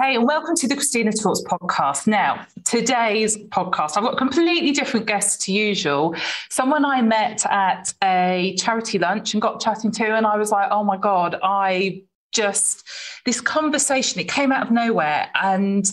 Hey, 0.00 0.14
and 0.14 0.24
welcome 0.24 0.56
to 0.56 0.66
the 0.66 0.74
Christina 0.74 1.12
Talks 1.12 1.42
podcast. 1.42 2.06
Now, 2.06 2.46
today's 2.64 3.36
podcast, 3.36 3.98
I've 3.98 4.04
got 4.04 4.16
completely 4.16 4.70
different 4.70 5.04
guest 5.04 5.42
to 5.42 5.52
usual. 5.52 6.16
Someone 6.48 6.86
I 6.86 7.02
met 7.02 7.44
at 7.44 7.92
a 8.02 8.56
charity 8.58 8.98
lunch 8.98 9.34
and 9.34 9.42
got 9.42 9.60
chatting 9.60 9.90
to, 9.90 10.16
and 10.16 10.26
I 10.26 10.38
was 10.38 10.50
like, 10.50 10.70
oh 10.70 10.82
my 10.82 10.96
God, 10.96 11.36
I 11.42 12.04
just, 12.32 12.88
this 13.26 13.42
conversation, 13.42 14.18
it 14.18 14.28
came 14.28 14.50
out 14.50 14.62
of 14.62 14.72
nowhere. 14.72 15.28
And 15.34 15.84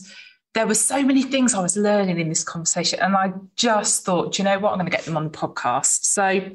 there 0.54 0.66
were 0.66 0.76
so 0.76 1.04
many 1.04 1.24
things 1.24 1.54
I 1.54 1.62
was 1.62 1.76
learning 1.76 2.22
in 2.22 2.30
this 2.30 2.46
conversation. 2.46 3.00
And 3.02 3.18
I 3.18 3.34
just 3.58 4.06
thought, 4.06 4.40
you 4.40 4.46
know 4.46 4.60
what, 4.60 4.72
I'm 4.72 4.78
going 4.78 4.90
to 4.90 4.96
get 4.96 5.04
them 5.04 5.18
on 5.18 5.26
the 5.26 5.30
podcast. 5.30 6.06
So 6.06 6.50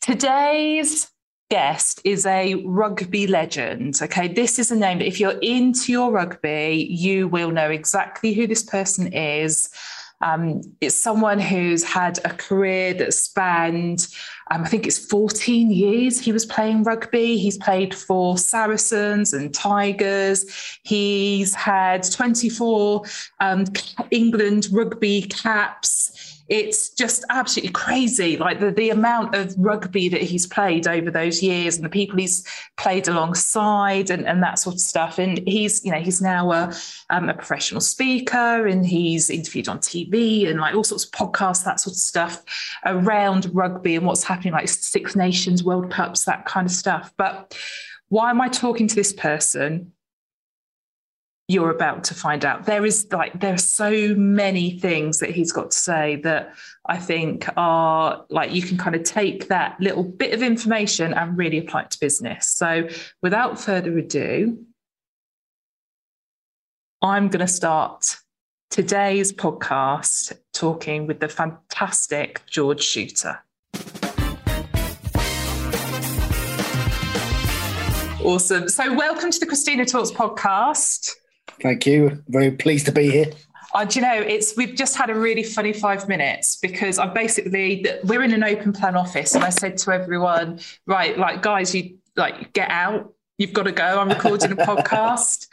today's 0.00 1.10
guest 1.50 2.00
is 2.04 2.26
a 2.26 2.56
rugby 2.64 3.26
legend. 3.26 3.98
Okay, 4.02 4.28
this 4.28 4.58
is 4.58 4.70
a 4.70 4.76
name 4.76 4.98
that 4.98 5.06
if 5.06 5.20
you're 5.20 5.38
into 5.42 5.92
your 5.92 6.10
rugby, 6.10 6.86
you 6.90 7.28
will 7.28 7.50
know 7.50 7.70
exactly 7.70 8.32
who 8.32 8.46
this 8.46 8.62
person 8.62 9.12
is. 9.12 9.70
Um, 10.22 10.62
it's 10.80 10.94
someone 10.94 11.38
who's 11.38 11.84
had 11.84 12.18
a 12.24 12.30
career 12.30 12.94
that 12.94 13.12
spanned, 13.12 14.06
um, 14.50 14.62
I 14.62 14.68
think 14.68 14.86
it's 14.86 14.98
14 14.98 15.70
years 15.70 16.18
he 16.18 16.32
was 16.32 16.46
playing 16.46 16.84
rugby. 16.84 17.36
He's 17.36 17.58
played 17.58 17.94
for 17.94 18.38
Saracens 18.38 19.34
and 19.34 19.52
Tigers. 19.52 20.46
He's 20.84 21.54
had 21.54 22.10
24 22.10 23.02
um, 23.40 23.64
England 24.10 24.68
rugby 24.72 25.22
caps 25.22 26.15
it's 26.48 26.90
just 26.90 27.24
absolutely 27.28 27.72
crazy 27.72 28.36
like 28.36 28.60
the, 28.60 28.70
the 28.70 28.90
amount 28.90 29.34
of 29.34 29.54
rugby 29.58 30.08
that 30.08 30.20
he's 30.20 30.46
played 30.46 30.86
over 30.86 31.10
those 31.10 31.42
years 31.42 31.76
and 31.76 31.84
the 31.84 31.90
people 31.90 32.18
he's 32.18 32.46
played 32.76 33.08
alongside 33.08 34.10
and, 34.10 34.26
and 34.26 34.42
that 34.42 34.58
sort 34.58 34.74
of 34.74 34.80
stuff. 34.80 35.18
And 35.18 35.38
he's 35.46 35.84
you 35.84 35.90
know 35.90 35.98
he's 35.98 36.22
now 36.22 36.52
a, 36.52 36.72
um, 37.10 37.28
a 37.28 37.34
professional 37.34 37.80
speaker 37.80 38.66
and 38.66 38.86
he's 38.86 39.28
interviewed 39.30 39.68
on 39.68 39.78
tv 39.78 40.48
and 40.48 40.60
like 40.60 40.74
all 40.74 40.84
sorts 40.84 41.04
of 41.04 41.10
podcasts 41.10 41.64
that 41.64 41.80
sort 41.80 41.94
of 41.94 41.98
stuff 41.98 42.42
around 42.84 43.50
rugby 43.52 43.96
and 43.96 44.06
what's 44.06 44.22
happening 44.22 44.52
like 44.52 44.68
six 44.68 45.16
nations 45.16 45.64
world 45.64 45.90
cups 45.90 46.24
that 46.24 46.44
kind 46.46 46.66
of 46.66 46.72
stuff. 46.72 47.12
But 47.16 47.58
why 48.08 48.30
am 48.30 48.40
i 48.40 48.48
talking 48.48 48.86
to 48.86 48.94
this 48.94 49.12
person 49.12 49.92
you're 51.48 51.70
about 51.70 52.02
to 52.04 52.14
find 52.14 52.44
out. 52.44 52.66
There 52.66 52.84
is 52.84 53.06
like 53.12 53.38
there 53.38 53.54
are 53.54 53.58
so 53.58 54.14
many 54.16 54.78
things 54.78 55.20
that 55.20 55.30
he's 55.30 55.52
got 55.52 55.70
to 55.70 55.76
say 55.76 56.16
that 56.16 56.54
I 56.86 56.98
think 56.98 57.48
are 57.56 58.24
like 58.30 58.52
you 58.52 58.62
can 58.62 58.76
kind 58.76 58.96
of 58.96 59.04
take 59.04 59.48
that 59.48 59.80
little 59.80 60.02
bit 60.02 60.34
of 60.34 60.42
information 60.42 61.14
and 61.14 61.38
really 61.38 61.58
apply 61.58 61.82
it 61.82 61.92
to 61.92 62.00
business. 62.00 62.48
So 62.48 62.88
without 63.22 63.60
further 63.60 63.96
ado, 63.96 64.58
I'm 67.00 67.28
going 67.28 67.46
to 67.46 67.52
start 67.52 68.16
today's 68.70 69.32
podcast 69.32 70.32
talking 70.52 71.06
with 71.06 71.20
the 71.20 71.28
fantastic 71.28 72.44
George 72.46 72.80
Chuter. 72.80 73.38
Awesome. 78.24 78.68
So, 78.68 78.92
welcome 78.92 79.30
to 79.30 79.38
the 79.38 79.46
Christina 79.46 79.84
Talks 79.84 80.10
podcast. 80.10 81.14
Thank 81.62 81.86
you. 81.86 82.22
Very 82.28 82.50
pleased 82.50 82.86
to 82.86 82.92
be 82.92 83.10
here. 83.10 83.32
Uh, 83.74 83.84
do 83.84 83.98
you 83.98 84.06
know, 84.06 84.14
it's 84.14 84.56
we've 84.56 84.74
just 84.74 84.96
had 84.96 85.10
a 85.10 85.14
really 85.14 85.42
funny 85.42 85.72
five 85.72 86.08
minutes 86.08 86.56
because 86.56 86.98
I 86.98 87.06
basically 87.06 87.84
we're 88.04 88.22
in 88.22 88.32
an 88.32 88.44
open 88.44 88.72
plan 88.72 88.96
office, 88.96 89.34
and 89.34 89.44
I 89.44 89.50
said 89.50 89.76
to 89.78 89.92
everyone, 89.92 90.60
right, 90.86 91.18
like 91.18 91.42
guys, 91.42 91.74
you 91.74 91.98
like 92.16 92.52
get 92.52 92.70
out. 92.70 93.12
You've 93.38 93.52
got 93.52 93.64
to 93.64 93.72
go. 93.72 94.00
I'm 94.00 94.08
recording 94.08 94.52
a 94.52 94.56
podcast, 94.70 95.46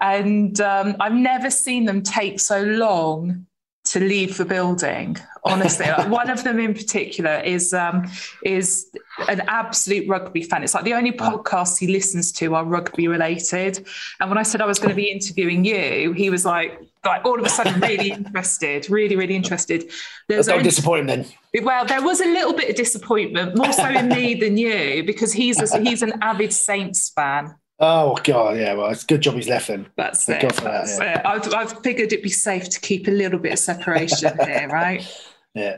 and 0.00 0.60
um, 0.60 0.96
I've 0.98 1.14
never 1.14 1.50
seen 1.50 1.84
them 1.84 2.02
take 2.02 2.40
so 2.40 2.62
long 2.62 3.46
to 3.92 4.00
leave 4.00 4.36
the 4.36 4.44
building. 4.44 5.16
Honestly, 5.44 5.86
like 5.86 6.08
one 6.20 6.30
of 6.30 6.44
them 6.44 6.58
in 6.58 6.74
particular 6.74 7.40
is 7.40 7.72
um, 7.72 8.10
is 8.44 8.86
an 9.28 9.42
absolute 9.48 10.08
rugby 10.08 10.42
fan. 10.42 10.62
It's 10.62 10.74
like 10.74 10.84
the 10.84 10.94
only 10.94 11.12
podcasts 11.12 11.78
he 11.78 11.86
listens 11.86 12.32
to 12.32 12.54
are 12.54 12.64
rugby 12.64 13.08
related. 13.08 13.86
And 14.20 14.30
when 14.30 14.38
I 14.38 14.42
said 14.42 14.60
I 14.60 14.66
was 14.66 14.78
going 14.78 14.90
to 14.90 14.96
be 14.96 15.10
interviewing 15.10 15.64
you, 15.64 16.12
he 16.12 16.30
was 16.30 16.44
like, 16.44 16.80
like 17.04 17.24
all 17.24 17.38
of 17.38 17.44
a 17.44 17.48
sudden 17.48 17.80
really 17.80 18.10
interested, 18.12 18.90
really, 18.90 19.16
really 19.16 19.36
interested. 19.36 19.90
There's 20.28 20.46
Don't 20.46 20.62
disappoint 20.62 21.06
then. 21.06 21.26
Well, 21.62 21.86
there 21.86 22.02
was 22.02 22.20
a 22.20 22.26
little 22.26 22.52
bit 22.52 22.70
of 22.70 22.76
disappointment, 22.76 23.56
more 23.56 23.72
so 23.72 23.88
in 23.88 24.08
me 24.08 24.34
than 24.42 24.58
you, 24.58 25.02
because 25.04 25.32
he's 25.32 25.60
a, 25.60 25.80
he's 25.80 26.02
an 26.02 26.14
avid 26.22 26.52
Saints 26.52 27.08
fan. 27.08 27.54
Oh 27.80 28.16
God, 28.24 28.56
yeah. 28.56 28.74
Well, 28.74 28.90
it's 28.90 29.04
a 29.04 29.06
good 29.06 29.20
job 29.20 29.34
he's 29.34 29.48
left 29.48 29.68
then. 29.68 29.86
That's 29.96 30.24
Thank 30.24 30.44
it. 30.44 30.56
That's 30.56 30.98
yeah. 30.98 31.20
it. 31.20 31.26
I've, 31.26 31.54
I've 31.54 31.80
figured 31.82 32.12
it'd 32.12 32.22
be 32.22 32.28
safe 32.28 32.68
to 32.70 32.80
keep 32.80 33.06
a 33.06 33.12
little 33.12 33.38
bit 33.38 33.52
of 33.52 33.58
separation 33.58 34.36
here, 34.44 34.68
right? 34.68 35.06
Yeah. 35.54 35.76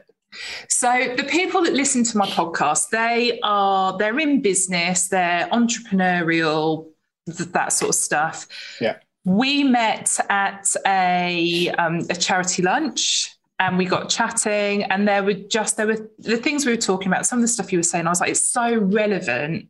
So 0.68 1.14
the 1.16 1.24
people 1.24 1.62
that 1.62 1.74
listen 1.74 2.04
to 2.04 2.16
my 2.16 2.26
podcast, 2.26 2.90
they 2.90 3.38
are 3.42 3.98
they're 3.98 4.18
in 4.18 4.40
business, 4.40 5.08
they're 5.08 5.48
entrepreneurial, 5.48 6.86
that 7.26 7.72
sort 7.72 7.90
of 7.90 7.94
stuff. 7.96 8.46
Yeah. 8.80 8.96
We 9.24 9.64
met 9.64 10.18
at 10.30 10.74
a 10.86 11.68
um, 11.70 12.06
a 12.08 12.14
charity 12.14 12.62
lunch 12.62 13.36
and 13.58 13.76
we 13.76 13.84
got 13.84 14.08
chatting 14.08 14.84
and 14.84 15.06
there 15.06 15.22
were 15.22 15.34
just 15.34 15.76
there 15.76 15.86
were 15.86 16.08
the 16.18 16.38
things 16.38 16.64
we 16.64 16.72
were 16.72 16.80
talking 16.80 17.08
about 17.08 17.26
some 17.26 17.38
of 17.38 17.42
the 17.42 17.48
stuff 17.48 17.70
you 17.70 17.78
were 17.78 17.84
saying 17.84 18.06
i 18.06 18.08
was 18.08 18.18
like 18.18 18.30
it's 18.30 18.40
so 18.40 18.74
relevant 18.78 19.68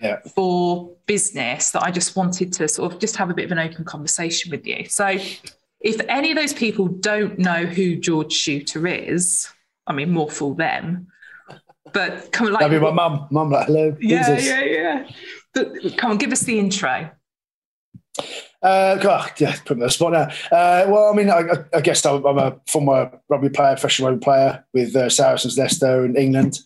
yeah. 0.00 0.18
for 0.34 0.94
business 1.06 1.70
that 1.70 1.82
I 1.82 1.90
just 1.90 2.16
wanted 2.16 2.52
to 2.54 2.68
sort 2.68 2.92
of 2.92 2.98
just 2.98 3.16
have 3.16 3.30
a 3.30 3.34
bit 3.34 3.44
of 3.44 3.52
an 3.52 3.58
open 3.58 3.84
conversation 3.84 4.50
with 4.50 4.66
you. 4.66 4.86
So, 4.88 5.18
if 5.80 6.00
any 6.08 6.30
of 6.32 6.36
those 6.36 6.52
people 6.52 6.88
don't 6.88 7.38
know 7.38 7.64
who 7.64 7.96
George 7.96 8.34
Chuter 8.34 9.08
is, 9.08 9.48
I 9.86 9.92
mean, 9.92 10.10
more 10.10 10.30
for 10.30 10.54
them. 10.54 11.06
But 11.92 12.32
come 12.32 12.48
on, 12.48 12.52
like, 12.52 12.60
that'd 12.60 12.80
be 12.80 12.84
my 12.84 12.92
mum. 12.92 13.28
Mum, 13.30 13.50
like, 13.50 13.66
hello. 13.66 13.96
Yeah, 14.00 14.38
yeah, 14.38 14.64
yeah. 14.64 15.10
But 15.54 15.96
come 15.96 16.12
on, 16.12 16.18
give 16.18 16.32
us 16.32 16.40
the 16.40 16.58
intro. 16.58 17.10
Uh, 18.68 18.96
God, 18.96 19.32
yeah, 19.38 19.56
put 19.64 19.78
me 19.78 19.82
on 19.82 19.86
the 19.86 19.90
spot 19.90 20.12
now. 20.12 20.28
Uh, 20.54 20.84
well, 20.90 21.10
I 21.10 21.16
mean, 21.16 21.30
I, 21.30 21.42
I 21.74 21.80
guess 21.80 22.04
I'm, 22.04 22.22
a 22.26 22.54
former 22.66 23.10
rugby 23.30 23.48
player, 23.48 23.72
professional 23.72 24.10
rugby 24.10 24.22
player 24.22 24.64
with 24.74 24.94
uh, 24.94 25.08
Saracens, 25.08 25.56
Leicester, 25.56 26.04
in 26.04 26.16
England. 26.16 26.58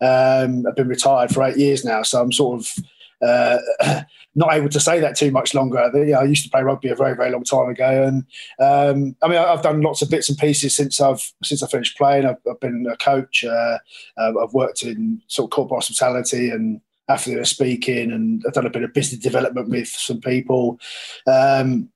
Um, 0.00 0.64
I've 0.66 0.76
been 0.76 0.88
retired 0.88 1.34
for 1.34 1.42
eight 1.42 1.58
years 1.58 1.84
now, 1.84 2.02
so 2.02 2.22
I'm 2.22 2.32
sort 2.32 2.60
of 2.60 2.84
uh, 3.20 3.58
not 4.34 4.54
able 4.54 4.70
to 4.70 4.80
say 4.80 5.00
that 5.00 5.18
too 5.18 5.30
much 5.30 5.52
longer. 5.52 5.78
I 5.78 6.24
used 6.24 6.44
to 6.44 6.50
play 6.50 6.62
rugby 6.62 6.88
a 6.88 6.94
very, 6.94 7.14
very 7.14 7.30
long 7.30 7.44
time 7.44 7.68
ago, 7.68 8.04
and 8.04 8.24
um, 8.58 9.14
I 9.22 9.28
mean, 9.28 9.36
I've 9.36 9.62
done 9.62 9.82
lots 9.82 10.00
of 10.00 10.08
bits 10.08 10.30
and 10.30 10.38
pieces 10.38 10.74
since 10.74 10.98
I've 10.98 11.30
since 11.44 11.62
I 11.62 11.66
finished 11.66 11.98
playing. 11.98 12.24
I've, 12.24 12.38
I've 12.50 12.60
been 12.60 12.86
a 12.90 12.96
coach. 12.96 13.44
Uh, 13.44 13.76
um, 14.16 14.38
I've 14.38 14.54
worked 14.54 14.82
in 14.82 15.20
sort 15.26 15.48
of 15.48 15.54
corporate 15.54 15.76
hospitality 15.76 16.48
and 16.48 16.80
after 17.10 17.30
they 17.30 17.36
were 17.36 17.44
speaking, 17.44 18.12
and 18.12 18.42
I've 18.46 18.54
done 18.54 18.66
a 18.66 18.70
bit 18.70 18.82
of 18.82 18.94
business 18.94 19.20
development 19.20 19.68
with 19.68 19.88
some 19.88 20.20
people. 20.20 20.78
Um, 21.26 21.90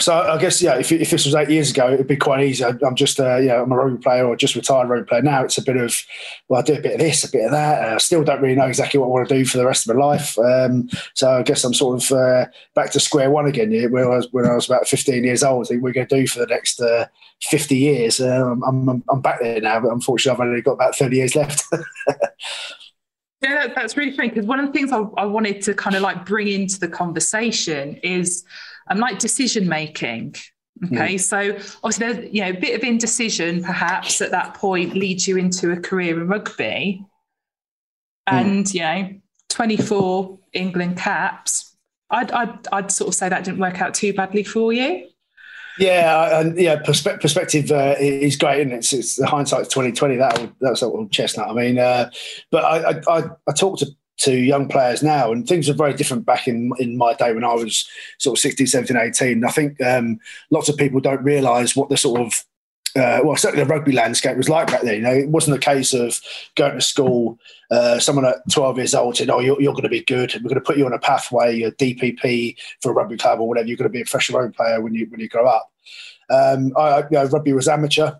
so 0.00 0.12
I 0.12 0.38
guess 0.38 0.60
yeah, 0.60 0.76
if, 0.76 0.90
if 0.90 1.10
this 1.10 1.24
was 1.24 1.36
eight 1.36 1.50
years 1.50 1.70
ago, 1.70 1.92
it'd 1.92 2.08
be 2.08 2.16
quite 2.16 2.44
easy. 2.44 2.64
I'm 2.64 2.96
just 2.96 3.20
uh, 3.20 3.36
yeah, 3.36 3.62
I'm 3.62 3.70
a 3.70 3.76
rugby 3.76 4.02
player 4.02 4.26
or 4.26 4.34
just 4.34 4.56
retired 4.56 4.88
rugby 4.88 5.06
player. 5.06 5.22
Now 5.22 5.44
it's 5.44 5.56
a 5.56 5.62
bit 5.62 5.76
of 5.76 5.96
well, 6.48 6.60
I 6.60 6.64
do 6.64 6.74
a 6.74 6.80
bit 6.80 6.94
of 6.94 6.98
this, 6.98 7.22
a 7.22 7.30
bit 7.30 7.44
of 7.44 7.52
that. 7.52 7.92
I 7.92 7.98
still 7.98 8.24
don't 8.24 8.42
really 8.42 8.56
know 8.56 8.66
exactly 8.66 8.98
what 8.98 9.06
I 9.06 9.10
want 9.10 9.28
to 9.28 9.36
do 9.36 9.44
for 9.44 9.58
the 9.58 9.66
rest 9.66 9.88
of 9.88 9.94
my 9.94 10.04
life. 10.04 10.36
Um, 10.36 10.88
so 11.14 11.30
I 11.30 11.42
guess 11.42 11.62
I'm 11.62 11.74
sort 11.74 12.02
of 12.02 12.10
uh, 12.10 12.46
back 12.74 12.90
to 12.92 13.00
square 13.00 13.30
one 13.30 13.46
again. 13.46 13.70
Yeah, 13.70 13.86
where 13.86 14.10
I 14.10 14.16
was 14.16 14.28
when 14.32 14.46
I 14.46 14.54
was 14.54 14.66
about 14.66 14.88
15 14.88 15.22
years 15.22 15.44
old. 15.44 15.66
I 15.66 15.68
think 15.68 15.82
we're 15.82 15.92
going 15.92 16.08
to 16.08 16.20
do 16.22 16.26
for 16.26 16.40
the 16.40 16.46
next 16.46 16.80
uh, 16.80 17.06
50 17.42 17.76
years. 17.76 18.20
Uh, 18.20 18.50
I'm, 18.50 18.88
I'm, 18.88 19.04
I'm 19.08 19.20
back 19.20 19.40
there 19.40 19.60
now, 19.60 19.78
but 19.78 19.92
unfortunately, 19.92 20.42
I've 20.42 20.48
only 20.48 20.62
got 20.62 20.72
about 20.72 20.96
30 20.96 21.16
years 21.16 21.36
left. 21.36 21.64
Yeah, 23.44 23.66
that's 23.74 23.96
really 23.96 24.12
funny 24.12 24.30
because 24.30 24.46
one 24.46 24.58
of 24.58 24.66
the 24.66 24.72
things 24.72 24.90
I, 24.90 25.00
I, 25.18 25.26
wanted 25.26 25.60
to 25.62 25.74
kind 25.74 25.94
of 25.94 26.00
like 26.00 26.24
bring 26.24 26.48
into 26.48 26.80
the 26.80 26.88
conversation 26.88 27.96
is 27.96 28.44
um, 28.86 28.98
like 28.98 29.18
decision 29.18 29.68
making. 29.68 30.34
Okay, 30.86 31.16
mm. 31.16 31.20
so 31.20 31.50
obviously 31.84 32.12
there's 32.12 32.34
you 32.34 32.40
know 32.40 32.48
a 32.48 32.54
bit 32.54 32.74
of 32.74 32.82
indecision 32.82 33.62
perhaps 33.62 34.20
at 34.22 34.30
that 34.30 34.54
point 34.54 34.94
leads 34.94 35.28
you 35.28 35.36
into 35.36 35.72
a 35.72 35.76
career 35.76 36.20
in 36.20 36.26
rugby, 36.26 37.04
and 38.26 38.64
mm. 38.64 38.74
you 38.74 38.80
know 38.80 39.20
24 39.50 40.38
England 40.54 40.96
caps. 40.96 41.76
I'd, 42.08 42.32
I'd 42.32 42.66
I'd 42.72 42.90
sort 42.90 43.08
of 43.08 43.14
say 43.14 43.28
that 43.28 43.44
didn't 43.44 43.60
work 43.60 43.82
out 43.82 43.92
too 43.92 44.14
badly 44.14 44.42
for 44.42 44.72
you. 44.72 45.08
Yeah, 45.78 46.40
and 46.40 46.56
yeah, 46.58 46.76
perspe- 46.76 47.20
perspective 47.20 47.70
uh, 47.70 47.96
is 47.98 48.36
great, 48.36 48.62
and 48.62 48.72
it? 48.72 48.76
it's, 48.76 48.92
it's 48.92 49.16
the 49.16 49.26
hindsight's 49.26 49.68
twenty 49.68 49.92
twenty. 49.92 50.16
That 50.16 50.52
that's 50.60 50.82
a 50.82 50.90
chestnut. 51.10 51.48
I 51.48 51.52
mean, 51.52 51.78
uh, 51.78 52.10
but 52.50 52.64
I, 52.64 53.00
I 53.08 53.22
I 53.48 53.52
talk 53.52 53.78
to 53.80 53.86
to 54.16 54.32
young 54.32 54.68
players 54.68 55.02
now 55.02 55.32
and 55.32 55.46
things 55.46 55.68
are 55.68 55.74
very 55.74 55.92
different 55.92 56.24
back 56.24 56.46
in 56.46 56.70
in 56.78 56.96
my 56.96 57.14
day 57.14 57.32
when 57.32 57.44
I 57.44 57.54
was 57.54 57.88
sort 58.18 58.38
of 58.38 58.42
16 58.42 58.68
17 58.68 58.96
18 58.96 59.44
I 59.44 59.50
think 59.50 59.80
um, 59.82 60.20
lots 60.50 60.68
of 60.68 60.76
people 60.76 61.00
don't 61.00 61.24
realize 61.24 61.74
what 61.74 61.88
the 61.88 61.96
sort 61.96 62.20
of 62.20 62.44
uh, 62.96 63.20
well, 63.24 63.36
certainly 63.36 63.64
the 63.64 63.68
rugby 63.68 63.92
landscape 63.92 64.36
was 64.36 64.48
like 64.48 64.68
back 64.68 64.82
then. 64.82 64.94
You 64.94 65.00
know, 65.02 65.12
it 65.12 65.28
wasn't 65.28 65.56
a 65.56 65.60
case 65.60 65.92
of 65.92 66.20
going 66.54 66.74
to 66.74 66.80
school. 66.80 67.38
Uh, 67.70 67.98
someone 67.98 68.24
at 68.24 68.36
12 68.52 68.76
years 68.76 68.94
old 68.94 69.16
said, 69.16 69.30
"Oh, 69.30 69.40
you're, 69.40 69.60
you're 69.60 69.72
going 69.72 69.82
to 69.82 69.88
be 69.88 70.04
good. 70.04 70.32
We're 70.34 70.48
going 70.48 70.54
to 70.54 70.60
put 70.60 70.76
you 70.76 70.86
on 70.86 70.92
a 70.92 70.98
pathway, 70.98 71.62
a 71.62 71.72
DPP 71.72 72.56
for 72.80 72.92
a 72.92 72.94
rugby 72.94 73.16
club 73.16 73.40
or 73.40 73.48
whatever. 73.48 73.66
You're 73.66 73.76
going 73.76 73.90
to 73.90 73.92
be 73.92 74.02
a 74.02 74.04
professional 74.04 74.40
rugby 74.40 74.54
player 74.54 74.80
when 74.80 74.94
you 74.94 75.06
when 75.10 75.20
you 75.20 75.28
grow 75.28 75.46
up." 75.46 75.70
Um, 76.30 76.72
I, 76.76 76.98
you 76.98 77.06
know, 77.10 77.24
rugby 77.26 77.52
was 77.52 77.68
amateur. 77.68 78.12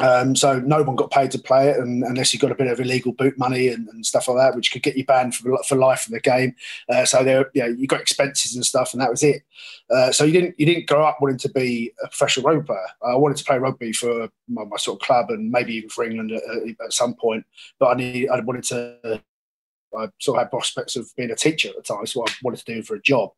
Um, 0.00 0.36
so 0.36 0.60
no 0.60 0.82
one 0.82 0.96
got 0.96 1.10
paid 1.10 1.30
to 1.32 1.38
play 1.38 1.70
it, 1.70 1.78
and, 1.78 2.04
unless 2.04 2.32
you 2.32 2.38
got 2.38 2.52
a 2.52 2.54
bit 2.54 2.68
of 2.68 2.80
illegal 2.80 3.12
boot 3.12 3.38
money 3.38 3.68
and, 3.68 3.88
and, 3.88 4.06
stuff 4.06 4.28
like 4.28 4.36
that, 4.38 4.56
which 4.56 4.72
could 4.72 4.82
get 4.82 4.96
you 4.96 5.04
banned 5.04 5.34
for, 5.34 5.58
for 5.64 5.76
life 5.76 6.02
from 6.02 6.14
the 6.14 6.20
game. 6.20 6.54
Uh, 6.88 7.04
so 7.04 7.24
there, 7.24 7.50
you, 7.54 7.76
you 7.78 7.86
got 7.86 8.00
expenses 8.00 8.54
and 8.54 8.64
stuff, 8.64 8.92
and 8.92 9.02
that 9.02 9.10
was 9.10 9.22
it. 9.22 9.42
Uh, 9.90 10.12
so 10.12 10.24
you 10.24 10.32
didn't 10.32 10.54
you 10.58 10.66
didn't 10.66 10.86
grow 10.86 11.04
up 11.04 11.18
wanting 11.20 11.38
to 11.38 11.48
be 11.48 11.92
a 12.02 12.08
professional 12.08 12.46
rugby 12.46 12.66
player. 12.66 12.86
I 13.02 13.16
wanted 13.16 13.38
to 13.38 13.44
play 13.44 13.58
rugby 13.58 13.92
for 13.92 14.28
my, 14.48 14.64
my 14.64 14.76
sort 14.76 15.00
of 15.00 15.06
club 15.06 15.30
and 15.30 15.50
maybe 15.50 15.74
even 15.74 15.88
for 15.88 16.04
England 16.04 16.32
at, 16.32 16.42
at 16.84 16.92
some 16.92 17.14
point, 17.14 17.44
but 17.78 17.86
I 17.86 17.94
need 17.94 18.28
I 18.28 18.40
wanted 18.40 18.64
to 18.64 19.22
I 19.96 20.08
sort 20.18 20.36
of 20.36 20.42
had 20.42 20.50
prospects 20.50 20.96
of 20.96 21.08
being 21.16 21.30
a 21.30 21.36
teacher 21.36 21.68
at 21.68 21.76
the 21.76 21.82
time. 21.82 22.06
So 22.06 22.22
I 22.22 22.32
wanted 22.42 22.64
to 22.64 22.74
do 22.74 22.82
for 22.82 22.94
a 22.94 23.02
job. 23.02 23.30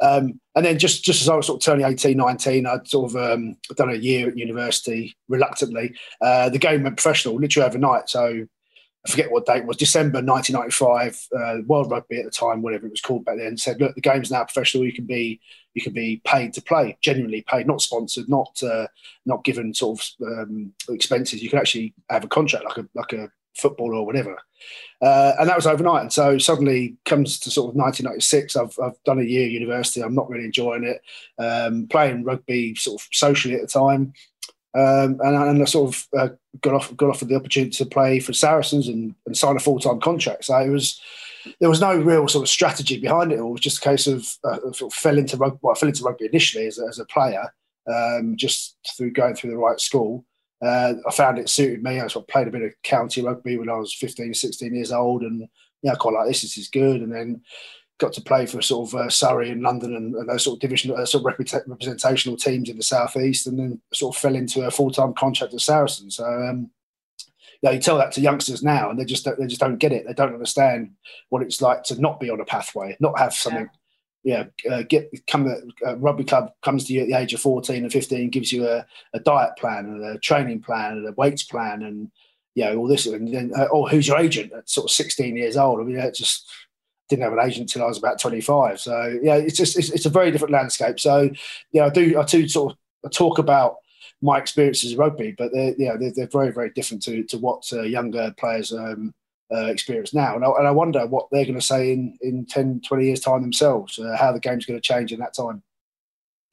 Um, 0.00 0.40
and 0.54 0.64
then 0.64 0.78
just, 0.78 1.04
just 1.04 1.22
as 1.22 1.28
I 1.28 1.36
was 1.36 1.46
sort 1.46 1.60
of 1.60 1.64
turning 1.64 1.86
18, 1.86 2.16
19, 2.16 2.66
I'd 2.66 2.88
sort 2.88 3.10
of 3.10 3.16
um, 3.16 3.56
done 3.76 3.90
a 3.90 3.94
year 3.94 4.28
at 4.28 4.38
university 4.38 5.16
reluctantly. 5.28 5.94
Uh, 6.20 6.48
the 6.48 6.58
game 6.58 6.82
went 6.82 6.96
professional 6.96 7.36
literally 7.36 7.66
overnight. 7.66 8.08
So 8.08 8.46
I 9.06 9.10
forget 9.10 9.30
what 9.30 9.44
date 9.44 9.66
was, 9.66 9.76
December 9.76 10.22
1995, 10.22 11.28
uh, 11.36 11.56
World 11.66 11.90
Rugby 11.90 12.20
at 12.20 12.24
the 12.24 12.30
time, 12.30 12.62
whatever 12.62 12.86
it 12.86 12.90
was 12.90 13.02
called 13.02 13.24
back 13.24 13.36
then, 13.36 13.58
said, 13.58 13.78
look, 13.78 13.94
the 13.94 14.00
game's 14.00 14.30
now 14.30 14.44
professional. 14.44 14.84
You 14.84 14.94
can 14.94 15.04
be 15.04 15.40
you 15.74 15.82
can 15.82 15.92
be 15.92 16.22
paid 16.24 16.54
to 16.54 16.62
play, 16.62 16.96
genuinely 17.02 17.44
paid, 17.46 17.66
not 17.66 17.82
sponsored, 17.82 18.28
not 18.28 18.62
uh, 18.62 18.86
not 19.26 19.44
given 19.44 19.74
sort 19.74 20.00
of 20.00 20.26
um, 20.26 20.72
expenses. 20.88 21.42
You 21.42 21.50
can 21.50 21.58
actually 21.58 21.92
have 22.08 22.24
a 22.24 22.28
contract 22.28 22.64
like 22.64 22.78
a 22.78 22.88
like 22.94 23.12
a 23.12 23.30
football 23.56 23.94
or 23.94 24.06
whatever. 24.06 24.38
Uh, 25.02 25.32
and 25.38 25.48
that 25.48 25.56
was 25.56 25.66
overnight. 25.66 26.02
And 26.02 26.12
so 26.12 26.38
suddenly 26.38 26.96
comes 27.04 27.38
to 27.40 27.50
sort 27.50 27.70
of 27.70 27.76
1996. 27.76 28.56
I've, 28.56 28.78
I've 28.82 29.02
done 29.04 29.18
a 29.18 29.24
year 29.24 29.46
university. 29.46 30.02
I'm 30.02 30.14
not 30.14 30.30
really 30.30 30.46
enjoying 30.46 30.84
it. 30.84 31.02
Um, 31.38 31.86
playing 31.88 32.24
rugby 32.24 32.74
sort 32.74 33.02
of 33.02 33.08
socially 33.12 33.54
at 33.54 33.60
the 33.60 33.66
time. 33.66 34.14
Um, 34.74 35.20
and, 35.20 35.36
and, 35.36 35.62
I 35.62 35.64
sort 35.66 35.94
of 35.94 36.08
uh, 36.18 36.28
got 36.60 36.74
off 36.74 36.96
got 36.96 37.10
offered 37.10 37.28
the 37.28 37.36
opportunity 37.36 37.70
to 37.76 37.86
play 37.86 38.18
for 38.18 38.32
Saracens 38.32 38.88
and, 38.88 39.14
and 39.24 39.36
sign 39.36 39.54
a 39.54 39.60
full 39.60 39.78
time 39.78 40.00
contract. 40.00 40.46
So 40.46 40.58
it 40.58 40.68
was 40.68 41.00
there 41.60 41.68
was 41.68 41.80
no 41.80 41.96
real 41.96 42.26
sort 42.26 42.42
of 42.42 42.48
strategy 42.48 42.98
behind 42.98 43.30
it. 43.30 43.38
It 43.38 43.42
was 43.42 43.60
just 43.60 43.78
a 43.78 43.88
case 43.88 44.08
of 44.08 44.26
uh, 44.42 44.58
sort 44.72 44.92
of 44.92 44.94
fell 44.94 45.16
into 45.16 45.36
rugby. 45.36 45.58
Well, 45.62 45.74
I 45.76 45.78
fell 45.78 45.88
into 45.88 46.02
rugby 46.02 46.26
initially 46.26 46.66
as 46.66 46.80
a, 46.80 46.86
as 46.88 46.98
a 46.98 47.04
player, 47.04 47.54
um, 47.86 48.36
just 48.36 48.76
through 48.96 49.12
going 49.12 49.36
through 49.36 49.50
the 49.50 49.58
right 49.58 49.78
school. 49.78 50.24
Uh, 50.64 50.94
I 51.06 51.12
found 51.12 51.38
it 51.38 51.48
suited 51.48 51.82
me. 51.82 52.00
I 52.00 52.06
sort 52.06 52.24
of 52.24 52.28
played 52.28 52.48
a 52.48 52.50
bit 52.50 52.62
of 52.62 52.72
county 52.82 53.22
rugby 53.22 53.58
when 53.58 53.68
I 53.68 53.76
was 53.76 53.94
15, 53.94 54.34
16 54.34 54.74
years 54.74 54.92
old, 54.92 55.22
and 55.22 55.48
yeah, 55.82 55.92
I 55.92 55.96
quite 55.96 56.14
like 56.14 56.28
this. 56.28 56.42
This 56.42 56.58
is 56.58 56.68
good. 56.68 57.02
And 57.02 57.12
then 57.12 57.42
got 57.98 58.12
to 58.14 58.22
play 58.22 58.46
for 58.46 58.60
sort 58.60 58.88
of 58.88 58.94
uh, 58.94 59.08
Surrey 59.08 59.50
and 59.50 59.62
London 59.62 59.94
and, 59.94 60.14
and, 60.16 60.28
those 60.28 60.42
sort 60.42 60.56
of 60.56 60.60
division, 60.60 60.90
uh, 60.90 61.06
sort 61.06 61.22
of 61.22 61.38
representational 61.38 62.36
teams 62.36 62.68
in 62.68 62.76
the 62.76 62.82
southeast, 62.82 63.46
and 63.46 63.58
then 63.58 63.80
sort 63.92 64.16
of 64.16 64.20
fell 64.20 64.34
into 64.34 64.62
a 64.62 64.70
full 64.70 64.90
time 64.90 65.14
contract 65.14 65.54
at 65.54 65.60
Saracen. 65.60 66.10
So. 66.10 66.24
Um, 66.24 66.70
you, 67.62 67.70
know, 67.70 67.76
you 67.76 67.80
tell 67.80 67.96
that 67.96 68.12
to 68.12 68.20
youngsters 68.20 68.62
now, 68.62 68.90
and 68.90 69.00
they 69.00 69.06
just 69.06 69.24
they 69.24 69.46
just 69.46 69.60
don't 69.60 69.78
get 69.78 69.92
it. 69.92 70.04
They 70.06 70.12
don't 70.12 70.34
understand 70.34 70.90
what 71.30 71.40
it's 71.40 71.62
like 71.62 71.82
to 71.84 71.98
not 71.98 72.20
be 72.20 72.28
on 72.28 72.40
a 72.40 72.44
pathway, 72.44 72.94
not 73.00 73.18
have 73.18 73.32
something 73.32 73.62
yeah 73.62 73.78
yeah, 74.24 74.44
uh, 74.70 74.82
get 74.88 75.10
come 75.26 75.54
uh, 75.86 75.96
rugby 75.98 76.24
club 76.24 76.50
comes 76.62 76.84
to 76.84 76.94
you 76.94 77.02
at 77.02 77.08
the 77.08 77.14
age 77.14 77.34
of 77.34 77.40
14 77.40 77.82
and 77.84 77.92
15, 77.92 78.30
gives 78.30 78.50
you 78.50 78.66
a, 78.66 78.84
a 79.12 79.20
diet 79.20 79.56
plan 79.58 79.84
and 79.84 80.02
a 80.02 80.18
training 80.18 80.62
plan 80.62 80.92
and 80.92 81.06
a 81.06 81.12
weights 81.12 81.44
plan 81.44 81.82
and 81.82 82.10
you 82.54 82.64
know 82.64 82.78
all 82.78 82.88
this 82.88 83.06
and 83.06 83.32
then 83.32 83.52
uh, 83.54 83.66
oh 83.70 83.86
who's 83.86 84.08
your 84.08 84.18
agent 84.18 84.52
at 84.52 84.68
sort 84.68 84.86
of 84.86 84.90
16 84.90 85.36
years 85.36 85.58
old? 85.58 85.78
I 85.78 85.82
mean, 85.82 85.98
it 85.98 86.14
just 86.14 86.50
didn't 87.10 87.24
have 87.24 87.34
an 87.34 87.40
agent 87.40 87.70
until 87.70 87.84
I 87.84 87.88
was 87.88 87.98
about 87.98 88.18
25. 88.18 88.80
So 88.80 89.18
yeah, 89.22 89.36
it's 89.36 89.58
just 89.58 89.78
it's, 89.78 89.90
it's 89.90 90.06
a 90.06 90.10
very 90.10 90.30
different 90.30 90.52
landscape. 90.52 90.98
So 90.98 91.30
yeah, 91.72 91.84
I 91.84 91.90
do 91.90 92.18
I 92.18 92.24
do 92.24 92.48
sort 92.48 92.76
of 93.04 93.10
talk 93.12 93.38
about 93.38 93.76
my 94.22 94.38
experiences 94.38 94.92
of 94.92 94.98
rugby, 94.98 95.34
but 95.36 95.52
they're 95.52 95.74
yeah 95.76 95.96
they're, 95.98 96.12
they're 96.16 96.26
very 96.28 96.50
very 96.50 96.70
different 96.70 97.02
to 97.02 97.24
to 97.24 97.36
what 97.36 97.70
uh, 97.74 97.82
younger 97.82 98.34
players 98.38 98.72
um, 98.72 99.12
uh, 99.52 99.66
experience 99.66 100.14
now. 100.14 100.36
And 100.36 100.44
I, 100.44 100.48
and 100.58 100.66
I, 100.66 100.70
wonder 100.70 101.06
what 101.06 101.28
they're 101.30 101.44
going 101.44 101.54
to 101.54 101.60
say 101.60 101.92
in, 101.92 102.16
in 102.20 102.46
10, 102.46 102.82
20 102.86 103.04
years' 103.04 103.20
time 103.20 103.42
themselves, 103.42 103.98
uh, 103.98 104.16
how 104.18 104.32
the 104.32 104.40
game's 104.40 104.66
going 104.66 104.80
to 104.80 104.86
change 104.86 105.12
in 105.12 105.20
that 105.20 105.34
time. 105.34 105.62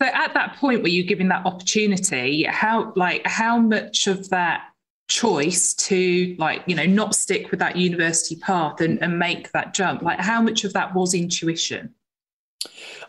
So 0.01 0.07
at 0.07 0.33
that 0.33 0.55
point 0.57 0.81
where 0.81 0.91
you're 0.91 1.05
given 1.05 1.27
that 1.29 1.45
opportunity, 1.45 2.43
how 2.43 2.91
like 2.95 3.25
how 3.25 3.59
much 3.59 4.07
of 4.07 4.29
that 4.29 4.63
choice 5.11 5.73
to 5.73 6.35
like 6.39 6.63
you 6.67 6.73
know 6.73 6.85
not 6.85 7.13
stick 7.13 7.51
with 7.51 7.59
that 7.59 7.75
university 7.75 8.37
path 8.37 8.79
and, 8.79 9.01
and 9.03 9.19
make 9.19 9.51
that 9.51 9.73
jump 9.73 10.01
like 10.01 10.17
how 10.21 10.41
much 10.41 10.63
of 10.63 10.71
that 10.71 10.95
was 10.95 11.13
intuition 11.13 11.93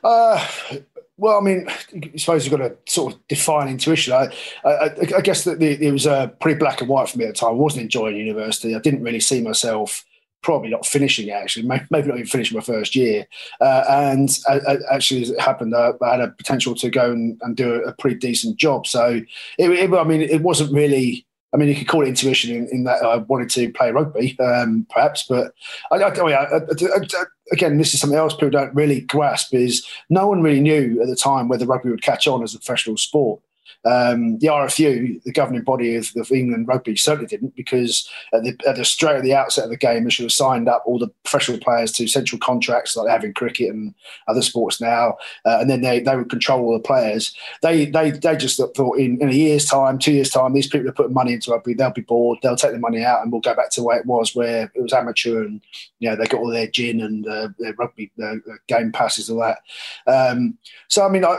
uh 0.03 0.45
well, 1.17 1.39
I 1.39 1.41
mean, 1.41 1.67
I 1.69 2.17
suppose 2.17 2.45
you've 2.45 2.59
got 2.59 2.67
to 2.67 2.77
sort 2.87 3.15
of 3.15 3.29
define 3.29 3.69
intuition. 3.69 4.13
I, 4.13 4.33
I, 4.65 4.91
I 5.17 5.21
guess 5.21 5.45
that 5.45 5.63
it 5.63 5.93
was 5.93 6.07
uh, 6.07 6.29
pretty 6.41 6.59
black 6.59 6.81
and 6.81 6.89
white 6.89 7.09
for 7.09 7.19
me 7.19 7.27
at 7.27 7.35
the 7.35 7.41
time. 7.41 7.51
I 7.51 7.53
wasn't 7.53 7.83
enjoying 7.83 8.17
university. 8.17 8.75
I 8.75 8.81
didn't 8.81 9.03
really 9.03 9.21
see 9.21 9.41
myself 9.41 10.05
probably 10.43 10.71
not 10.71 10.85
finishing 10.85 11.29
it 11.29 11.33
actually, 11.33 11.67
maybe 11.91 12.09
not 12.09 12.17
even 12.17 12.27
finishing 12.27 12.57
my 12.57 12.65
first 12.65 12.97
year. 12.97 13.27
Uh, 13.61 13.85
and 13.89 14.39
uh, 14.49 14.59
uh, 14.67 14.77
actually, 14.91 15.23
as 15.23 15.31
it 15.31 15.41
happened, 15.41 15.75
uh, 15.75 15.93
I 16.03 16.11
had 16.13 16.21
a 16.21 16.29
potential 16.29 16.75
to 16.77 16.91
go 16.91 17.13
and, 17.13 17.41
and 17.43 17.57
do 17.57 17.75
a, 17.75 17.89
a, 17.89 17.93
pretty 17.93 18.17
decent 18.17 18.57
job. 18.57 18.87
So, 18.87 19.21
it, 19.59 19.71
it, 19.71 19.93
I 19.95 20.05
mean, 20.05 20.21
it 20.21 20.43
wasn't 20.43 20.73
really 20.73 21.25
I 21.53 21.59
mean, 21.59 21.69
you 21.69 21.75
could 21.75 21.89
call 21.89 22.03
it 22.03 22.09
intuition 22.09 22.55
in, 22.55 22.69
in 22.69 22.85
that 22.85 23.03
I 23.03 23.17
wanted 23.17 23.51
to 23.51 23.71
play 23.73 23.91
rugby, 23.91 24.39
um, 24.41 24.87
perhaps. 24.89 25.27
But 25.29 25.53
I, 25.91 25.97
I, 25.97 26.57
I, 26.57 26.61
again, 27.53 27.77
this 27.77 27.93
is 27.93 28.01
something 28.01 28.19
else 28.19 28.33
people 28.35 28.51
don't 28.51 28.75
really 28.75 29.03
grasp: 29.03 29.55
is 29.55 29.87
no 30.09 30.27
one 30.27 30.43
really 30.43 30.61
knew 30.61 31.01
at 31.03 31.09
the 31.09 31.17
time 31.17 31.49
whether 31.49 31.67
rugby 31.67 31.91
would 31.91 32.03
catch 32.03 32.27
on 32.27 32.43
as 32.43 32.55
a 32.55 32.59
professional 32.59 32.97
sport. 32.97 33.41
Um, 33.85 34.39
the 34.39 34.49
RFU, 34.49 35.23
the 35.23 35.33
governing 35.33 35.63
body 35.63 35.97
of, 35.97 36.11
of, 36.17 36.31
England 36.31 36.69
rugby, 36.69 36.97
certainly 36.97 37.27
didn't 37.27 37.57
because 37.57 38.09
at 38.33 38.43
the, 38.45 38.57
at 38.67 38.77
the, 38.77 38.85
straight 38.85 39.17
at 39.17 39.23
the 39.23 39.35
outset 39.35 39.65
of 39.65 39.71
the 39.71 39.77
game, 39.77 40.05
they 40.05 40.11
should 40.11 40.25
have 40.25 40.33
signed 40.33 40.69
up 40.69 40.83
all 40.87 40.99
the 40.99 41.09
professional 41.25 41.59
players 41.59 41.93
to 41.93 42.07
central 42.07 42.39
contracts 42.39 42.97
like 42.97 43.07
they 43.07 43.13
have 43.13 43.25
in 43.25 43.35
cricket 43.35 43.71
and 43.71 43.95
other 44.29 44.43
sports 44.43 44.81
now, 44.81 45.17
uh, 45.45 45.59
and 45.61 45.69
then 45.69 45.81
they, 45.81 46.01
they 46.01 46.17
would 46.17 46.31
control 46.31 46.65
all 46.65 46.73
the 46.73 46.81
players. 46.81 47.35
They 47.63 47.87
they, 47.87 48.11
they 48.11 48.37
just 48.37 48.61
thought 48.75 48.99
in, 48.99 49.21
in 49.21 49.29
a 49.29 49.33
year's 49.33 49.67
time, 49.67 49.99
two 49.99 50.13
years' 50.13 50.31
time, 50.31 50.53
these 50.53 50.69
people 50.69 50.89
are 50.89 50.93
putting 50.93 51.15
money 51.15 51.33
into 51.33 51.51
rugby, 51.51 51.75
they'll 51.75 51.91
be 51.91 52.03
bored, 52.03 52.39
they'll 52.43 52.57
take 52.57 52.73
the 52.73 52.79
money 52.79 53.05
out, 53.05 53.23
and 53.23 53.33
we'll 53.33 53.41
go 53.41 53.55
back 53.55 53.71
to 53.71 53.81
the 53.81 53.87
way 53.87 53.97
it 53.97 54.07
was, 54.07 54.35
where 54.35 54.71
it 54.75 54.81
was 54.81 54.93
amateur 54.93 55.43
and 55.45 55.61
you 55.99 56.09
know 56.09 56.17
they 56.17 56.27
got 56.27 56.41
all 56.41 56.51
their 56.51 56.67
gin 56.67 57.01
and 57.01 57.27
uh, 57.27 57.49
their 57.59 57.75
rugby 57.75 58.11
uh, 58.23 58.37
game 58.69 58.93
passes 58.93 59.29
and 59.29 59.41
all 59.41 59.45
that. 59.45 59.59
Um, 60.07 60.59
so 60.89 61.05
I 61.05 61.09
mean, 61.09 61.25
I, 61.25 61.37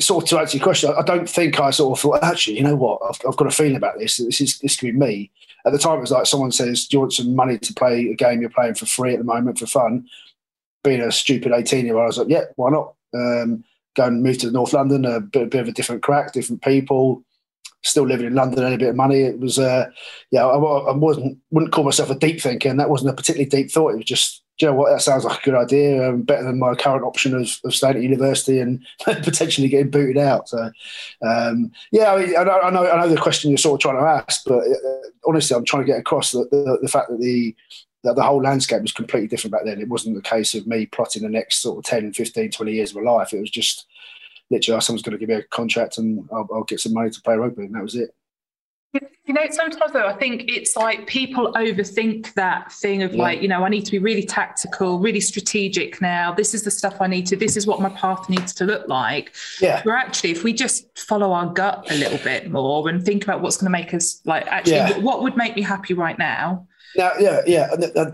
sort 0.00 0.24
of 0.24 0.30
to 0.30 0.38
answer 0.38 0.56
your 0.56 0.64
question, 0.64 0.92
I 0.96 1.02
don't 1.02 1.28
think 1.28 1.60
I 1.60 1.70
sort 1.70 1.98
of 1.98 2.02
thought, 2.02 2.22
actually, 2.22 2.56
you 2.56 2.62
know 2.62 2.76
what, 2.76 3.00
I've, 3.08 3.20
I've, 3.26 3.36
got 3.36 3.48
a 3.48 3.50
feeling 3.50 3.76
about 3.76 3.98
this. 3.98 4.16
This 4.16 4.40
is 4.40 4.58
this 4.58 4.76
could 4.76 4.86
be 4.86 4.92
me. 4.92 5.30
At 5.66 5.72
the 5.72 5.78
time, 5.78 5.98
it 5.98 6.02
was 6.02 6.10
like 6.10 6.26
someone 6.26 6.52
says, 6.52 6.86
"Do 6.86 6.96
you 6.96 7.00
want 7.00 7.12
some 7.12 7.34
money 7.34 7.58
to 7.58 7.74
play 7.74 8.08
a 8.08 8.14
game 8.14 8.40
you're 8.40 8.50
playing 8.50 8.74
for 8.74 8.86
free 8.86 9.12
at 9.12 9.18
the 9.18 9.24
moment 9.24 9.58
for 9.58 9.66
fun?" 9.66 10.08
Being 10.84 11.00
a 11.00 11.12
stupid 11.12 11.52
eighteen 11.52 11.84
year 11.84 11.96
old, 11.96 12.04
I 12.04 12.06
was 12.06 12.18
like, 12.18 12.28
"Yeah, 12.28 12.44
why 12.56 12.70
not?" 12.70 12.94
Um, 13.14 13.64
go 13.94 14.04
and 14.04 14.22
move 14.22 14.38
to 14.38 14.50
North 14.50 14.72
London, 14.72 15.04
a 15.04 15.20
bit, 15.20 15.42
a 15.42 15.46
bit, 15.46 15.60
of 15.60 15.68
a 15.68 15.72
different 15.72 16.02
crack, 16.02 16.32
different 16.32 16.62
people. 16.62 17.24
Still 17.82 18.06
living 18.06 18.26
in 18.26 18.34
London, 18.34 18.64
any 18.64 18.76
bit 18.76 18.90
of 18.90 18.96
money. 18.96 19.22
It 19.22 19.38
was, 19.38 19.58
uh, 19.58 19.86
yeah, 20.30 20.44
I, 20.44 20.56
I 20.56 20.96
wasn't 20.96 21.38
wouldn't 21.50 21.72
call 21.72 21.84
myself 21.84 22.10
a 22.10 22.14
deep 22.14 22.40
thinker, 22.40 22.68
and 22.68 22.80
that 22.80 22.90
wasn't 22.90 23.10
a 23.10 23.14
particularly 23.14 23.48
deep 23.48 23.70
thought. 23.70 23.92
It 23.92 23.98
was 23.98 24.04
just 24.04 24.42
you 24.60 24.66
know 24.66 24.74
what, 24.74 24.90
that 24.90 25.00
sounds 25.00 25.24
like 25.24 25.40
a 25.40 25.44
good 25.44 25.54
idea, 25.54 26.08
um, 26.08 26.22
better 26.22 26.42
than 26.42 26.58
my 26.58 26.74
current 26.74 27.04
option 27.04 27.34
of, 27.34 27.48
of 27.64 27.74
staying 27.74 27.96
at 27.96 28.02
university 28.02 28.58
and 28.58 28.84
potentially 29.04 29.68
getting 29.68 29.90
booted 29.90 30.18
out. 30.18 30.48
So, 30.48 30.70
um, 31.22 31.70
yeah, 31.92 32.12
I, 32.12 32.18
mean, 32.18 32.36
I, 32.36 32.42
know, 32.42 32.60
I, 32.60 32.70
know, 32.70 32.90
I 32.90 33.00
know 33.00 33.08
the 33.08 33.20
question 33.20 33.50
you're 33.50 33.58
sort 33.58 33.78
of 33.78 33.82
trying 33.82 34.02
to 34.02 34.10
ask, 34.10 34.42
but 34.44 34.58
uh, 34.58 35.08
honestly, 35.26 35.56
I'm 35.56 35.64
trying 35.64 35.84
to 35.84 35.92
get 35.92 36.00
across 36.00 36.32
the, 36.32 36.48
the, 36.50 36.78
the 36.82 36.88
fact 36.88 37.10
that 37.10 37.20
the 37.20 37.54
that 38.04 38.14
the 38.14 38.22
whole 38.22 38.40
landscape 38.40 38.80
was 38.80 38.92
completely 38.92 39.26
different 39.26 39.52
back 39.52 39.64
then. 39.64 39.80
It 39.80 39.88
wasn't 39.88 40.14
the 40.14 40.22
case 40.22 40.54
of 40.54 40.68
me 40.68 40.86
plotting 40.86 41.24
the 41.24 41.28
next 41.28 41.58
sort 41.58 41.78
of 41.78 41.84
10, 41.84 42.12
15, 42.12 42.52
20 42.52 42.72
years 42.72 42.90
of 42.90 43.02
my 43.02 43.10
life. 43.10 43.32
It 43.32 43.40
was 43.40 43.50
just 43.50 43.86
literally, 44.50 44.76
oh, 44.76 44.80
someone's 44.80 45.02
going 45.02 45.12
to 45.12 45.18
give 45.18 45.28
me 45.28 45.36
a 45.36 45.42
contract 45.42 45.98
and 45.98 46.28
I'll, 46.32 46.48
I'll 46.52 46.64
get 46.64 46.80
some 46.80 46.94
money 46.94 47.10
to 47.10 47.22
play 47.22 47.36
rugby, 47.36 47.64
and 47.64 47.74
that 47.74 47.82
was 47.82 47.94
it. 47.94 48.10
You 48.94 49.34
know, 49.34 49.42
sometimes 49.50 49.92
though, 49.92 50.06
I 50.06 50.14
think 50.14 50.44
it's 50.48 50.74
like 50.74 51.06
people 51.06 51.52
overthink 51.52 52.32
that 52.32 52.72
thing 52.72 53.02
of 53.02 53.14
yeah. 53.14 53.22
like, 53.22 53.42
you 53.42 53.48
know, 53.48 53.62
I 53.62 53.68
need 53.68 53.84
to 53.84 53.90
be 53.90 53.98
really 53.98 54.24
tactical, 54.24 54.98
really 55.00 55.20
strategic 55.20 56.00
now. 56.00 56.32
This 56.32 56.54
is 56.54 56.62
the 56.62 56.70
stuff 56.70 56.96
I 57.00 57.08
need 57.08 57.26
to, 57.26 57.36
this 57.36 57.54
is 57.54 57.66
what 57.66 57.82
my 57.82 57.90
path 57.90 58.30
needs 58.30 58.54
to 58.54 58.64
look 58.64 58.88
like. 58.88 59.34
Yeah. 59.60 59.82
Where 59.82 59.96
actually, 59.96 60.30
if 60.30 60.44
we 60.44 60.54
just 60.54 60.98
follow 60.98 61.32
our 61.32 61.52
gut 61.52 61.86
a 61.90 61.96
little 61.96 62.16
bit 62.18 62.50
more 62.50 62.88
and 62.88 63.04
think 63.04 63.22
about 63.22 63.42
what's 63.42 63.58
going 63.58 63.70
to 63.70 63.78
make 63.78 63.92
us 63.92 64.22
like, 64.24 64.46
actually, 64.46 64.76
yeah. 64.76 64.98
what 64.98 65.22
would 65.22 65.36
make 65.36 65.54
me 65.54 65.60
happy 65.60 65.92
right 65.92 66.18
now? 66.18 66.66
Now, 66.96 67.12
yeah, 67.20 67.42
yeah. 67.46 67.68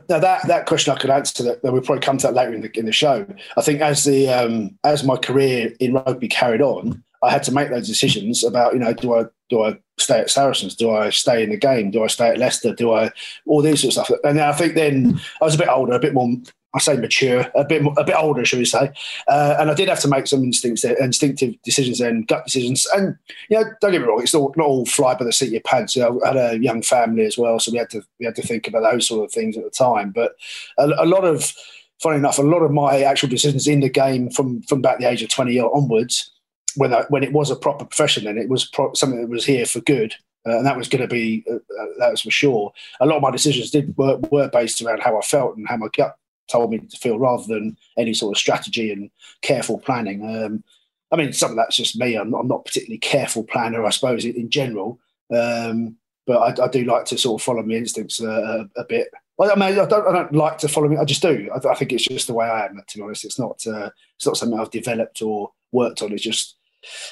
Now 0.09 0.19
that 0.19 0.49
that 0.49 0.67
question 0.67 0.93
I 0.93 0.99
could 0.99 1.11
answer 1.11 1.45
that. 1.45 1.63
We'll 1.63 1.81
probably 1.81 2.01
come 2.01 2.19
to 2.19 2.27
that 2.27 2.35
later 2.35 2.55
in 2.55 2.63
the 2.63 2.77
in 2.77 2.87
the 2.87 2.93
show. 2.93 3.25
I 3.57 3.63
think 3.63 3.81
as 3.81 4.03
the 4.03 4.29
um, 4.29 4.77
as 4.83 5.05
my 5.05 5.17
career 5.17 5.73
in 5.79 5.95
rugby 5.95 6.27
carried 6.27 6.61
on, 6.61 7.05
I 7.23 7.31
had 7.31 7.45
to 7.45 7.53
make 7.53 7.71
those 7.71 7.87
decisions 7.87 8.43
about 8.43 8.73
you 8.73 8.81
know 8.81 8.93
do 8.93 9.15
I 9.15 9.25
do 9.49 9.63
I 9.63 9.79
stay 9.99 10.21
at 10.21 10.31
Saracens? 10.31 10.75
Do 10.75 10.91
I 10.91 11.11
stay 11.11 11.43
in 11.43 11.51
the 11.51 11.57
game? 11.57 11.91
Do 11.91 12.03
I 12.03 12.09
stay 12.09 12.29
at 12.29 12.39
Leicester? 12.39 12.75
Do 12.75 12.93
I 12.93 13.11
all 13.47 13.63
these 13.63 13.81
sort 13.81 13.97
of 13.97 14.05
stuff? 14.07 14.19
And 14.25 14.41
I 14.41 14.53
think 14.53 14.75
then 14.75 15.21
I 15.41 15.45
was 15.45 15.55
a 15.55 15.59
bit 15.59 15.69
older, 15.69 15.93
a 15.93 15.99
bit 15.99 16.15
more. 16.15 16.29
I 16.77 16.81
say 16.81 16.97
mature, 16.97 17.47
a 17.55 17.65
bit 17.65 17.87
a 17.97 18.03
bit 18.03 18.17
older, 18.17 18.45
shall 18.45 18.59
we 18.59 18.65
say? 18.65 18.91
Uh, 19.29 19.57
and 19.61 19.71
I 19.71 19.75
did 19.75 19.89
have 19.89 20.01
to 20.01 20.09
make 20.09 20.27
some 20.27 20.43
instinctive, 20.43 20.97
instinctive 20.99 21.55
decisions 21.63 22.01
and 22.01 22.27
gut 22.27 22.45
decisions. 22.45 22.85
And 22.93 23.17
you 23.49 23.61
know, 23.61 23.71
don't 23.81 23.93
get 23.93 24.01
me 24.01 24.09
wrong, 24.09 24.21
it's 24.21 24.35
not, 24.35 24.57
not 24.57 24.67
all 24.67 24.85
fly 24.85 25.15
by 25.15 25.25
the 25.25 25.33
seat 25.33 25.47
of 25.47 25.53
your 25.53 25.61
pants. 25.63 25.95
You 25.95 26.03
know, 26.03 26.21
I 26.25 26.29
had 26.29 26.37
a 26.37 26.59
young 26.59 26.83
family 26.83 27.25
as 27.27 27.39
well, 27.39 27.61
so 27.61 27.71
we 27.71 27.79
had 27.79 27.91
to 27.91 28.03
we 28.19 28.27
had 28.27 28.35
to 28.35 28.43
think 28.43 28.67
about 28.67 28.91
those 28.91 29.07
sort 29.07 29.25
of 29.25 29.31
things 29.31 29.57
at 29.57 29.63
the 29.63 29.71
time. 29.71 30.11
But 30.11 30.35
a, 30.77 30.87
a 30.99 31.07
lot 31.07 31.25
of, 31.25 31.55
funny 32.03 32.17
enough, 32.17 32.39
a 32.39 32.43
lot 32.43 32.63
of 32.63 32.73
my 32.73 33.03
actual 33.03 33.29
decisions 33.29 33.69
in 33.69 33.79
the 33.79 33.89
game 33.89 34.29
from 34.31 34.61
from 34.63 34.81
about 34.81 34.99
the 34.99 35.09
age 35.09 35.23
of 35.23 35.29
twenty 35.29 35.61
onwards 35.61 36.33
when 36.77 36.93
I, 36.93 37.05
when 37.09 37.23
it 37.23 37.33
was 37.33 37.51
a 37.51 37.57
proper 37.57 37.85
profession, 37.85 38.25
then 38.25 38.39
it 38.39 38.49
was 38.49 38.65
pro- 38.65 38.93
something 38.95 39.21
that 39.21 39.29
was 39.29 39.45
here 39.45 39.67
for 39.67 39.81
good, 39.81 40.15
uh, 40.47 40.59
and 40.59 40.67
that 40.67 40.77
was 40.77 40.89
going 40.89 41.03
to 41.03 41.09
be 41.09 41.45
uh, 41.51 41.57
uh, 41.57 41.87
that 41.99 42.11
was 42.11 42.23
for 42.23 42.31
sure. 42.31 42.73
A 43.01 43.07
lot 43.07 43.17
of 43.17 43.23
my 43.23 43.31
decisions 43.31 43.71
did 43.71 43.97
were, 43.97 44.17
were 44.31 44.49
based 44.49 44.83
around 44.83 45.03
how 45.03 45.19
I 45.19 45.23
felt 45.23 45.57
and 45.57 45.69
how 45.69 45.77
my 45.77 45.89
gut 45.97 46.17
told 46.51 46.71
me 46.71 46.79
to 46.79 46.97
feel, 46.97 47.19
rather 47.19 47.45
than 47.47 47.77
any 47.97 48.15
sort 48.15 48.37
of 48.37 48.39
strategy 48.39 48.91
and 48.91 49.11
careful 49.43 49.79
planning. 49.79 50.23
Um, 50.25 50.65
I 51.11 51.17
mean, 51.17 51.33
some 51.33 51.53
of 51.53 51.57
that's 51.57 51.77
just 51.77 51.97
me. 51.99 52.17
I'm, 52.17 52.35
I'm 52.35 52.49
not 52.49 52.65
particularly 52.65 52.99
careful 52.99 53.45
planner, 53.45 53.85
I 53.85 53.91
suppose, 53.91 54.25
in, 54.25 54.51
general. 54.51 54.99
Um, 55.35 55.97
but 56.27 56.39
I, 56.39 56.65
I, 56.65 56.69
do 56.69 56.85
like 56.85 57.05
to 57.07 57.19
sort 57.19 57.41
of 57.41 57.45
follow 57.45 57.63
my 57.63 57.75
instincts 57.75 58.21
uh, 58.21 58.65
a, 58.77 58.81
a, 58.81 58.85
bit. 58.85 59.09
I 59.41 59.55
mean, 59.55 59.79
I 59.79 59.87
don't, 59.87 60.07
I 60.07 60.13
don't 60.13 60.35
like 60.35 60.59
to 60.59 60.69
follow 60.69 60.89
me. 60.89 60.97
I 60.97 61.05
just 61.05 61.23
do. 61.23 61.49
I, 61.55 61.69
I, 61.69 61.75
think 61.75 61.93
it's 61.93 62.07
just 62.07 62.27
the 62.27 62.35
way 62.35 62.47
I 62.47 62.67
am. 62.67 62.81
To 62.87 62.99
be 62.99 63.03
honest, 63.03 63.25
it's 63.25 63.39
not. 63.39 63.63
Uh, 63.67 63.91
it's 64.17 64.27
not 64.27 64.37
something 64.37 64.59
I've 64.59 64.71
developed 64.71 65.23
or 65.23 65.53
worked 65.73 66.03
on. 66.03 66.13
It's 66.13 66.23
just 66.23 66.57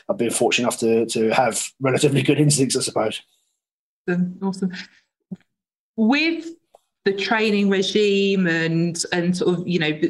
I've 0.08 0.18
been 0.18 0.30
fortunate 0.30 0.64
enough 0.64 0.78
to 0.80 1.06
to 1.06 1.30
have 1.30 1.64
relatively 1.80 2.22
good 2.22 2.38
instincts, 2.38 2.76
I 2.76 2.80
suppose. 2.80 3.22
Awesome. 4.42 4.72
With 5.96 6.46
the 7.04 7.12
training 7.12 7.68
regime 7.68 8.46
and 8.46 9.02
and 9.12 9.36
sort 9.36 9.58
of 9.58 9.68
you 9.68 9.78
know 9.78 10.00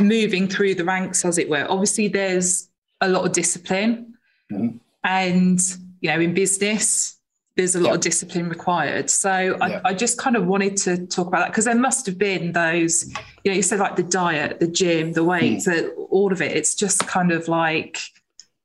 moving 0.00 0.48
through 0.48 0.74
the 0.74 0.84
ranks, 0.84 1.24
as 1.24 1.38
it 1.38 1.48
were, 1.48 1.66
obviously 1.68 2.08
there's 2.08 2.68
a 3.00 3.08
lot 3.08 3.24
of 3.24 3.32
discipline, 3.32 4.14
mm-hmm. 4.52 4.76
and 5.04 5.60
you 6.00 6.10
know 6.10 6.20
in 6.20 6.34
business 6.34 7.18
there's 7.58 7.74
a 7.74 7.80
lot 7.80 7.92
of 7.92 8.00
discipline 8.00 8.48
required. 8.48 9.10
So 9.10 9.58
I, 9.60 9.80
I, 9.88 9.92
just 9.92 10.16
kind 10.16 10.36
of 10.36 10.46
wanted 10.46 10.76
to 10.78 11.06
talk 11.08 11.26
about 11.26 11.40
that 11.40 11.50
because 11.50 11.64
there 11.64 11.74
must 11.74 12.06
have 12.06 12.16
been 12.16 12.52
those, 12.52 13.08
you 13.42 13.50
know, 13.50 13.52
you 13.52 13.62
said 13.62 13.80
like 13.80 13.96
the 13.96 14.04
diet, 14.04 14.60
the 14.60 14.68
gym, 14.68 15.12
the 15.12 15.24
weights, 15.24 15.66
mm. 15.66 15.90
all 16.08 16.32
of 16.32 16.40
it. 16.40 16.56
It's 16.56 16.76
just 16.76 17.04
kind 17.08 17.32
of 17.32 17.48
like 17.48 17.98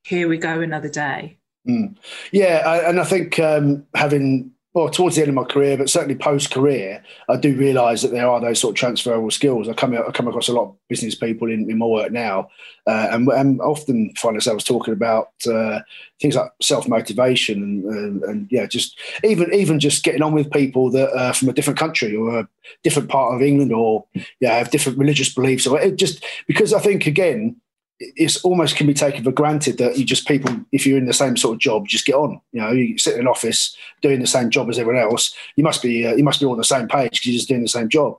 here 0.04 0.28
we 0.28 0.38
go 0.38 0.60
another 0.60 0.88
day. 0.88 1.38
Mm. 1.68 1.96
Yeah, 2.30 2.62
I, 2.66 2.88
and 2.88 3.00
I 3.00 3.04
think 3.04 3.38
um, 3.38 3.86
having 3.94 4.54
well 4.74 4.90
towards 4.90 5.14
the 5.14 5.22
end 5.22 5.28
of 5.28 5.36
my 5.36 5.44
career, 5.44 5.78
but 5.78 5.88
certainly 5.88 6.16
post 6.16 6.50
career, 6.50 7.02
I 7.28 7.36
do 7.36 7.56
realise 7.56 8.02
that 8.02 8.10
there 8.10 8.28
are 8.28 8.40
those 8.40 8.58
sort 8.58 8.72
of 8.72 8.76
transferable 8.76 9.30
skills. 9.30 9.68
I 9.68 9.72
come 9.72 9.96
I 9.96 10.10
come 10.10 10.26
across 10.26 10.48
a 10.48 10.52
lot 10.52 10.64
of 10.64 10.76
business 10.88 11.14
people 11.14 11.48
in, 11.50 11.70
in 11.70 11.78
my 11.78 11.86
work 11.86 12.10
now, 12.10 12.48
uh, 12.86 13.08
and, 13.12 13.28
and 13.28 13.60
often 13.60 14.12
find 14.16 14.34
ourselves 14.34 14.64
talking 14.64 14.92
about 14.92 15.28
uh, 15.48 15.80
things 16.20 16.34
like 16.34 16.50
self 16.60 16.88
motivation 16.88 17.62
and, 17.62 17.84
and, 17.84 18.22
and, 18.24 18.48
yeah, 18.50 18.66
just 18.66 18.98
even 19.22 19.54
even 19.54 19.78
just 19.78 20.02
getting 20.02 20.22
on 20.22 20.34
with 20.34 20.50
people 20.50 20.90
that 20.90 21.16
are 21.16 21.32
from 21.32 21.48
a 21.48 21.52
different 21.52 21.78
country 21.78 22.14
or 22.14 22.40
a 22.40 22.48
different 22.82 23.08
part 23.08 23.34
of 23.34 23.42
England 23.42 23.72
or 23.72 24.04
yeah 24.40 24.58
have 24.58 24.70
different 24.70 24.98
religious 24.98 25.32
beliefs 25.32 25.66
or 25.66 25.80
it 25.80 25.96
just 25.96 26.24
because 26.48 26.72
I 26.72 26.80
think 26.80 27.06
again 27.06 27.56
it's 28.00 28.44
almost 28.44 28.76
can 28.76 28.86
be 28.86 28.94
taken 28.94 29.22
for 29.22 29.30
granted 29.30 29.78
that 29.78 29.96
you 29.96 30.04
just 30.04 30.26
people, 30.26 30.52
if 30.72 30.84
you're 30.84 30.98
in 30.98 31.06
the 31.06 31.12
same 31.12 31.36
sort 31.36 31.54
of 31.54 31.60
job, 31.60 31.86
just 31.86 32.04
get 32.04 32.16
on. 32.16 32.40
You 32.52 32.60
know, 32.60 32.72
you 32.72 32.98
sit 32.98 33.14
in 33.14 33.20
an 33.20 33.28
office 33.28 33.76
doing 34.02 34.20
the 34.20 34.26
same 34.26 34.50
job 34.50 34.68
as 34.68 34.78
everyone 34.78 35.02
else. 35.02 35.34
You 35.56 35.62
must 35.62 35.82
be 35.82 36.06
uh, 36.06 36.14
you 36.14 36.24
must 36.24 36.40
be 36.40 36.46
on 36.46 36.56
the 36.56 36.64
same 36.64 36.88
page 36.88 37.12
because 37.12 37.26
you're 37.26 37.38
just 37.38 37.48
doing 37.48 37.62
the 37.62 37.68
same 37.68 37.88
job. 37.88 38.18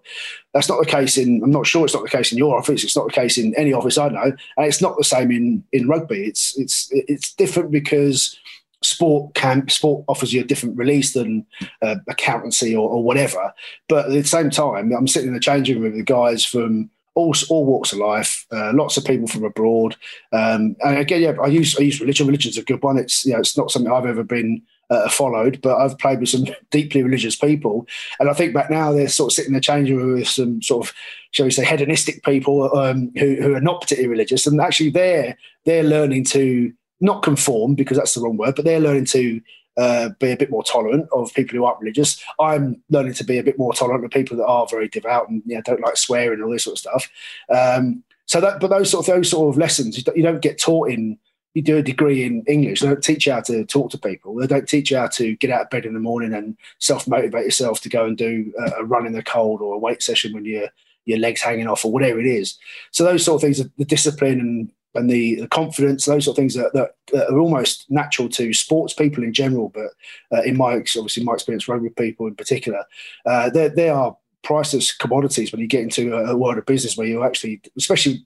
That's 0.54 0.70
not 0.70 0.80
the 0.80 0.90
case 0.90 1.18
in. 1.18 1.42
I'm 1.44 1.52
not 1.52 1.68
sure 1.68 1.84
it's 1.84 1.94
not 1.94 2.04
the 2.04 2.10
case 2.10 2.32
in 2.32 2.38
your 2.38 2.58
office. 2.58 2.84
It's 2.84 2.96
not 2.96 3.08
the 3.08 3.14
case 3.14 3.38
in 3.38 3.54
any 3.56 3.74
office 3.74 3.98
I 3.98 4.10
know, 4.10 4.24
and 4.24 4.66
it's 4.66 4.82
not 4.82 4.98
the 4.98 5.04
same 5.04 5.30
in 5.32 5.64
in 5.74 5.90
rugby. 5.90 6.24
It's 6.24 6.58
it's 6.58 6.88
it's 6.92 7.34
different 7.34 7.72
because 7.72 8.38
sport 8.82 9.34
can 9.34 9.68
sport 9.68 10.06
offers 10.08 10.32
you 10.32 10.42
a 10.42 10.46
different 10.46 10.78
release 10.78 11.14
than 11.14 11.46
uh, 11.82 11.96
accountancy 12.08 12.76
or, 12.76 12.88
or, 12.88 13.04
whatever. 13.04 13.52
But 13.90 14.06
at 14.06 14.12
the 14.12 14.24
same 14.24 14.52
time, 14.52 14.92
I'm 14.94 15.08
sitting 15.08 15.30
in 15.30 15.34
the 15.34 15.40
changing 15.40 15.82
room 15.82 15.92
with 15.92 15.96
the 15.96 16.04
guys 16.04 16.46
from 16.46 16.92
all, 17.16 17.34
all 17.50 17.66
walks 17.66 17.94
of 17.94 18.00
life, 18.00 18.46
uh, 18.52 18.72
lots 18.74 18.98
of 18.98 19.06
people 19.06 19.28
from 19.28 19.44
abroad. 19.44 19.96
Um, 20.32 20.76
and 20.82 20.98
again, 20.98 21.22
yeah, 21.22 21.34
I 21.42 21.48
use 21.48 21.78
I 21.80 21.84
use 21.84 22.00
religion. 22.00 22.28
Religion's 22.28 22.58
a 22.58 22.64
good 22.64 22.84
one. 22.84 22.98
It's 22.98 23.26
you 23.26 23.34
know, 23.34 23.40
it's 23.40 23.58
not 23.58 23.72
something 23.72 23.92
I've 23.92 24.06
ever 24.06 24.24
been 24.24 24.62
uh, 24.90 25.10
followed, 25.10 25.62
but 25.62 25.78
I've 25.78 25.98
played 25.98 26.20
with 26.20 26.30
some 26.30 26.46
deeply 26.72 27.04
religious 27.04 27.36
people. 27.36 27.88
And 28.20 28.30
I 28.30 28.34
think 28.34 28.54
back 28.54 28.70
now 28.70 28.92
they're 28.92 29.08
sort 29.08 29.32
of 29.32 29.36
sitting 29.36 29.50
in 29.50 29.56
the 29.56 29.62
changing 29.62 29.98
room 29.98 30.14
with 30.20 30.28
some 30.28 30.62
sort 30.62 30.88
of, 30.88 30.94
shall 31.32 31.46
we 31.46 31.52
say, 31.52 31.66
hedonistic 31.66 32.24
people 32.24 32.76
um, 32.78 33.12
who, 33.18 33.36
who 33.42 33.56
are 33.56 33.62
not 33.62 33.82
particularly 33.82 34.12
religious. 34.12 34.46
And 34.46 34.60
actually 34.62 34.92
they're, 34.92 35.38
they're 35.66 35.84
learning 35.84 36.26
to 36.26 36.72
not 37.02 37.24
conform 37.24 37.76
because 37.76 37.98
that's 37.98 38.14
the 38.14 38.22
wrong 38.22 38.38
word, 38.38 38.56
but 38.56 38.66
they're 38.66 38.80
learning 38.80 39.06
to 39.06 39.42
uh, 39.78 40.10
be 40.20 40.32
a 40.32 40.38
bit 40.38 40.50
more 40.50 40.64
tolerant 40.64 41.08
of 41.12 41.34
people 41.34 41.58
who 41.58 41.66
aren't 41.66 41.80
religious. 41.80 42.24
I'm 42.40 42.82
learning 42.90 43.14
to 43.16 43.24
be 43.24 43.38
a 43.38 43.44
bit 43.44 43.58
more 43.58 43.74
tolerant 43.74 44.06
of 44.06 44.12
people 44.12 44.38
that 44.38 44.46
are 44.46 44.68
very 44.70 44.88
devout 44.88 45.30
and 45.30 45.42
you 45.46 45.56
know, 45.56 45.62
don't 45.62 45.82
like 45.82 45.98
swearing 45.98 46.36
and 46.36 46.44
all 46.44 46.52
this 46.52 46.64
sort 46.64 46.76
of 46.76 46.80
stuff. 46.80 47.12
Um, 47.50 48.04
so 48.26 48.42
that, 48.42 48.60
but 48.60 48.70
those 48.70 48.90
sort 48.90 49.08
of 49.08 49.16
those 49.16 49.30
sort 49.30 49.54
of 49.54 49.58
lessons 49.58 49.98
you 50.16 50.24
don't 50.24 50.42
get 50.42 50.60
taught 50.60 50.90
in. 50.90 51.18
You 51.54 51.62
do 51.62 51.78
a 51.78 51.82
degree 51.82 52.26
in 52.26 52.44
English. 52.48 52.82
They 52.82 52.88
don't 52.88 53.02
teach 53.02 53.26
you 53.26 53.32
how 53.32 53.40
to 53.42 53.64
talk 53.64 53.90
to 53.92 53.98
people. 53.98 54.36
They 54.36 54.46
don't 54.46 54.68
teach 54.68 54.92
you 54.92 54.98
how 54.98 55.08
to 55.08 55.38
get 55.38 55.52
out 55.52 55.62
of 55.62 55.70
bed 55.70 55.86
in 55.86 55.94
the 55.94 56.02
morning 56.02 56.34
and 56.34 56.58
self 56.80 57.08
motivate 57.08 57.46
yourself 57.46 57.80
to 57.82 57.90
go 57.90 58.06
and 58.06 58.18
do 58.18 58.52
a, 58.78 58.84
run 58.84 59.06
in 59.06 59.14
the 59.14 59.24
cold 59.24 59.62
or 59.62 59.74
a 59.74 59.78
weight 59.78 60.04
session 60.04 60.34
when 60.34 60.44
your 60.44 60.68
your 61.06 61.18
legs 61.18 61.42
hanging 61.42 61.68
off 61.68 61.86
or 61.86 61.94
whatever 61.94 62.20
it 62.20 62.26
is. 62.26 62.58
So 62.92 63.06
those 63.06 63.24
sort 63.24 63.36
of 63.36 63.42
things, 63.42 63.62
are 63.62 63.72
the 63.78 63.86
discipline 63.86 64.42
and 64.42 64.72
and 64.96 65.10
the, 65.10 65.36
the 65.36 65.48
confidence, 65.48 66.06
those 66.06 66.26
sort 66.26 66.38
of 66.38 66.42
things 66.42 66.54
that, 66.56 66.74
that, 66.74 66.96
that, 67.12 67.30
are 67.30 67.40
almost 67.40 67.86
natural 67.90 68.30
to 68.30 68.54
sports 68.54 68.94
people 68.94 69.24
in 69.24 69.34
general. 69.34 69.70
But 69.70 69.92
uh, 70.32 70.42
in 70.44 70.58
my 70.58 70.74
obviously 70.74 71.24
my 71.24 71.34
experience, 71.34 71.68
rugby 71.68 71.90
people 71.90 72.28
in 72.28 72.36
particular, 72.36 72.84
uh, 73.26 73.50
they 73.50 73.90
are 73.90 74.18
priceless 74.44 74.96
commodities 74.96 75.52
when 75.52 75.60
you 75.60 75.68
get 75.68 75.82
into 75.82 76.16
a, 76.16 76.32
a 76.32 76.38
world 76.38 76.58
of 76.58 76.66
business 76.66 76.98
where 76.98 77.08
you're 77.08 77.26
actually, 77.26 77.62
especially 77.78 78.26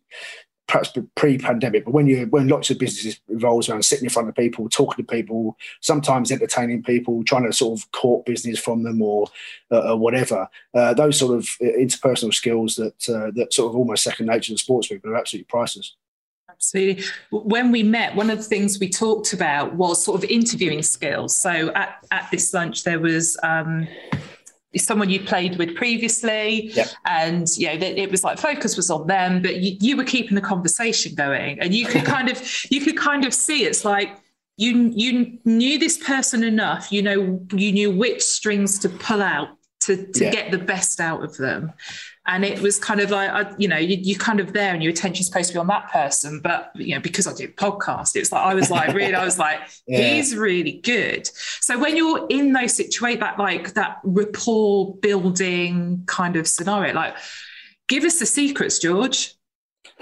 perhaps 0.70 0.94
pre-pandemic, 1.16 1.84
but 1.84 1.96
when 1.96 2.06
you 2.06 2.28
when 2.28 2.48
lots 2.48 2.70
of 2.70 2.78
businesses 2.78 3.20
revolves 3.28 3.68
around 3.68 3.84
sitting 3.84 4.06
in 4.06 4.10
front 4.10 4.30
of 4.30 4.36
people, 4.36 4.70
talking 4.70 5.04
to 5.04 5.12
people, 5.12 5.58
sometimes 5.82 6.32
entertaining 6.32 6.84
people, 6.84 7.24
trying 7.24 7.44
to 7.44 7.52
sort 7.52 7.80
of 7.80 7.92
court 7.92 8.24
business 8.26 8.60
from 8.60 8.84
them 8.84 9.02
or, 9.02 9.26
uh, 9.72 9.94
or 9.94 9.98
whatever, 9.98 10.48
uh, 10.76 10.94
those 10.94 11.18
sort 11.18 11.36
of 11.36 11.46
interpersonal 11.60 12.34
skills 12.34 12.76
that 12.76 13.10
uh, 13.10 13.32
that 13.34 13.52
sort 13.52 13.72
of 13.72 13.76
almost 13.76 14.04
second 14.04 14.28
nature 14.28 14.54
to 14.54 14.60
sports 14.60 14.88
people 14.88 15.10
are 15.10 15.18
absolutely 15.18 15.46
priceless. 15.46 15.96
Absolutely. 16.60 17.06
When 17.32 17.72
we 17.72 17.84
met, 17.84 18.16
one 18.16 18.30
of 18.30 18.40
the 18.40 18.44
things 18.44 18.80
we 18.80 18.90
talked 18.90 19.32
about 19.32 19.76
was 19.76 20.04
sort 20.04 20.22
of 20.22 20.30
interviewing 20.30 20.82
skills. 20.84 21.36
So 21.36 21.72
at, 21.74 22.06
at 22.12 22.28
this 22.32 22.54
lunch, 22.54 22.84
there 22.84 23.00
was 23.00 23.38
um, 23.44 23.88
someone 24.76 25.10
you 25.10 25.22
played 25.22 25.58
with 25.58 25.74
previously, 25.76 26.72
yep. 26.74 26.90
and 27.06 27.48
you 27.58 27.68
know 27.68 27.86
it 27.86 28.12
was 28.12 28.26
like 28.26 28.38
focus 28.38 28.76
was 28.76 28.92
on 28.92 29.08
them, 29.08 29.42
but 29.42 29.58
you, 29.58 29.78
you 29.80 29.96
were 29.96 30.04
keeping 30.04 30.36
the 30.36 30.42
conversation 30.42 31.16
going, 31.16 31.60
and 31.62 31.74
you 31.74 31.86
could 31.86 32.04
kind 32.04 32.30
of 32.30 32.42
you 32.70 32.82
could 32.82 32.98
kind 32.98 33.26
of 33.26 33.34
see 33.34 33.64
it's 33.64 33.86
like 33.86 34.18
you 34.58 34.92
you 34.94 35.40
knew 35.46 35.80
this 35.80 35.98
person 35.98 36.44
enough, 36.44 36.92
you 36.92 37.02
know 37.02 37.40
you 37.54 37.72
knew 37.72 37.90
which 37.90 38.22
strings 38.22 38.78
to 38.80 38.90
pull 38.90 39.22
out 39.22 39.48
to 39.82 40.12
to 40.12 40.26
yeah. 40.26 40.32
get 40.32 40.52
the 40.52 40.58
best 40.58 41.00
out 41.00 41.24
of 41.24 41.38
them 41.38 41.72
and 42.30 42.46
it 42.46 42.62
was 42.62 42.78
kind 42.78 43.02
of 43.02 43.10
like 43.10 43.30
I, 43.30 43.54
you 43.58 43.68
know 43.68 43.78
you, 43.78 43.98
you 43.98 44.16
kind 44.16 44.40
of 44.40 44.54
there 44.54 44.74
and 44.74 44.84
your 44.84 44.92
attention's 44.92 45.28
supposed 45.28 45.50
to 45.50 45.54
be 45.54 45.60
on 45.60 45.68
that 45.68 45.92
person 45.92 46.40
but 46.42 46.72
you 46.76 46.96
know 46.96 47.02
because 47.02 47.28
i 47.28 47.34
do 47.34 47.48
podcast 47.48 48.16
it's 48.16 48.32
like 48.32 48.46
i 48.46 48.54
was 48.54 48.70
like 48.70 48.94
really 48.94 49.16
i 49.16 49.26
was 49.26 49.40
like 49.48 49.60
yeah. 49.88 50.14
he's 50.14 50.36
really 50.36 50.80
good 50.84 51.28
so 51.60 51.78
when 51.78 51.98
you're 51.98 52.26
in 52.30 52.54
those 52.54 52.76
situations 52.76 53.20
that 53.20 53.40
like 53.40 53.74
that 53.74 53.98
rapport 54.04 54.96
building 54.98 56.04
kind 56.06 56.36
of 56.36 56.48
scenario 56.48 56.94
like 56.94 57.16
give 57.88 58.04
us 58.04 58.20
the 58.20 58.26
secrets 58.26 58.80
george 58.80 59.34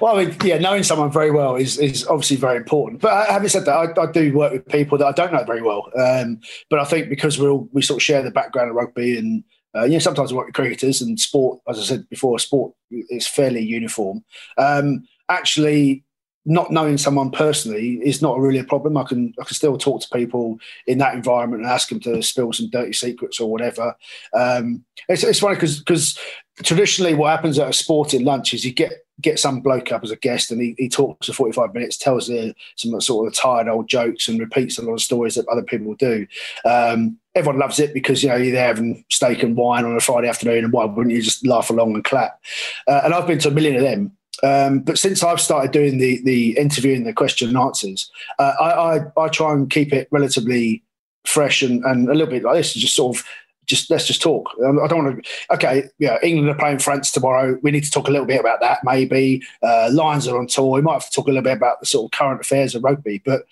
well, 0.00 0.16
I 0.16 0.24
mean, 0.24 0.36
yeah, 0.44 0.58
knowing 0.58 0.84
someone 0.84 1.10
very 1.10 1.32
well 1.32 1.56
is 1.56 1.78
is 1.78 2.06
obviously 2.06 2.36
very 2.36 2.56
important. 2.56 3.00
But 3.00 3.28
having 3.28 3.48
said 3.48 3.64
that, 3.64 3.72
I, 3.72 4.02
I 4.02 4.12
do 4.12 4.32
work 4.32 4.52
with 4.52 4.68
people 4.68 4.98
that 4.98 5.06
I 5.06 5.12
don't 5.12 5.32
know 5.32 5.42
very 5.42 5.62
well. 5.62 5.90
Um, 5.98 6.40
but 6.70 6.78
I 6.78 6.84
think 6.84 7.08
because 7.08 7.38
we 7.38 7.48
all 7.48 7.68
we 7.72 7.82
sort 7.82 7.98
of 7.98 8.02
share 8.02 8.22
the 8.22 8.30
background 8.30 8.70
of 8.70 8.76
rugby 8.76 9.18
and 9.18 9.42
uh, 9.78 9.84
you 9.84 9.92
know, 9.92 9.98
sometimes 9.98 10.32
I 10.32 10.34
work 10.36 10.46
with 10.46 10.54
cricketers 10.54 11.00
and 11.00 11.18
sport, 11.18 11.60
as 11.68 11.78
I 11.78 11.82
said 11.82 12.08
before, 12.08 12.38
sport 12.38 12.72
is 12.90 13.26
fairly 13.26 13.60
uniform. 13.60 14.24
Um, 14.56 15.06
actually, 15.28 16.04
not 16.44 16.70
knowing 16.72 16.96
someone 16.96 17.30
personally 17.30 18.00
is 18.02 18.22
not 18.22 18.38
really 18.38 18.58
a 18.58 18.64
problem. 18.64 18.96
I 18.96 19.04
can 19.04 19.34
I 19.38 19.44
can 19.44 19.54
still 19.54 19.76
talk 19.76 20.00
to 20.00 20.08
people 20.18 20.58
in 20.86 20.98
that 20.98 21.14
environment 21.14 21.62
and 21.62 21.70
ask 21.70 21.90
them 21.90 22.00
to 22.00 22.22
spill 22.22 22.52
some 22.52 22.70
dirty 22.70 22.94
secrets 22.94 23.38
or 23.38 23.50
whatever. 23.50 23.94
Um, 24.32 24.84
it's, 25.08 25.24
it's 25.24 25.40
funny 25.40 25.56
because 25.56 25.80
because 25.80 26.18
traditionally 26.62 27.14
what 27.14 27.30
happens 27.30 27.58
at 27.58 27.68
a 27.68 27.72
sporting 27.72 28.24
lunch 28.24 28.54
is 28.54 28.64
you 28.64 28.72
get 28.72 28.92
get 29.20 29.38
some 29.38 29.60
bloke 29.60 29.90
up 29.92 30.04
as 30.04 30.10
a 30.10 30.16
guest 30.16 30.50
and 30.50 30.60
he, 30.60 30.74
he 30.78 30.88
talks 30.88 31.26
for 31.26 31.32
45 31.32 31.74
minutes, 31.74 31.96
tells 31.96 32.30
uh, 32.30 32.52
some 32.76 33.00
sort 33.00 33.26
of 33.26 33.34
tired 33.34 33.68
old 33.68 33.88
jokes 33.88 34.28
and 34.28 34.38
repeats 34.38 34.78
a 34.78 34.82
lot 34.82 34.94
of 34.94 35.02
stories 35.02 35.34
that 35.34 35.48
other 35.48 35.62
people 35.62 35.94
do. 35.94 36.26
Um, 36.64 37.18
everyone 37.34 37.58
loves 37.58 37.80
it 37.80 37.94
because, 37.94 38.22
you 38.22 38.28
know, 38.28 38.36
you're 38.36 38.52
there 38.52 38.66
having 38.66 39.04
steak 39.10 39.42
and 39.42 39.56
wine 39.56 39.84
on 39.84 39.96
a 39.96 40.00
Friday 40.00 40.28
afternoon 40.28 40.64
and 40.64 40.72
why 40.72 40.84
wouldn't 40.84 41.14
you 41.14 41.22
just 41.22 41.46
laugh 41.46 41.70
along 41.70 41.94
and 41.94 42.04
clap? 42.04 42.40
Uh, 42.86 43.00
and 43.04 43.14
I've 43.14 43.26
been 43.26 43.38
to 43.40 43.48
a 43.48 43.52
million 43.52 43.76
of 43.76 43.82
them. 43.82 44.12
Um, 44.42 44.80
but 44.80 44.98
since 44.98 45.24
I've 45.24 45.40
started 45.40 45.72
doing 45.72 45.98
the 45.98 46.22
the 46.22 46.56
interviewing, 46.56 47.02
the 47.02 47.12
question 47.12 47.48
and 47.48 47.58
answers, 47.58 48.08
uh, 48.38 48.52
I, 48.60 48.98
I, 48.98 49.24
I 49.24 49.28
try 49.28 49.52
and 49.52 49.68
keep 49.68 49.92
it 49.92 50.06
relatively 50.12 50.84
fresh 51.26 51.60
and, 51.62 51.84
and 51.84 52.08
a 52.08 52.14
little 52.14 52.30
bit 52.30 52.44
like 52.44 52.54
this, 52.54 52.76
is 52.76 52.82
just 52.82 52.94
sort 52.94 53.16
of 53.16 53.24
just 53.68 53.90
let's 53.90 54.06
just 54.06 54.22
talk. 54.22 54.50
Um, 54.64 54.80
I 54.82 54.86
don't 54.88 55.04
want 55.04 55.24
to. 55.24 55.54
Okay, 55.54 55.84
yeah, 55.98 56.18
England 56.22 56.48
are 56.48 56.58
playing 56.58 56.78
France 56.78 57.12
tomorrow. 57.12 57.58
We 57.62 57.70
need 57.70 57.84
to 57.84 57.90
talk 57.90 58.08
a 58.08 58.10
little 58.10 58.26
bit 58.26 58.40
about 58.40 58.60
that. 58.60 58.80
Maybe 58.82 59.42
uh, 59.62 59.90
Lions 59.92 60.26
are 60.26 60.38
on 60.38 60.46
tour. 60.46 60.72
We 60.72 60.82
might 60.82 60.94
have 60.94 61.10
to 61.10 61.12
talk 61.12 61.26
a 61.26 61.30
little 61.30 61.42
bit 61.42 61.56
about 61.56 61.80
the 61.80 61.86
sort 61.86 62.06
of 62.06 62.18
current 62.18 62.40
affairs 62.40 62.74
of 62.74 62.82
rugby. 62.82 63.22
But 63.24 63.42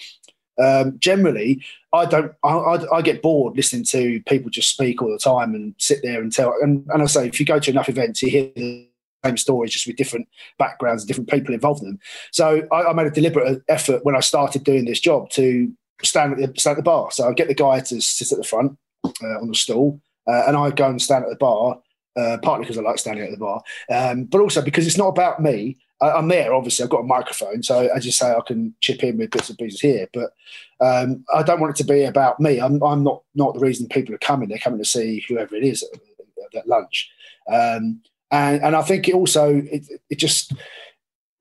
um, 0.59 0.99
generally, 0.99 1.63
I 1.93 2.07
don't. 2.07 2.33
I, 2.43 2.49
I, 2.49 2.97
I, 2.97 3.03
get 3.03 3.23
bored 3.23 3.57
listening 3.57 3.85
to 3.85 4.23
people 4.23 4.51
just 4.51 4.71
speak 4.71 5.03
all 5.03 5.13
the 5.13 5.19
time 5.19 5.55
and 5.55 5.75
sit 5.79 6.01
there 6.03 6.21
and 6.21 6.33
tell. 6.33 6.55
And, 6.63 6.87
and 6.89 7.03
I 7.03 7.07
say, 7.07 7.29
if 7.29 7.39
you 7.39 7.45
go 7.45 7.59
to 7.59 7.71
enough 7.71 7.91
events, 7.91 8.23
you 8.23 8.31
hear 8.31 8.51
the 8.57 8.89
same 9.23 9.37
stories 9.37 9.73
just 9.73 9.87
with 9.87 9.97
different 9.97 10.29
backgrounds, 10.59 11.05
different 11.05 11.31
people 11.31 11.53
involved 11.53 11.83
in 11.83 11.89
them. 11.89 11.99
So 12.33 12.67
I, 12.73 12.85
I 12.85 12.93
made 12.95 13.07
a 13.07 13.11
deliberate 13.11 13.63
effort 13.69 14.03
when 14.05 14.17
I 14.17 14.21
started 14.21 14.65
doing 14.65 14.87
this 14.87 15.01
job 15.01 15.29
to 15.31 15.71
stand 16.03 16.33
at 16.33 16.55
the, 16.55 16.59
stand 16.61 16.75
at 16.75 16.77
the 16.79 16.83
bar. 16.83 17.11
So 17.11 17.29
I 17.29 17.35
get 17.35 17.49
the 17.49 17.55
guy 17.55 17.81
to 17.81 18.01
sit 18.01 18.33
at 18.33 18.39
the 18.39 18.45
front 18.45 18.79
uh, 19.05 19.41
on 19.41 19.49
the 19.49 19.55
stool 19.55 20.01
uh, 20.27 20.45
and 20.47 20.57
I 20.57 20.71
go 20.71 20.89
and 20.89 21.01
stand 21.01 21.25
at 21.25 21.31
the 21.31 21.37
bar, 21.37 21.81
uh, 22.17 22.39
partly 22.43 22.65
because 22.65 22.79
I 22.79 22.83
like 22.83 22.99
standing 22.99 23.25
at 23.25 23.31
the 23.31 23.37
bar, 23.37 23.63
um, 23.91 24.25
but 24.25 24.41
also 24.41 24.63
because 24.63 24.87
it's 24.87 24.99
not 24.99 25.09
about 25.09 25.41
me. 25.41 25.79
I, 26.01 26.19
am 26.19 26.29
there, 26.29 26.53
obviously. 26.55 26.85
I've 26.85 26.91
got 26.91 27.01
a 27.01 27.05
microphone, 27.05 27.63
so 27.63 27.89
as 27.95 28.05
you 28.05 28.13
say, 28.13 28.31
I 28.31 28.41
can 28.47 28.75
chip 28.81 29.03
in 29.03 29.17
with 29.17 29.31
bits 29.31 29.49
and 29.49 29.59
pieces 29.59 29.81
here. 29.81 30.09
But 30.13 30.33
um, 30.81 31.25
I 31.35 31.43
don't 31.43 31.61
want 31.61 31.79
it 31.79 31.83
to 31.83 31.91
be 31.91 32.05
about 32.05 32.39
me. 32.39 32.59
I'm, 32.59 32.83
I'm, 32.83 33.03
not 33.03 33.23
not 33.35 33.55
the 33.55 33.61
reason 33.61 33.89
people 33.89 34.15
are 34.15 34.19
coming. 34.19 34.49
They're 34.49 34.59
coming 34.59 34.79
to 34.79 34.85
see 34.85 35.25
whoever 35.29 35.55
it 35.55 35.65
is 35.65 35.83
at, 35.83 36.55
at 36.55 36.69
lunch, 36.69 37.11
um, 37.51 38.03
and 38.31 38.63
and 38.63 38.77
I 38.77 38.83
think 38.83 39.09
it 39.09 39.15
also 39.15 39.57
it, 39.57 39.89
it 40.11 40.17
just 40.17 40.53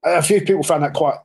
a 0.04 0.22
few 0.22 0.40
people 0.42 0.64
found 0.64 0.84
that 0.84 0.94
quite 0.94 1.18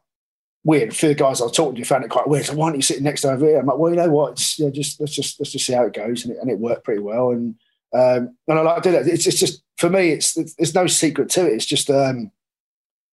weird. 0.65 0.91
A 0.91 0.95
few 0.95 1.15
guys 1.15 1.41
I 1.41 1.45
was 1.45 1.53
talking 1.53 1.77
to 1.77 1.85
found 1.85 2.05
it 2.05 2.11
quite 2.11 2.29
weird. 2.29 2.47
So 2.47 2.55
why 2.55 2.67
aren't 2.67 2.77
you 2.77 2.83
sitting 2.83 3.05
next 3.05 3.23
to 3.23 3.31
over 3.31 3.47
here? 3.47 3.59
I'm 3.59 3.67
like, 3.67 3.79
well, 3.79 3.91
you 3.91 3.97
know 3.97 4.11
what? 4.11 4.33
It's, 4.33 4.57
just 4.57 5.01
let's 5.01 5.15
just 5.15 5.41
let's 5.41 5.53
just 5.53 5.67
see 5.67 5.73
how 5.73 5.85
it 5.85 5.95
goes, 5.95 6.25
and 6.25 6.35
it, 6.35 6.39
and 6.41 6.51
it 6.51 6.59
worked 6.59 6.85
pretty 6.85 7.01
well. 7.01 7.31
And 7.31 7.55
um, 7.93 8.37
and 8.47 8.59
I 8.59 8.63
like 8.63 8.83
to 8.83 8.91
do 8.91 8.93
that. 8.93 9.07
It's, 9.07 9.27
it's 9.27 9.41
just 9.41 9.63
for 9.79 9.91
me, 9.91 10.11
it's 10.11 10.35
there's 10.35 10.75
no 10.75 10.87
secret 10.87 11.31
to 11.31 11.47
it. 11.47 11.55
It's 11.55 11.67
just 11.67 11.91
um, 11.91 12.31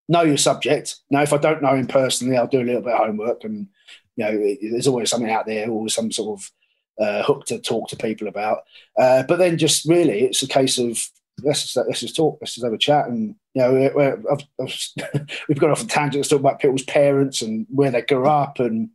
know 0.07 0.23
your 0.23 0.37
subject. 0.37 0.97
Now, 1.09 1.21
if 1.21 1.33
I 1.33 1.37
don't 1.37 1.61
know 1.61 1.75
him 1.75 1.87
personally, 1.87 2.37
I'll 2.37 2.47
do 2.47 2.61
a 2.61 2.63
little 2.63 2.81
bit 2.81 2.93
of 2.93 2.99
homework, 2.99 3.43
and 3.43 3.67
you 4.15 4.25
know, 4.25 4.31
it, 4.31 4.59
there's 4.61 4.87
always 4.87 5.09
something 5.09 5.31
out 5.31 5.45
there, 5.45 5.69
or 5.69 5.89
some 5.89 6.11
sort 6.11 6.39
of 6.39 6.51
uh, 6.99 7.23
hook 7.23 7.45
to 7.45 7.59
talk 7.59 7.89
to 7.89 7.95
people 7.95 8.27
about. 8.27 8.63
Uh, 8.97 9.23
but 9.23 9.37
then, 9.37 9.57
just 9.57 9.85
really, 9.87 10.21
it's 10.21 10.43
a 10.43 10.47
case 10.47 10.77
of 10.77 11.07
let's 11.43 11.61
just, 11.61 11.77
let's 11.77 11.99
just 11.99 12.15
talk, 12.15 12.37
let's 12.41 12.55
just 12.55 12.65
have 12.65 12.73
a 12.73 12.77
chat. 12.77 13.07
And, 13.07 13.35
you 13.53 13.61
know, 13.61 14.17
I've, 14.29 14.45
I've, 14.59 15.27
we've 15.47 15.59
got 15.59 15.71
off 15.71 15.81
on 15.81 15.87
tangents 15.87 16.29
talking 16.29 16.45
about 16.45 16.59
people's 16.59 16.83
parents 16.83 17.41
and 17.41 17.65
where 17.69 17.91
they 17.91 18.01
grew 18.01 18.27
up. 18.27 18.59
And, 18.59 18.89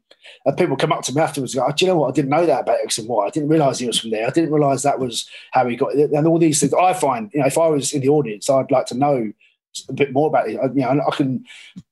and 0.44 0.56
people 0.56 0.76
come 0.76 0.92
up 0.92 1.02
to 1.04 1.14
me 1.14 1.20
afterwards 1.20 1.54
and 1.54 1.62
go, 1.62 1.66
oh, 1.68 1.72
do 1.72 1.84
you 1.84 1.90
know 1.90 1.98
what? 1.98 2.08
I 2.08 2.12
didn't 2.12 2.30
know 2.30 2.46
that 2.46 2.62
about 2.62 2.78
X 2.82 2.98
and 2.98 3.08
Y. 3.08 3.26
I 3.26 3.30
didn't 3.30 3.48
realize 3.48 3.78
he 3.78 3.86
was 3.86 3.98
from 3.98 4.10
there. 4.10 4.26
I 4.26 4.30
didn't 4.30 4.52
realize 4.52 4.82
that 4.82 4.98
was 4.98 5.28
how 5.52 5.66
he 5.66 5.76
got 5.76 5.94
it. 5.94 6.10
And 6.10 6.26
all 6.26 6.38
these 6.38 6.60
things 6.60 6.74
I 6.74 6.92
find, 6.94 7.30
you 7.32 7.40
know, 7.40 7.46
if 7.46 7.58
I 7.58 7.68
was 7.68 7.92
in 7.92 8.02
the 8.02 8.08
audience, 8.08 8.48
I'd 8.48 8.70
like 8.70 8.86
to 8.86 8.96
know 8.96 9.32
a 9.88 9.92
bit 9.92 10.12
more 10.12 10.28
about 10.28 10.48
it. 10.48 10.52
You 10.52 10.82
know, 10.82 11.00
I 11.06 11.16
can 11.16 11.44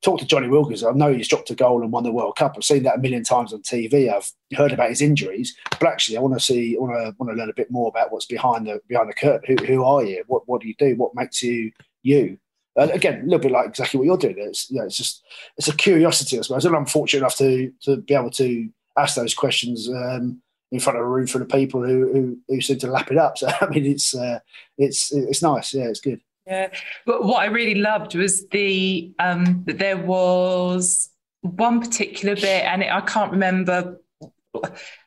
talk 0.02 0.18
to 0.20 0.26
Johnny 0.26 0.48
Wilkins. 0.48 0.84
I 0.84 0.92
know 0.92 1.12
he's 1.12 1.28
dropped 1.28 1.50
a 1.50 1.54
goal 1.54 1.82
and 1.82 1.92
won 1.92 2.04
the 2.04 2.12
World 2.12 2.36
Cup. 2.36 2.54
I've 2.56 2.64
seen 2.64 2.82
that 2.84 2.96
a 2.96 3.00
million 3.00 3.24
times 3.24 3.52
on 3.52 3.62
TV. 3.62 4.12
I've 4.12 4.30
heard 4.56 4.72
about 4.72 4.90
his 4.90 5.00
injuries, 5.00 5.56
but 5.70 5.88
actually, 5.88 6.16
I 6.16 6.20
want 6.20 6.34
to 6.34 6.40
see, 6.40 6.76
I 6.76 6.80
want 6.80 6.92
to 6.94 7.14
want 7.18 7.32
to 7.32 7.36
learn 7.36 7.50
a 7.50 7.54
bit 7.54 7.70
more 7.70 7.88
about 7.88 8.12
what's 8.12 8.26
behind 8.26 8.66
the 8.66 8.80
behind 8.88 9.08
the 9.08 9.14
curtain. 9.14 9.56
Who, 9.56 9.64
who 9.64 9.84
are 9.84 10.04
you? 10.04 10.24
What 10.26 10.42
what 10.46 10.60
do 10.60 10.68
you 10.68 10.74
do? 10.78 10.96
What 10.96 11.14
makes 11.14 11.42
you 11.42 11.72
you? 12.02 12.38
And 12.76 12.90
again, 12.92 13.20
a 13.20 13.24
little 13.24 13.40
bit 13.40 13.50
like 13.50 13.68
exactly 13.68 13.98
what 13.98 14.04
you're 14.04 14.16
doing. 14.16 14.36
It's 14.38 14.70
you 14.70 14.78
know, 14.78 14.86
it's 14.86 14.96
just 14.96 15.24
it's 15.56 15.68
a 15.68 15.76
curiosity, 15.76 16.38
I 16.38 16.42
suppose. 16.42 16.64
And 16.64 16.76
I'm 16.76 16.86
fortunate 16.86 17.20
enough 17.20 17.36
to 17.36 17.72
to 17.82 17.96
be 17.98 18.14
able 18.14 18.30
to 18.32 18.68
ask 18.96 19.16
those 19.16 19.34
questions. 19.34 19.88
Um, 19.88 20.42
in 20.72 20.78
front 20.78 20.96
of 20.96 21.04
a 21.04 21.08
room 21.08 21.26
full 21.26 21.42
of 21.42 21.48
people 21.48 21.82
who, 21.82 22.12
who, 22.12 22.38
who 22.46 22.60
seem 22.60 22.78
to 22.78 22.86
lap 22.86 23.10
it 23.10 23.18
up. 23.18 23.36
So 23.36 23.48
I 23.60 23.66
mean, 23.68 23.86
it's 23.86 24.14
uh, 24.14 24.38
it's 24.78 25.12
it's 25.12 25.42
nice. 25.42 25.74
Yeah, 25.74 25.88
it's 25.88 26.00
good. 26.00 26.20
Yeah, 26.46 26.68
but 27.06 27.24
what 27.24 27.40
I 27.40 27.46
really 27.46 27.76
loved 27.76 28.14
was 28.14 28.48
the 28.48 29.12
um, 29.18 29.62
that 29.66 29.78
there 29.78 29.98
was 29.98 31.10
one 31.42 31.80
particular 31.80 32.34
bit, 32.34 32.64
and 32.64 32.82
it, 32.82 32.90
I 32.90 33.00
can't 33.02 33.30
remember 33.30 33.99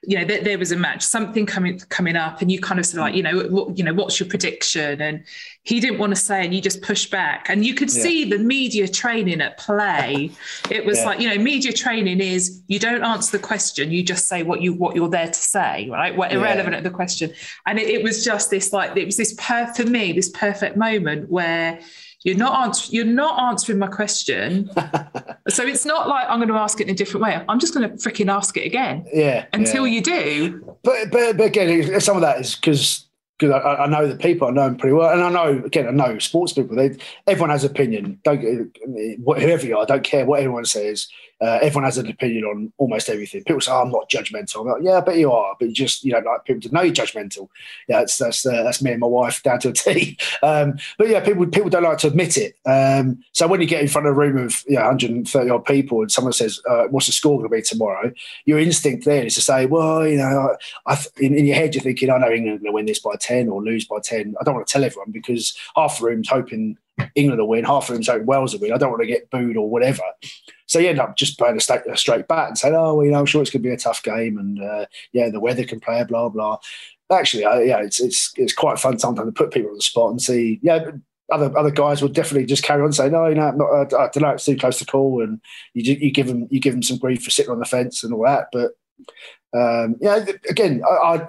you 0.04 0.18
know, 0.18 0.26
there, 0.26 0.42
there, 0.42 0.58
was 0.58 0.72
a 0.72 0.76
match, 0.76 1.04
something 1.04 1.46
coming 1.46 1.78
coming 1.90 2.16
up, 2.16 2.42
and 2.42 2.52
you 2.52 2.60
kind 2.60 2.80
of 2.80 2.86
said 2.86 3.00
like, 3.00 3.14
you 3.14 3.24
know, 3.24 3.42
what, 3.50 3.78
you 3.78 3.84
know, 3.84 3.94
what's 3.94 4.20
your 4.20 4.30
prediction? 4.30 5.02
And 5.02 5.26
he 5.64 5.80
didn't 5.80 6.00
want 6.00 6.12
to 6.12 6.16
say, 6.16 6.46
and 6.46 6.54
you 6.54 6.62
just 6.62 6.82
pushed 6.82 7.12
back, 7.12 7.50
and 7.50 7.66
you 7.66 7.74
could 7.74 7.94
yeah. 7.94 8.04
see 8.04 8.30
the 8.30 8.38
media 8.38 8.88
training 8.88 9.42
at 9.42 9.58
play. 9.58 10.32
It 10.70 10.86
was 10.86 11.00
yeah. 11.00 11.06
like, 11.06 11.20
you 11.20 11.30
know, 11.30 11.42
media 11.42 11.74
training 11.74 12.22
is 12.22 12.62
you 12.68 12.80
don't 12.80 13.04
answer 13.04 13.38
the 13.38 13.44
question, 13.44 13.92
you 13.92 14.02
just 14.02 14.28
say 14.28 14.44
what 14.44 14.62
you 14.62 14.74
what 14.74 14.96
you're 14.96 15.10
there 15.10 15.28
to 15.28 15.34
say, 15.34 15.90
right? 15.90 16.16
What 16.16 16.32
irrelevant 16.32 16.74
yeah. 16.74 16.78
of 16.78 16.84
the 16.86 16.92
question, 16.92 17.34
and 17.66 17.78
it, 17.78 17.90
it 17.90 18.04
was 18.04 18.24
just 18.24 18.50
this 18.50 18.72
like 18.72 18.96
it 18.96 19.06
was 19.06 19.18
this 19.18 19.34
per 19.38 19.74
for 19.74 19.86
me 19.86 20.14
this 20.14 20.30
perfect 20.30 20.78
moment 20.78 21.30
where 21.30 21.80
you're 22.24 22.38
not 22.38 22.64
answering. 22.64 22.96
You're 22.96 23.14
not 23.14 23.40
answering 23.52 23.80
my 23.80 23.88
question. 23.88 24.70
so 25.50 25.66
it's 25.66 25.86
not 25.86 26.08
like 26.08 26.26
I'm 26.30 26.40
going 26.40 26.50
to 26.50 26.56
ask 26.56 26.80
it 26.80 26.88
in 26.88 26.94
a 26.94 26.96
different 26.96 27.24
way. 27.24 27.44
I'm 27.50 27.60
just 27.60 27.74
going 27.74 27.90
to 27.90 27.96
freaking 27.96 28.32
ask 28.32 28.56
it 28.58 28.66
again. 28.66 29.06
Yeah. 29.14 29.46
Until 29.54 29.86
yeah. 29.86 29.94
you 29.96 30.02
do. 30.02 30.78
But, 30.84 31.12
but 31.12 31.38
but 31.38 31.48
again, 31.48 32.00
some 32.00 32.16
of 32.16 32.22
that 32.22 32.40
is 32.40 32.56
because 32.56 33.08
because 33.44 33.62
I, 33.62 33.84
I, 33.84 33.88
know 33.88 34.08
the 34.08 34.16
people, 34.16 34.48
I 34.48 34.52
know 34.52 34.66
them 34.66 34.78
pretty 34.78 34.94
well, 34.94 35.10
and 35.12 35.22
I 35.22 35.30
know 35.30 35.64
again, 35.66 35.88
I 35.88 35.92
know 35.92 36.18
sports 36.20 36.54
people. 36.54 36.76
They 36.76 36.98
everyone 37.28 37.50
has 37.50 37.64
opinion. 37.64 38.20
Don't 38.24 38.42
whoever 38.42 39.66
you 39.66 39.78
are, 39.78 39.84
I 39.84 39.86
don't 39.86 40.04
care 40.04 40.26
what 40.26 40.40
everyone 40.40 40.66
says. 40.66 41.08
Uh, 41.42 41.60
everyone 41.62 41.84
has 41.84 41.98
an 41.98 42.08
opinion 42.08 42.46
on 42.46 42.72
almost 42.78 43.10
everything. 43.10 43.44
People 43.44 43.60
say, 43.60 43.72
oh, 43.72 43.82
"I'm 43.82 43.92
not 43.92 44.10
judgmental." 44.10 44.62
I'm 44.62 44.68
like, 44.68 44.84
"Yeah, 44.84 44.98
I 44.98 45.02
bet 45.02 45.18
you 45.18 45.32
are," 45.32 45.56
but 45.60 45.68
you 45.68 45.74
just 45.74 46.06
you 46.06 46.12
don't 46.12 46.26
like 46.26 46.46
people 46.46 46.62
to 46.62 46.74
know 46.74 46.82
you're 46.82 46.94
judgmental. 46.94 47.50
Yeah, 47.90 48.00
that's 48.00 48.18
that's 48.18 48.46
uh, 48.46 48.64
that's 48.64 48.82
me 48.82 48.92
and 48.92 49.02
my 49.02 49.08
wife 49.08 49.44
down 49.44 49.60
to 49.60 49.70
a 49.70 49.74
T. 49.74 50.18
Um, 50.42 50.78
but 50.98 51.10
yeah, 51.10 51.20
people 51.20 51.46
people 51.48 51.70
don't 51.70 51.84
like 51.84 51.98
to 52.00 52.08
admit 52.08 52.38
it. 52.38 52.56
Um, 52.66 53.24
so 53.34 53.48
when 53.48 53.60
you 53.60 53.68
get 53.68 53.82
in 53.82 53.90
front 53.90 54.08
of 54.08 54.16
a 54.16 54.18
room 54.18 54.38
of 54.38 54.64
you 54.68 54.76
know, 54.76 54.84
130 54.84 55.50
odd 55.50 55.66
people 55.66 56.02
and 56.02 56.12
someone 56.12 56.32
says, 56.32 56.62
uh, 56.70 56.86
"What's 56.86 57.08
the 57.08 57.12
score 57.12 57.38
going 57.40 57.50
to 57.50 57.56
be 57.56 57.62
tomorrow?" 57.62 58.14
Your 58.46 58.60
instinct 58.60 59.04
there 59.04 59.26
is 59.26 59.36
to 59.36 59.42
say, 59.42 59.66
"Well, 59.66 60.08
you 60.08 60.18
know, 60.18 60.56
I, 60.86 60.98
in, 61.18 61.36
in, 61.36 61.46
your 61.46 61.56
head 61.56 61.76
you're 61.76 61.82
thinking, 61.82 62.10
I 62.10 62.20
know 62.20 62.32
England 62.32 62.60
are 62.60 62.64
going 62.64 62.72
to 62.72 62.72
win 62.72 62.86
this 62.86 63.00
by 63.00 63.16
10 63.20 63.33
or 63.50 63.64
lose 63.64 63.86
by 63.86 64.00
10." 64.04 64.36
I 64.40 64.44
don't 64.44 64.56
want 64.56 64.68
to 64.68 64.72
tell 64.72 64.84
everyone 64.84 65.12
because 65.12 65.58
half 65.76 66.00
the 66.00 66.06
room's 66.06 66.30
hoping 66.30 66.78
England 67.16 67.40
will 67.40 67.48
win, 67.48 67.64
half 67.64 67.88
the 67.88 67.94
room's 67.94 68.08
hoping 68.08 68.26
Wales 68.26 68.54
will 68.54 68.62
win. 68.62 68.74
I 68.74 68.78
don't 68.78 68.92
want 68.92 69.02
to 69.02 69.08
get 69.08 69.30
booed 69.30 69.58
or 69.58 69.70
whatever. 69.70 70.04
So 70.68 70.80
you 70.80 70.90
end 70.90 71.00
up 71.00 71.18
just 71.18 71.38
playing 71.38 71.58
a 71.58 71.60
straight, 71.60 71.82
a 71.92 71.98
straight 71.98 72.28
bat 72.28 72.50
and 72.50 72.58
saying, 72.58 72.76
"Oh, 72.76 72.96
well, 72.96 73.06
you 73.06 73.12
know, 73.12 73.20
I'm 73.20 73.26
sure 73.26 73.42
it's 73.42 73.52
going 73.52 73.64
to 73.64 73.70
be 73.70 73.74
a 73.74 73.78
tough 73.78 74.04
game, 74.04 74.38
and 74.38 74.62
uh, 74.62 74.86
yeah, 75.12 75.30
the 75.30 75.40
weather 75.40 75.64
can 75.64 75.80
play, 75.80 76.04
blah 76.04 76.30
blah." 76.30 76.58
Actually, 77.12 77.44
yeah, 77.44 77.82
it's 77.82 78.00
it's 78.00 78.32
it's 78.38 78.54
quite 78.54 78.80
fun 78.80 78.98
sometimes 79.00 79.28
to 79.28 79.32
put 79.32 79.52
people 79.52 79.70
on 79.70 79.76
the 79.76 79.82
spot 79.82 80.12
and 80.12 80.22
see. 80.22 80.60
Yeah, 80.64 80.92
other 81.32 81.56
other 81.58 81.72
guys 81.72 82.02
will 82.02 82.10
definitely 82.10 82.46
just 82.46 82.64
carry 82.64 82.82
on 82.84 82.94
saying, 82.94 83.12
"No, 83.12 83.28
you 83.28 83.36
know, 83.36 83.52
not, 83.52 83.70
uh, 83.70 83.98
I 83.98 84.10
don't 84.10 84.22
know, 84.22 84.30
it's 84.30 84.46
too 84.46 84.58
close 84.58 84.80
to 84.80 84.86
call," 84.86 85.22
and 85.22 85.42
you 85.74 85.94
you 85.94 86.12
give 86.12 86.28
them 86.28 86.48
you 86.50 86.60
give 86.60 86.74
them 86.74 86.84
some 86.84 86.98
grief 86.98 87.24
for 87.24 87.30
sitting 87.30 87.52
on 87.52 87.60
the 87.60 87.66
fence 87.66 88.04
and 88.04 88.14
all 88.14 88.24
that. 88.24 88.48
But 88.52 88.72
um, 89.54 89.96
yeah, 90.02 90.26
again, 90.50 90.82
I, 90.90 90.94
I 90.96 91.28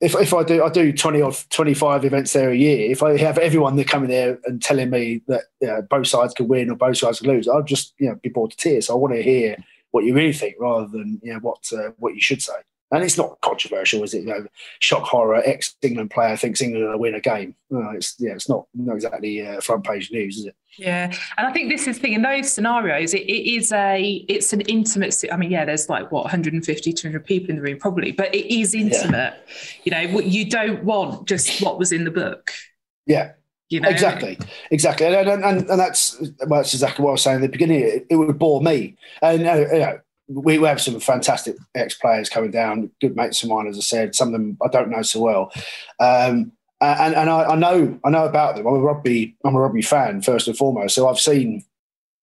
if, 0.00 0.14
if 0.14 0.34
I 0.34 0.42
do 0.42 0.62
I 0.62 0.68
do 0.68 0.92
twenty 0.92 1.22
or 1.22 1.32
twenty 1.50 1.74
five 1.74 2.04
events 2.04 2.32
there 2.32 2.50
a 2.50 2.56
year, 2.56 2.90
if 2.90 3.02
I 3.02 3.16
have 3.16 3.38
everyone 3.38 3.76
that 3.76 3.88
coming 3.88 4.10
there 4.10 4.38
and 4.44 4.60
telling 4.60 4.90
me 4.90 5.22
that 5.28 5.44
you 5.60 5.68
know, 5.68 5.82
both 5.82 6.06
sides 6.06 6.34
could 6.34 6.48
win 6.48 6.70
or 6.70 6.76
both 6.76 6.98
sides 6.98 7.20
could 7.20 7.28
lose, 7.28 7.48
I'll 7.48 7.62
just 7.62 7.94
you 7.98 8.08
know 8.08 8.16
be 8.16 8.28
bored 8.28 8.50
to 8.50 8.56
tears. 8.56 8.86
So 8.86 8.94
I 8.94 8.98
want 8.98 9.14
to 9.14 9.22
hear 9.22 9.56
what 9.92 10.04
you 10.04 10.14
really 10.14 10.32
think 10.32 10.56
rather 10.58 10.86
than 10.86 11.20
you 11.22 11.32
know 11.32 11.38
what 11.38 11.64
uh, 11.72 11.90
what 11.98 12.14
you 12.14 12.20
should 12.20 12.42
say. 12.42 12.54
And 12.92 13.02
it's 13.02 13.18
not 13.18 13.40
controversial, 13.40 14.04
is 14.04 14.14
it? 14.14 14.20
You 14.20 14.26
know, 14.26 14.46
shock 14.78 15.02
horror. 15.02 15.42
Ex 15.44 15.74
England 15.82 16.12
player 16.12 16.36
thinks 16.36 16.62
England 16.62 16.88
will 16.88 16.98
win 16.98 17.16
a 17.16 17.20
game. 17.20 17.56
No, 17.68 17.90
it's 17.90 18.14
yeah, 18.18 18.32
it's 18.32 18.48
not 18.48 18.66
not 18.74 18.94
exactly 18.94 19.44
uh, 19.44 19.60
front 19.60 19.84
page 19.84 20.12
news, 20.12 20.38
is 20.38 20.46
it? 20.46 20.56
Yeah, 20.78 21.12
and 21.36 21.46
I 21.46 21.52
think 21.52 21.70
this 21.70 21.88
is 21.88 21.96
the 21.96 22.02
thing 22.02 22.12
in 22.12 22.22
those 22.22 22.52
scenarios. 22.52 23.12
It, 23.12 23.22
it 23.22 23.54
is 23.54 23.72
a 23.72 24.24
it's 24.28 24.52
an 24.52 24.60
intimate. 24.62 25.20
I 25.32 25.36
mean, 25.36 25.50
yeah, 25.50 25.64
there's 25.64 25.88
like 25.88 26.12
what 26.12 26.24
150, 26.24 26.92
200 26.92 27.24
people 27.24 27.50
in 27.50 27.56
the 27.56 27.62
room 27.62 27.78
probably, 27.78 28.12
but 28.12 28.32
it 28.32 28.46
is 28.54 28.72
intimate. 28.72 29.34
Yeah. 29.84 30.04
You 30.04 30.10
know, 30.10 30.20
you 30.20 30.48
don't 30.48 30.84
want 30.84 31.26
just 31.26 31.60
what 31.62 31.80
was 31.80 31.90
in 31.90 32.04
the 32.04 32.12
book. 32.12 32.52
Yeah, 33.06 33.32
you 33.68 33.80
know? 33.80 33.88
Exactly, 33.88 34.38
exactly, 34.70 35.06
and, 35.06 35.28
and, 35.28 35.44
and, 35.44 35.70
and 35.70 35.80
that's 35.80 36.20
well, 36.20 36.60
that's 36.60 36.72
exactly 36.72 37.04
what 37.04 37.10
I 37.10 37.12
was 37.12 37.22
saying 37.22 37.36
at 37.36 37.42
the 37.42 37.48
beginning. 37.48 37.80
It, 37.80 38.06
it 38.10 38.16
would 38.16 38.38
bore 38.38 38.60
me, 38.60 38.96
and 39.22 39.46
uh, 39.46 39.54
you 39.54 39.78
know, 39.80 39.98
we 40.28 40.56
have 40.56 40.80
some 40.80 40.98
fantastic 41.00 41.56
ex 41.74 41.94
players 41.94 42.28
coming 42.28 42.50
down, 42.50 42.90
good 43.00 43.16
mates 43.16 43.42
of 43.42 43.48
mine, 43.48 43.66
as 43.66 43.78
I 43.78 43.80
said. 43.80 44.14
Some 44.14 44.28
of 44.28 44.32
them 44.32 44.58
I 44.62 44.68
don't 44.68 44.90
know 44.90 45.02
so 45.02 45.20
well, 45.20 45.52
um, 46.00 46.52
and 46.80 47.14
and 47.14 47.30
I, 47.30 47.44
I, 47.44 47.56
know 47.56 47.98
I 48.04 48.10
know 48.10 48.24
about 48.24 48.56
them. 48.56 48.66
I'm 48.66 48.74
a 48.74 48.80
rugby 48.80 49.36
I'm 49.44 49.54
a 49.54 49.60
rugby 49.60 49.82
fan 49.82 50.22
first 50.22 50.48
and 50.48 50.56
foremost, 50.56 50.94
so 50.94 51.08
I've 51.08 51.20
seen 51.20 51.64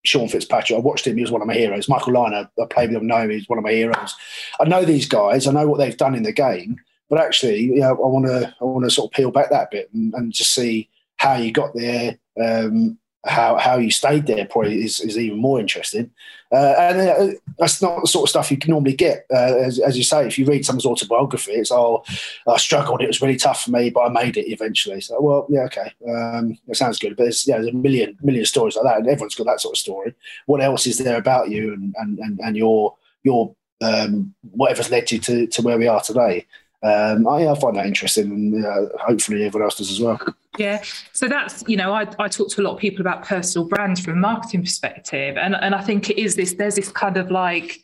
Sean 0.04 0.28
Fitzpatrick. 0.28 0.78
I 0.78 0.82
watched 0.82 1.08
him; 1.08 1.16
he 1.16 1.22
was 1.22 1.32
one 1.32 1.42
of 1.42 1.48
my 1.48 1.56
heroes. 1.56 1.88
Michael 1.88 2.14
Lynagh, 2.14 2.50
I 2.62 2.66
played 2.70 2.90
with 2.90 3.02
him. 3.02 3.08
Know 3.08 3.28
he's 3.28 3.48
one 3.48 3.58
of 3.58 3.64
my 3.64 3.72
heroes. 3.72 4.16
I 4.60 4.66
know 4.66 4.84
these 4.84 5.08
guys. 5.08 5.48
I 5.48 5.54
know 5.54 5.68
what 5.68 5.78
they've 5.78 5.98
done 5.98 6.16
in 6.16 6.24
the 6.24 6.34
game. 6.34 6.78
But 7.10 7.22
actually, 7.22 7.62
you 7.62 7.80
know, 7.80 7.92
I 7.92 8.08
want 8.08 8.26
to 8.26 8.56
I 8.60 8.64
want 8.64 8.86
to 8.86 8.92
sort 8.92 9.12
of 9.12 9.16
peel 9.16 9.32
back 9.32 9.50
that 9.52 9.72
bit 9.72 9.90
and, 9.94 10.14
and 10.14 10.34
just 10.34 10.54
see 10.54 10.90
how 11.18 11.36
you 11.36 11.52
got 11.52 11.74
there, 11.76 12.18
um, 12.42 12.98
how 13.26 13.58
how 13.58 13.78
you 13.78 13.92
stayed 13.92 14.26
there 14.26 14.46
probably 14.46 14.84
is, 14.84 15.00
is 15.00 15.18
even 15.18 15.38
more 15.38 15.60
interesting. 15.60 16.12
Uh, 16.54 16.76
and 16.78 17.02
uh, 17.02 17.34
that's 17.58 17.82
not 17.82 18.00
the 18.02 18.08
sort 18.08 18.26
of 18.26 18.30
stuff 18.30 18.52
you 18.52 18.58
can 18.58 18.70
normally 18.70 18.94
get. 18.94 19.26
Uh, 19.34 19.56
as, 19.58 19.80
as, 19.80 19.98
you 19.98 20.04
say, 20.04 20.28
if 20.28 20.38
you 20.38 20.46
read 20.46 20.64
someone's 20.64 20.86
autobiography, 20.86 21.54
it's 21.54 21.72
oh, 21.72 22.04
I 22.48 22.58
struggled. 22.58 23.02
It 23.02 23.08
was 23.08 23.22
really 23.22 23.38
tough 23.38 23.64
for 23.64 23.72
me, 23.72 23.90
but 23.90 24.02
I 24.02 24.10
made 24.10 24.38
it 24.38 24.52
eventually. 24.52 25.02
So, 25.02 25.20
well, 25.20 25.48
yeah, 25.50 25.62
okay, 25.62 25.92
um, 26.08 26.58
that 26.68 26.76
sounds 26.76 27.00
good. 27.00 27.16
But 27.16 27.24
there's, 27.24 27.48
yeah, 27.48 27.56
there's 27.56 27.70
a 27.70 27.74
million 27.74 28.18
million 28.22 28.46
stories 28.46 28.76
like 28.76 28.86
that, 28.86 29.00
and 29.00 29.08
everyone's 29.08 29.34
got 29.34 29.48
that 29.48 29.62
sort 29.62 29.74
of 29.74 29.80
story. 29.80 30.14
What 30.46 30.62
else 30.62 30.86
is 30.86 31.00
there 31.00 31.18
about 31.18 31.50
you 31.50 31.74
and 31.74 31.96
and 31.98 32.20
and, 32.20 32.40
and 32.40 32.56
your 32.56 32.96
your 33.24 33.56
um, 33.82 34.36
whatever's 34.52 34.92
led 34.92 35.12
you 35.12 35.20
to, 35.20 35.48
to 35.48 35.62
where 35.64 35.80
we 35.80 35.88
are 35.88 36.02
today? 36.02 36.46
Um, 36.84 37.28
I, 37.28 37.48
I, 37.48 37.60
find 37.60 37.78
that 37.78 37.86
interesting, 37.86 38.32
and 38.32 38.66
uh, 38.66 38.88
hopefully 39.00 39.46
everyone 39.46 39.66
else 39.66 39.78
does 39.78 39.92
as 39.92 40.02
well. 40.02 40.20
Yeah, 40.58 40.84
so 41.14 41.28
that's 41.28 41.64
you 41.68 41.78
know 41.78 41.94
I, 41.94 42.08
I 42.20 42.28
talk 42.28 42.50
to 42.50 42.62
a 42.62 42.64
lot 42.64 42.74
of 42.74 42.80
people 42.80 43.02
about 43.02 43.24
personal 43.24 43.68
brands 43.68 44.02
from 44.02 44.14
a 44.14 44.18
marketing 44.18 44.62
perspective, 44.62 45.38
and 45.38 45.56
and 45.56 45.74
I 45.74 45.82
think 45.82 46.10
it 46.10 46.20
is 46.20 46.36
this. 46.36 46.54
There's 46.54 46.76
this 46.76 46.92
kind 46.92 47.18
of 47.18 47.32
like 47.32 47.82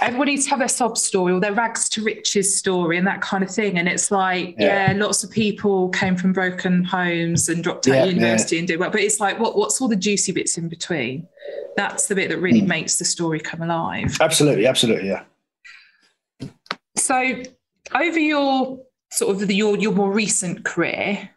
everyone 0.00 0.28
needs 0.28 0.44
to 0.44 0.50
have 0.50 0.58
their 0.58 0.68
sob 0.68 0.96
story 0.98 1.32
or 1.32 1.40
their 1.40 1.52
rags 1.52 1.88
to 1.90 2.02
riches 2.02 2.56
story 2.56 2.98
and 2.98 3.06
that 3.06 3.20
kind 3.20 3.44
of 3.44 3.50
thing. 3.50 3.78
And 3.78 3.88
it's 3.88 4.10
like, 4.10 4.54
yeah, 4.58 4.92
yeah 4.92 4.98
lots 4.98 5.24
of 5.24 5.30
people 5.30 5.88
came 5.90 6.16
from 6.16 6.32
broken 6.32 6.84
homes 6.84 7.48
and 7.48 7.62
dropped 7.62 7.88
out 7.88 7.94
yeah, 7.94 8.04
of 8.04 8.12
university 8.12 8.56
yeah. 8.56 8.60
and 8.60 8.68
did 8.68 8.80
well. 8.80 8.90
But 8.90 9.00
it's 9.00 9.20
like, 9.20 9.38
what, 9.38 9.56
what's 9.56 9.80
all 9.80 9.88
the 9.88 9.96
juicy 9.96 10.32
bits 10.32 10.58
in 10.58 10.68
between? 10.68 11.26
That's 11.76 12.06
the 12.06 12.14
bit 12.14 12.30
that 12.30 12.38
really 12.38 12.62
mm. 12.62 12.68
makes 12.68 12.96
the 12.96 13.04
story 13.04 13.40
come 13.40 13.62
alive. 13.62 14.16
Absolutely, 14.20 14.66
absolutely, 14.66 15.08
yeah. 15.08 15.24
So 16.96 17.42
over 17.92 18.18
your 18.18 18.80
sort 19.10 19.34
of 19.34 19.46
the, 19.46 19.54
your 19.54 19.76
your 19.76 19.92
more 19.92 20.12
recent 20.12 20.64
career, 20.64 21.30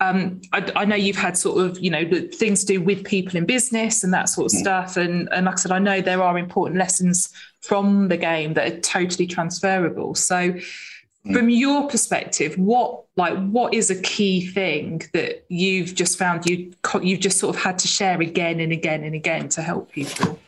um, 0.00 0.40
I, 0.52 0.72
I, 0.76 0.84
know 0.84 0.94
you've 0.94 1.16
had 1.16 1.36
sort 1.36 1.64
of 1.64 1.78
you 1.80 1.90
know 1.90 2.04
things 2.32 2.64
to 2.64 2.74
do 2.74 2.80
with 2.80 3.04
people 3.04 3.36
in 3.36 3.46
business 3.46 4.04
and 4.04 4.12
that 4.14 4.28
sort 4.28 4.52
of 4.52 4.56
mm. 4.56 4.60
stuff, 4.60 4.96
and 4.96 5.28
and 5.32 5.46
like 5.46 5.54
I 5.54 5.58
said, 5.58 5.72
I 5.72 5.78
know 5.80 6.00
there 6.00 6.22
are 6.22 6.38
important 6.38 6.78
lessons 6.78 7.28
from 7.60 8.08
the 8.08 8.16
game 8.16 8.54
that 8.54 8.72
are 8.72 8.80
totally 8.80 9.26
transferable. 9.26 10.14
So, 10.14 10.52
mm. 10.52 11.32
from 11.32 11.48
your 11.48 11.88
perspective, 11.88 12.56
what 12.56 13.04
like 13.16 13.36
what 13.48 13.74
is 13.74 13.90
a 13.90 14.00
key 14.00 14.46
thing 14.46 15.02
that 15.14 15.44
you've 15.48 15.94
just 15.94 16.16
found 16.16 16.46
you 16.46 16.72
you've 17.02 17.20
just 17.20 17.38
sort 17.38 17.56
of 17.56 17.60
had 17.60 17.78
to 17.80 17.88
share 17.88 18.20
again 18.20 18.60
and 18.60 18.72
again 18.72 19.02
and 19.02 19.16
again 19.16 19.48
to 19.50 19.62
help 19.62 19.90
people? 19.90 20.38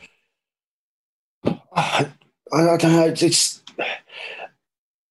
I, 1.73 2.09
I 2.53 2.77
don't 2.77 2.93
know. 2.93 3.13
It's 3.17 3.61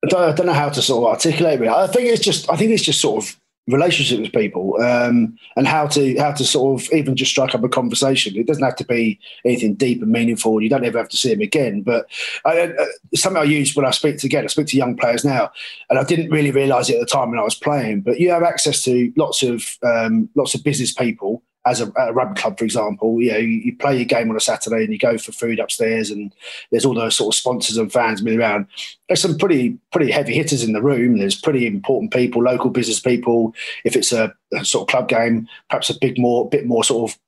I 0.05 0.07
don't, 0.09 0.23
I 0.23 0.33
don't, 0.33 0.47
know 0.47 0.53
how 0.53 0.71
to 0.71 0.81
sort 0.81 1.05
of 1.05 1.11
articulate 1.11 1.61
it. 1.61 1.69
I 1.69 1.87
think 1.87 2.09
it's 2.09 2.23
just 2.23 2.51
I 2.51 2.57
think 2.57 2.71
it's 2.71 2.83
just 2.83 3.01
sort 3.01 3.23
of 3.23 3.41
relationship 3.69 4.21
with 4.21 4.33
people 4.33 4.81
um, 4.81 5.37
and 5.57 5.67
how 5.67 5.87
to 5.87 6.17
how 6.19 6.33
to 6.33 6.45
sort 6.45 6.81
of 6.81 6.93
even 6.93 7.17
just 7.17 7.31
strike 7.31 7.55
up 7.55 7.63
a 7.63 7.69
conversation. 7.69 8.37
It 8.37 8.47
doesn't 8.47 8.65
have 8.65 8.77
to 8.77 8.85
be 8.85 9.19
anything 9.45 9.75
deep 9.75 10.03
and 10.03 10.11
meaningful. 10.11 10.61
You 10.61 10.69
don't 10.69 10.85
ever 10.85 10.99
have 10.99 11.09
to 11.11 11.17
see 11.17 11.31
them 11.31 11.41
again. 11.41 11.83
But 11.83 12.07
I, 12.45 12.61
uh, 12.61 12.87
something 13.15 13.41
I 13.41 13.45
use 13.45 13.75
when 13.77 13.87
I 13.87 13.91
speak 13.91 14.19
to 14.19 14.27
again, 14.27 14.45
I 14.45 14.49
speak 14.49 14.69
to 14.69 14.77
young 14.77 14.97
players 14.97 15.25
now, 15.25 15.53
and 15.89 15.99
I 15.99 16.05
didn't 16.05 16.31
really 16.31 16.51
realise 16.51 16.89
it 16.89 16.95
at 16.95 17.01
the 17.01 17.07
time 17.07 17.31
when 17.31 17.39
I 17.39 17.45
was 17.45 17.55
playing. 17.55 18.01
But 18.01 18.21
you 18.21 18.31
have 18.31 18.43
access 18.43 18.83
to 18.85 19.13
lots 19.17 19.43
of 19.43 19.77
um, 19.83 20.29
lots 20.35 20.55
of 20.55 20.65
business 20.65 20.93
people 20.93 21.43
as 21.67 21.81
a, 21.81 21.93
a, 21.99 22.13
rugby 22.13 22.41
club, 22.41 22.59
for 22.59 22.65
example, 22.65 23.21
you 23.21 23.33
know, 23.33 23.39
you, 23.39 23.49
you, 23.49 23.77
play 23.77 23.97
your 23.97 24.07
game 24.07 24.31
on 24.31 24.37
a 24.37 24.41
Saturday 24.41 24.85
and 24.85 24.93
you 24.93 24.99
go 24.99 25.19
for 25.19 25.33
food 25.33 25.59
upstairs, 25.59 26.11
and 26.11 26.35
there's 26.71 26.85
all 26.85 26.95
those 26.95 27.17
sort 27.17 27.35
of 27.35 27.39
sponsors 27.39 27.77
and 27.77 27.93
fans 27.93 28.23
moving 28.23 28.41
around. 28.41 28.67
There's 29.09 29.21
some 29.21 29.37
pretty 29.37 29.79
pretty 29.93 30.11
heavy 30.11 30.35
hitters 30.35 30.63
in 30.63 30.73
the 30.73 30.83
room. 30.83 31.19
There's 31.19 31.39
pretty 31.39 31.67
important 31.67 32.13
people, 32.13 32.43
local 32.43 32.71
business 32.71 33.01
people. 33.01 33.55
If 33.85 33.95
it's 33.95 34.13
a, 34.13 34.35
a 34.55 34.65
sort 34.65 34.89
of 34.89 34.93
club 34.93 35.09
game, 35.09 35.49
perhaps 35.69 35.91
a 35.91 35.99
big 35.99 36.19
more 36.19 36.49
bit 36.49 36.67
more 36.67 36.83
sort 36.83 37.11
of 37.11 37.19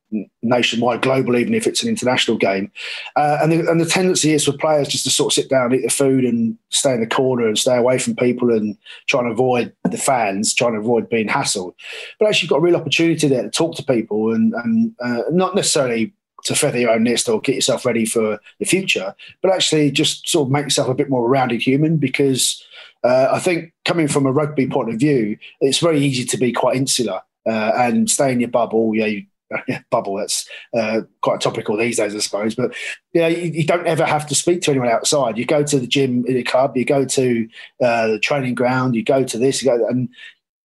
nationwide, 0.42 1.02
global, 1.02 1.36
even 1.36 1.54
if 1.54 1.66
it's 1.66 1.82
an 1.82 1.88
international 1.88 2.36
game. 2.36 2.70
Uh, 3.16 3.38
and, 3.42 3.52
the, 3.52 3.70
and 3.70 3.80
the 3.80 3.86
tendency 3.86 4.32
is 4.32 4.44
for 4.44 4.52
players 4.52 4.88
just 4.88 5.04
to 5.04 5.10
sort 5.10 5.32
of 5.32 5.34
sit 5.34 5.50
down, 5.50 5.74
eat 5.74 5.82
the 5.82 5.88
food, 5.88 6.24
and 6.24 6.56
stay 6.70 6.94
in 6.94 7.00
the 7.00 7.06
corner 7.06 7.46
and 7.46 7.58
stay 7.58 7.76
away 7.76 7.98
from 7.98 8.16
people 8.16 8.50
and 8.50 8.76
try 9.08 9.20
and 9.20 9.30
avoid 9.30 9.72
the 9.84 9.98
fans, 9.98 10.54
trying 10.54 10.72
to 10.72 10.78
avoid 10.78 11.08
being 11.08 11.28
hassled. 11.28 11.74
But 12.18 12.28
actually, 12.28 12.46
you've 12.46 12.50
got 12.50 12.58
a 12.58 12.62
real 12.62 12.76
opportunity 12.76 13.28
there 13.28 13.42
to 13.42 13.50
talk 13.50 13.76
to 13.76 13.84
people 13.84 14.32
and, 14.32 14.54
and 14.54 14.94
uh, 15.00 15.22
not 15.30 15.54
necessarily 15.54 16.12
to 16.44 16.54
feather 16.54 16.78
your 16.78 16.90
own 16.90 17.04
nest 17.04 17.28
or 17.28 17.40
get 17.40 17.54
yourself 17.54 17.86
ready 17.86 18.04
for 18.04 18.40
the 18.58 18.64
future, 18.64 19.14
but 19.42 19.52
actually 19.52 19.90
just 19.92 20.28
sort 20.28 20.48
of 20.48 20.52
make 20.52 20.64
yourself 20.64 20.88
a 20.88 20.94
bit 20.94 21.10
more 21.10 21.28
rounded 21.28 21.62
human 21.62 21.96
because. 21.96 22.64
Uh, 23.04 23.30
I 23.32 23.40
think 23.40 23.72
coming 23.84 24.06
from 24.06 24.26
a 24.26 24.30
rugby 24.30 24.68
point 24.68 24.88
of 24.88 25.00
view, 25.00 25.36
it's 25.60 25.80
very 25.80 25.98
easy 25.98 26.24
to 26.24 26.36
be 26.36 26.52
quite 26.52 26.76
insular 26.76 27.20
uh, 27.46 27.72
and 27.74 28.08
stay 28.08 28.32
in 28.32 28.40
your 28.40 28.48
bubble. 28.48 28.94
Yeah, 28.94 29.06
you 29.06 29.26
bubble. 29.90 30.16
That's 30.16 30.48
uh, 30.76 31.02
quite 31.20 31.40
topical 31.40 31.76
these 31.76 31.96
days, 31.96 32.14
I 32.14 32.18
suppose. 32.18 32.54
But 32.54 32.74
yeah, 33.12 33.28
you, 33.28 33.50
you, 33.50 33.66
don't 33.66 33.86
ever 33.86 34.04
have 34.04 34.26
to 34.28 34.34
speak 34.34 34.62
to 34.62 34.70
anyone 34.70 34.88
outside. 34.88 35.38
You 35.38 35.44
go 35.44 35.62
to 35.62 35.78
the 35.78 35.86
gym 35.86 36.24
in 36.26 36.36
a 36.36 36.42
club, 36.42 36.76
you 36.76 36.84
go 36.84 37.04
to 37.04 37.48
uh, 37.82 38.06
the 38.08 38.18
training 38.18 38.54
ground, 38.54 38.94
you 38.94 39.04
go 39.04 39.24
to 39.24 39.38
this, 39.38 39.62
you 39.62 39.68
go, 39.68 39.86
and 39.88 40.08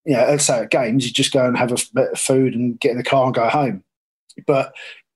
you 0.05 0.13
know, 0.13 0.25
let's 0.25 0.45
say 0.45 0.61
at 0.61 0.71
games, 0.71 1.05
you 1.05 1.11
just 1.11 1.33
go 1.33 1.45
and 1.45 1.57
have 1.57 1.71
a 1.71 1.77
bit 1.93 2.11
of 2.13 2.19
food 2.19 2.55
and 2.55 2.79
get 2.79 2.91
in 2.91 2.97
the 2.97 3.03
car 3.03 3.25
and 3.25 3.35
go 3.35 3.49
home. 3.49 3.83
But 4.45 4.73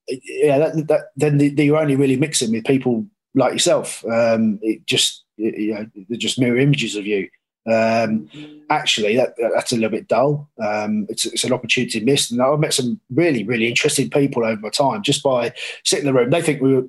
yeah, 0.08 0.58
that, 0.58 0.88
that, 0.88 1.02
then 1.16 1.38
the, 1.38 1.50
the, 1.50 1.66
you're 1.66 1.78
only 1.78 1.96
really 1.96 2.18
mixing 2.18 2.52
with 2.52 2.66
people 2.66 3.06
like 3.34 3.54
yourself. 3.54 4.04
Um, 4.06 4.60
it 4.62 4.86
just 4.86 5.24
you 5.38 5.74
know, 5.74 5.88
they're 6.10 6.18
just 6.18 6.40
mirror 6.40 6.58
images 6.58 6.96
of 6.96 7.06
you. 7.06 7.30
Um, 7.70 8.28
actually, 8.72 9.16
that, 9.18 9.36
that's 9.54 9.72
a 9.72 9.76
little 9.76 9.92
bit 9.92 10.08
dull. 10.08 10.50
Um, 10.60 11.06
it's, 11.10 11.28
it's, 11.28 11.44
an 11.44 11.54
opportunity 11.54 12.00
missed, 12.00 12.32
and 12.32 12.42
I've 12.42 12.60
met 12.60 12.74
some 12.74 13.00
really, 13.14 13.44
really 13.44 13.68
interesting 13.68 14.10
people 14.10 14.44
over 14.44 14.60
my 14.60 14.70
time 14.70 15.04
just 15.04 15.22
by 15.22 15.54
sitting 15.84 16.08
in 16.08 16.14
the 16.14 16.20
room. 16.20 16.32
They 16.32 16.42
think 16.42 16.62
we 16.62 16.76
were, 16.76 16.88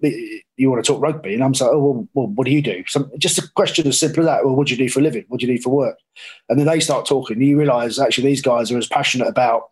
you 0.57 0.71
want 0.71 0.83
to 0.83 0.93
talk 0.93 1.03
rugby, 1.03 1.35
and 1.35 1.45
I'm 1.45 1.53
like, 1.53 1.63
oh, 1.63 2.09
well, 2.15 2.29
what 2.29 2.47
do 2.47 2.53
you 2.53 2.63
do? 2.63 2.83
Some, 2.87 3.11
just 3.19 3.39
a 3.39 3.49
question 3.55 3.87
as 3.87 3.99
simple 3.99 4.21
as 4.21 4.27
that. 4.27 4.45
Well, 4.45 4.57
what 4.57 4.69
do 4.69 4.75
you 4.75 4.79
do 4.79 4.89
for 4.89 5.01
a 5.01 5.03
living? 5.03 5.27
What 5.29 5.41
do 5.41 5.47
you 5.47 5.57
do 5.57 5.63
for 5.63 5.71
work? 5.71 5.99
And 6.49 6.59
then 6.59 6.67
they 6.67 6.81
start 6.81 7.07
talking, 7.07 7.37
and 7.37 7.47
you 7.47 7.59
realise 7.59 7.99
actually 7.99 8.29
these 8.29 8.43
guys 8.43 8.73
are 8.73 8.79
as 8.79 8.89
passionate 8.89 9.29
about 9.29 9.65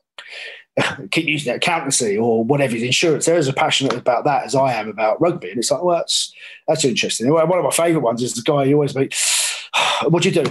keep 1.11 1.27
using 1.27 1.55
accountancy 1.55 2.17
or 2.17 2.45
whatever 2.45 2.77
insurance. 2.77 3.27
They're 3.27 3.37
as 3.37 3.51
passionate 3.53 3.95
about 3.95 4.25
that 4.25 4.45
as 4.45 4.55
I 4.55 4.75
am 4.75 4.89
about 4.89 5.21
rugby, 5.21 5.51
and 5.51 5.59
it's 5.59 5.71
like, 5.71 5.83
well, 5.83 5.97
that's 5.97 6.33
that's 6.69 6.85
interesting. 6.85 7.33
One 7.33 7.51
of 7.51 7.65
my 7.65 7.71
favourite 7.71 8.05
ones 8.05 8.23
is 8.23 8.35
the 8.35 8.43
guy 8.43 8.65
you 8.65 8.75
always 8.75 8.95
meet. 8.95 9.15
what 10.09 10.23
do 10.23 10.29
you 10.31 10.45
do? 10.45 10.51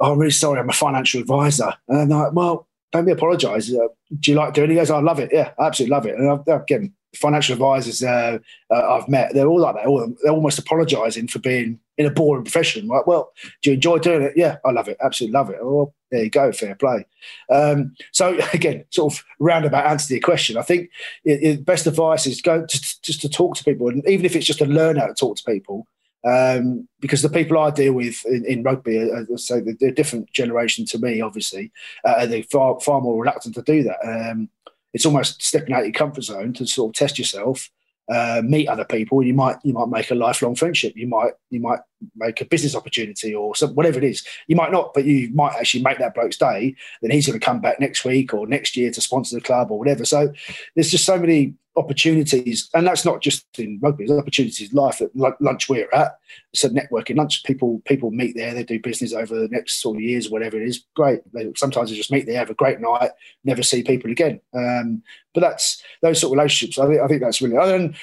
oh, 0.00 0.12
I'm 0.12 0.18
really 0.18 0.30
sorry, 0.30 0.60
I'm 0.60 0.68
a 0.68 0.72
financial 0.72 1.20
advisor. 1.20 1.72
And 1.88 2.00
I'm 2.00 2.08
like, 2.08 2.32
well, 2.32 2.66
don't 2.92 3.04
be 3.04 3.12
apologise. 3.12 3.72
Uh, 3.72 3.88
do 4.20 4.30
you 4.30 4.36
like 4.36 4.54
doing 4.54 4.70
it? 4.70 4.74
He 4.74 4.78
goes, 4.78 4.90
I 4.90 5.00
love 5.00 5.20
it. 5.20 5.30
Yeah, 5.32 5.52
I 5.58 5.66
absolutely 5.66 5.94
love 5.94 6.06
it. 6.06 6.14
And 6.14 6.30
I've, 6.30 6.62
again, 6.62 6.94
financial 7.16 7.54
advisors 7.54 8.02
uh, 8.02 8.38
uh, 8.70 8.94
I've 8.94 9.08
met, 9.08 9.34
they're 9.34 9.46
all 9.46 9.60
like 9.60 9.74
that. 9.74 10.16
They're 10.22 10.32
almost 10.32 10.58
apologising 10.58 11.28
for 11.28 11.38
being 11.38 11.80
in 11.96 12.06
a 12.06 12.10
boring 12.10 12.44
profession. 12.44 12.86
Like, 12.86 13.06
well, 13.06 13.32
do 13.62 13.70
you 13.70 13.74
enjoy 13.74 13.98
doing 13.98 14.22
it? 14.22 14.34
Yeah, 14.36 14.58
I 14.64 14.70
love 14.70 14.88
it. 14.88 14.96
Absolutely 15.02 15.32
love 15.32 15.50
it. 15.50 15.58
Well, 15.60 15.94
there 16.10 16.24
you 16.24 16.30
go. 16.30 16.52
Fair 16.52 16.74
play. 16.74 17.06
Um, 17.50 17.94
so 18.12 18.38
again, 18.52 18.84
sort 18.90 19.12
of 19.12 19.24
roundabout 19.38 19.86
answer 19.86 20.08
to 20.08 20.14
your 20.14 20.22
question. 20.22 20.56
I 20.56 20.62
think 20.62 20.90
it, 21.24 21.42
it, 21.42 21.64
best 21.64 21.86
advice 21.86 22.26
is 22.26 22.40
go 22.40 22.64
to, 22.64 23.02
just 23.02 23.20
to 23.22 23.28
talk 23.28 23.56
to 23.56 23.64
people, 23.64 23.88
and 23.88 24.06
even 24.08 24.24
if 24.24 24.36
it's 24.36 24.46
just 24.46 24.60
to 24.60 24.66
learn 24.66 24.96
how 24.96 25.06
to 25.06 25.14
talk 25.14 25.36
to 25.36 25.44
people, 25.44 25.86
um, 26.28 26.88
because 27.00 27.22
the 27.22 27.28
people 27.28 27.58
I 27.58 27.70
deal 27.70 27.92
with 27.92 28.24
in, 28.26 28.44
in 28.44 28.62
rugby, 28.62 28.98
are, 28.98 29.26
so 29.36 29.60
they're 29.60 29.90
a 29.90 29.94
different 29.94 30.30
generation 30.32 30.84
to 30.86 30.98
me, 30.98 31.20
obviously, 31.20 31.72
uh, 32.04 32.26
they're 32.26 32.42
far 32.44 32.78
far 32.80 33.00
more 33.00 33.20
reluctant 33.20 33.54
to 33.54 33.62
do 33.62 33.82
that. 33.84 33.98
Um, 34.04 34.48
it's 34.92 35.06
almost 35.06 35.42
stepping 35.42 35.74
out 35.74 35.80
of 35.80 35.86
your 35.86 35.92
comfort 35.92 36.22
zone 36.22 36.52
to 36.54 36.66
sort 36.66 36.90
of 36.90 36.94
test 36.94 37.18
yourself 37.18 37.70
uh, 38.08 38.40
meet 38.44 38.68
other 38.68 38.84
people. 38.84 39.22
You 39.22 39.34
might 39.34 39.56
you 39.62 39.72
might 39.72 39.88
make 39.88 40.10
a 40.10 40.14
lifelong 40.14 40.54
friendship. 40.54 40.94
You 40.96 41.06
might 41.06 41.32
you 41.50 41.60
might 41.60 41.80
make 42.16 42.40
a 42.40 42.46
business 42.46 42.74
opportunity 42.74 43.34
or 43.34 43.54
some, 43.54 43.74
whatever 43.74 43.98
it 43.98 44.04
is. 44.04 44.24
You 44.46 44.56
might 44.56 44.72
not, 44.72 44.94
but 44.94 45.04
you 45.04 45.30
might 45.34 45.54
actually 45.56 45.82
make 45.82 45.98
that 45.98 46.14
bloke's 46.14 46.38
day. 46.38 46.74
Then 47.02 47.10
he's 47.10 47.26
going 47.26 47.38
to 47.38 47.44
come 47.44 47.60
back 47.60 47.80
next 47.80 48.04
week 48.04 48.32
or 48.32 48.46
next 48.46 48.76
year 48.76 48.90
to 48.90 49.00
sponsor 49.00 49.36
the 49.36 49.42
club 49.42 49.70
or 49.70 49.78
whatever. 49.78 50.04
So 50.04 50.32
there's 50.74 50.90
just 50.90 51.04
so 51.04 51.18
many 51.18 51.54
opportunities, 51.78 52.68
and 52.74 52.86
that's 52.86 53.04
not 53.04 53.22
just 53.22 53.46
in 53.58 53.78
rugby. 53.80 54.06
There's 54.06 54.18
opportunities 54.18 54.72
life 54.72 55.00
at 55.00 55.10
lunch 55.40 55.68
we're 55.68 55.88
at. 55.92 56.18
So 56.54 56.68
networking 56.68 57.16
lunch. 57.16 57.44
People 57.44 57.80
people 57.84 58.10
meet 58.10 58.36
there. 58.36 58.52
They 58.52 58.64
do 58.64 58.80
business 58.80 59.12
over 59.12 59.38
the 59.38 59.48
next 59.48 59.80
sort 59.80 59.96
of 59.96 60.02
years, 60.02 60.30
whatever 60.30 60.60
it 60.60 60.68
is. 60.68 60.84
Great. 60.94 61.20
They, 61.32 61.50
sometimes 61.56 61.90
they 61.90 61.96
just 61.96 62.12
meet 62.12 62.26
there, 62.26 62.38
have 62.38 62.50
a 62.50 62.54
great 62.54 62.80
night, 62.80 63.10
never 63.44 63.62
see 63.62 63.82
people 63.82 64.10
again. 64.10 64.40
Um, 64.54 65.02
but 65.34 65.40
that's 65.40 65.82
those 66.02 66.20
sort 66.20 66.32
of 66.32 66.38
relationships. 66.38 66.78
I 66.78 66.86
think 66.86 67.00
I 67.00 67.06
think 67.06 67.22
that's 67.22 67.40
really. 67.40 67.56
And 67.56 67.94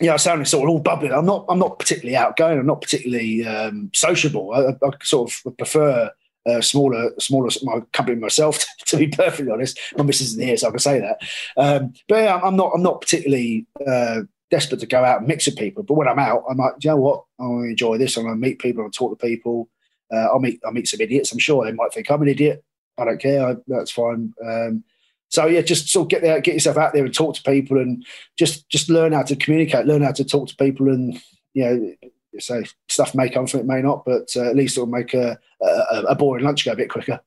you 0.00 0.06
know, 0.06 0.14
I 0.14 0.16
sound 0.16 0.46
sort 0.48 0.64
of 0.64 0.70
all 0.70 0.80
bubbly. 0.80 1.12
I'm 1.12 1.26
not. 1.26 1.44
I'm 1.48 1.58
not 1.58 1.78
particularly 1.78 2.16
outgoing. 2.16 2.58
I'm 2.58 2.66
not 2.66 2.80
particularly 2.80 3.46
um, 3.46 3.90
sociable. 3.94 4.52
I, 4.52 4.86
I, 4.86 4.90
sort 5.02 5.30
of 5.30 5.56
prefer 5.58 6.10
uh, 6.46 6.60
smaller, 6.60 7.10
smaller 7.18 7.50
my 7.62 7.80
company 7.92 8.18
myself. 8.18 8.64
To 8.90 8.96
be 8.96 9.06
perfectly 9.06 9.52
honest, 9.52 9.78
my 9.96 10.02
missus 10.02 10.32
isn't 10.32 10.42
here, 10.42 10.56
so 10.56 10.66
I 10.66 10.70
can 10.70 10.80
say 10.80 10.98
that. 10.98 11.20
Um, 11.56 11.92
but 12.08 12.24
yeah, 12.24 12.40
I'm 12.42 12.56
not. 12.56 12.72
I'm 12.74 12.82
not 12.82 13.00
particularly 13.00 13.64
uh, 13.86 14.22
desperate 14.50 14.80
to 14.80 14.86
go 14.86 15.04
out 15.04 15.18
and 15.18 15.28
mix 15.28 15.46
with 15.46 15.56
people. 15.56 15.84
But 15.84 15.94
when 15.94 16.08
I'm 16.08 16.18
out, 16.18 16.42
I'm 16.50 16.56
like, 16.56 16.74
you 16.82 16.90
know 16.90 16.96
what? 16.96 17.22
I 17.38 17.44
enjoy 17.44 17.98
this. 17.98 18.16
I'm 18.16 18.24
going 18.24 18.34
to 18.34 18.40
meet 18.40 18.58
people. 18.58 18.82
I'll 18.82 18.90
talk 18.90 19.16
to 19.16 19.26
people. 19.26 19.68
Uh, 20.12 20.26
I'll 20.26 20.40
meet. 20.40 20.60
I'll 20.64 20.72
meet 20.72 20.88
some 20.88 21.00
idiots. 21.00 21.30
I'm 21.30 21.38
sure 21.38 21.64
they 21.64 21.70
might 21.70 21.92
think 21.92 22.10
I'm 22.10 22.20
an 22.20 22.26
idiot. 22.26 22.64
I 22.98 23.04
don't 23.04 23.20
care. 23.20 23.46
I, 23.46 23.56
that's 23.68 23.92
fine. 23.92 24.34
Um, 24.44 24.82
so 25.28 25.46
yeah, 25.46 25.60
just 25.60 25.88
sort 25.88 26.06
of 26.06 26.10
get 26.10 26.22
there, 26.22 26.40
get 26.40 26.54
yourself 26.54 26.76
out 26.76 26.92
there 26.92 27.04
and 27.04 27.14
talk 27.14 27.36
to 27.36 27.42
people, 27.42 27.78
and 27.78 28.04
just 28.36 28.68
just 28.68 28.90
learn 28.90 29.12
how 29.12 29.22
to 29.22 29.36
communicate, 29.36 29.86
learn 29.86 30.02
how 30.02 30.12
to 30.12 30.24
talk 30.24 30.48
to 30.48 30.56
people, 30.56 30.88
and 30.88 31.22
you 31.54 31.64
know, 31.64 32.10
so 32.38 32.62
stuff 32.88 33.14
may 33.14 33.28
come 33.28 33.46
from 33.46 33.60
it, 33.60 33.66
may 33.66 33.82
not, 33.82 34.04
but 34.04 34.28
uh, 34.36 34.48
at 34.48 34.56
least 34.56 34.76
it'll 34.76 34.86
make 34.86 35.14
a, 35.14 35.38
a, 35.60 36.02
a 36.10 36.14
boring 36.14 36.44
lunch 36.44 36.64
go 36.64 36.72
a 36.72 36.76
bit 36.76 36.90
quicker. 36.90 37.20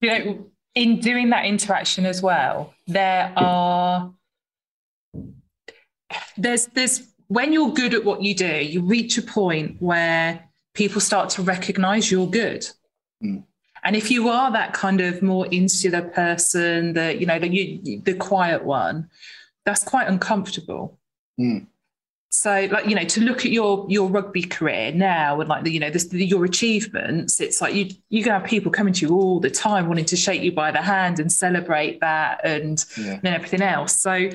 You 0.00 0.10
know, 0.10 0.46
in 0.74 1.00
doing 1.00 1.30
that 1.30 1.46
interaction 1.46 2.04
as 2.04 2.20
well, 2.20 2.74
there 2.86 3.32
are 3.36 4.12
there's 6.36 6.66
there's 6.68 7.08
when 7.28 7.52
you're 7.52 7.72
good 7.72 7.94
at 7.94 8.04
what 8.04 8.22
you 8.22 8.34
do, 8.34 8.62
you 8.64 8.82
reach 8.82 9.16
a 9.16 9.22
point 9.22 9.76
where 9.80 10.48
people 10.74 11.00
start 11.00 11.30
to 11.30 11.42
recognize 11.42 12.10
you're 12.10 12.26
good. 12.26 12.66
Mm. 13.22 13.44
And 13.82 13.96
if 13.96 14.10
you 14.10 14.28
are 14.28 14.50
that 14.52 14.72
kind 14.72 15.00
of 15.00 15.22
more 15.22 15.46
insular 15.50 16.02
person, 16.02 16.94
the 16.94 17.16
you 17.18 17.26
know 17.26 17.38
the 17.38 17.48
you, 17.48 18.00
the 18.00 18.14
quiet 18.14 18.64
one, 18.64 19.08
that's 19.64 19.84
quite 19.84 20.08
uncomfortable. 20.08 20.98
Mm. 21.40 21.66
So, 22.34 22.68
like 22.72 22.86
you 22.86 22.96
know, 22.96 23.04
to 23.04 23.20
look 23.20 23.44
at 23.44 23.52
your 23.52 23.86
your 23.88 24.08
rugby 24.08 24.42
career 24.42 24.90
now 24.90 25.40
and 25.40 25.48
like 25.48 25.62
the, 25.62 25.70
you 25.70 25.78
know 25.78 25.88
this, 25.88 26.08
the, 26.08 26.26
your 26.26 26.44
achievements, 26.44 27.40
it's 27.40 27.60
like 27.60 27.74
you 27.74 27.90
you 28.08 28.24
have 28.24 28.44
people 28.44 28.72
coming 28.72 28.92
to 28.92 29.06
you 29.06 29.14
all 29.14 29.38
the 29.38 29.50
time 29.50 29.86
wanting 29.86 30.04
to 30.06 30.16
shake 30.16 30.42
you 30.42 30.50
by 30.50 30.72
the 30.72 30.82
hand 30.82 31.20
and 31.20 31.30
celebrate 31.30 32.00
that 32.00 32.44
and, 32.44 32.84
yeah. 32.98 33.20
and 33.22 33.26
everything 33.26 33.62
else. 33.62 33.96
So, 33.96 34.30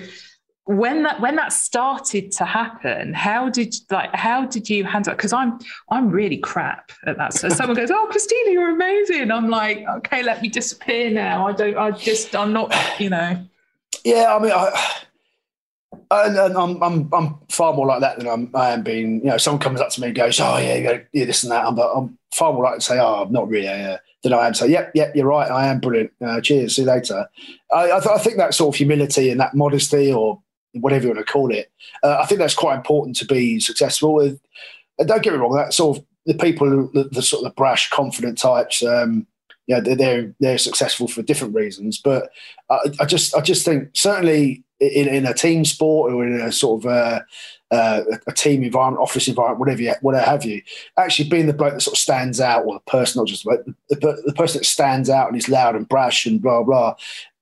when 0.63 1.03
that 1.03 1.19
when 1.19 1.35
that 1.35 1.51
started 1.51 2.31
to 2.31 2.45
happen 2.45 3.13
how 3.13 3.49
did 3.49 3.75
like 3.89 4.15
how 4.15 4.45
did 4.45 4.69
you 4.69 4.85
handle 4.85 5.11
it? 5.11 5.17
Because 5.17 5.33
i'm 5.33 5.59
i'm 5.89 6.09
really 6.09 6.37
crap 6.37 6.91
at 7.05 7.17
that. 7.17 7.33
So 7.33 7.49
someone 7.49 7.75
goes 7.75 7.91
oh 7.91 8.07
christina 8.09 8.51
you're 8.51 8.69
amazing. 8.69 9.29
I'm 9.29 9.49
like 9.49 9.83
okay 9.97 10.23
let 10.23 10.41
me 10.41 10.47
disappear 10.47 11.11
now. 11.11 11.47
I 11.47 11.51
don't 11.51 11.75
i 11.77 11.91
just 11.91 12.33
i'm 12.33 12.53
not 12.53 12.73
you 12.97 13.09
know. 13.09 13.45
Yeah 14.05 14.33
i 14.33 14.39
mean 14.41 14.53
i 14.53 15.01
and, 16.11 16.37
and 16.37 16.57
I'm, 16.57 16.81
I'm 16.81 17.09
I'm 17.13 17.35
far 17.49 17.73
more 17.73 17.85
like 17.85 18.01
that 18.01 18.17
than 18.17 18.27
I'm, 18.27 18.51
I 18.55 18.71
am 18.71 18.83
being. 18.83 19.19
You 19.19 19.31
know, 19.31 19.37
someone 19.37 19.61
comes 19.61 19.79
up 19.79 19.89
to 19.91 20.01
me 20.01 20.07
and 20.07 20.15
goes, 20.15 20.39
"Oh 20.39 20.57
yeah, 20.57 20.75
you 20.75 20.83
got 20.83 21.01
yeah, 21.13 21.25
this 21.25 21.43
and 21.43 21.51
that." 21.51 21.65
I'm, 21.65 21.75
but 21.75 21.91
I'm 21.93 22.17
far 22.33 22.53
more 22.53 22.63
like 22.63 22.75
to 22.75 22.81
say, 22.81 22.99
"Oh, 22.99 23.23
I'm 23.23 23.31
not 23.31 23.47
really." 23.47 23.67
Uh, 23.67 23.97
than 24.23 24.33
I 24.33 24.47
am. 24.47 24.53
So, 24.53 24.65
yep, 24.65 24.91
yep, 24.93 25.15
you're 25.15 25.27
right. 25.27 25.49
I 25.49 25.67
am 25.67 25.79
brilliant. 25.79 26.11
Uh, 26.21 26.41
cheers. 26.41 26.75
See 26.75 26.81
you 26.81 26.87
later. 26.87 27.27
I, 27.73 27.91
I, 27.91 27.99
th- 27.99 28.15
I, 28.15 28.17
think 28.17 28.37
that 28.37 28.53
sort 28.53 28.75
of 28.75 28.77
humility 28.77 29.29
and 29.29 29.39
that 29.39 29.55
modesty, 29.55 30.11
or 30.11 30.41
whatever 30.73 31.07
you 31.07 31.13
want 31.13 31.25
to 31.25 31.31
call 31.31 31.53
it. 31.53 31.71
Uh, 32.03 32.17
I 32.19 32.25
think 32.25 32.39
that's 32.39 32.55
quite 32.55 32.75
important 32.75 33.15
to 33.17 33.25
be 33.25 33.59
successful. 33.59 34.19
And 34.19 34.39
don't 35.05 35.23
get 35.23 35.33
me 35.33 35.39
wrong, 35.39 35.55
that 35.55 35.73
sort 35.73 35.97
of 35.97 36.05
the 36.25 36.33
people, 36.33 36.89
the, 36.93 37.09
the 37.11 37.21
sort 37.21 37.45
of 37.45 37.51
the 37.51 37.55
brash, 37.55 37.89
confident 37.89 38.37
types, 38.37 38.83
um, 38.83 39.25
yeah, 39.67 39.79
they're, 39.79 39.95
they're, 39.95 40.35
they're 40.39 40.57
successful 40.57 41.07
for 41.07 41.21
different 41.21 41.55
reasons. 41.55 41.97
But 41.97 42.29
I, 42.69 42.79
I 42.99 43.05
just 43.05 43.35
I 43.35 43.41
just 43.41 43.63
think 43.63 43.89
certainly 43.93 44.63
in, 44.79 45.07
in, 45.07 45.25
a 45.25 45.33
team 45.33 45.65
sport 45.65 46.13
or 46.13 46.25
in 46.25 46.39
a 46.39 46.51
sort 46.51 46.83
of 46.83 46.91
a, 46.91 47.25
uh, 47.71 48.01
a 48.27 48.33
team 48.33 48.63
environment, 48.63 49.01
office 49.01 49.27
environment, 49.27 49.59
whatever 49.59 49.81
you, 49.81 49.93
whatever 50.01 50.25
have 50.25 50.45
you, 50.45 50.61
actually 50.97 51.29
being 51.29 51.47
the 51.47 51.53
bloke 51.53 51.73
that 51.73 51.81
sort 51.81 51.95
of 51.95 51.99
stands 51.99 52.39
out, 52.39 52.65
or 52.65 52.75
the 52.75 52.91
person, 52.91 53.19
not 53.19 53.27
just 53.27 53.43
the, 53.43 53.75
the, 53.89 54.21
the 54.25 54.33
person 54.33 54.59
that 54.59 54.65
stands 54.65 55.09
out 55.09 55.27
and 55.27 55.37
is 55.37 55.49
loud 55.49 55.75
and 55.75 55.87
brash 55.89 56.25
and 56.25 56.41
blah 56.41 56.63
blah, 56.63 56.95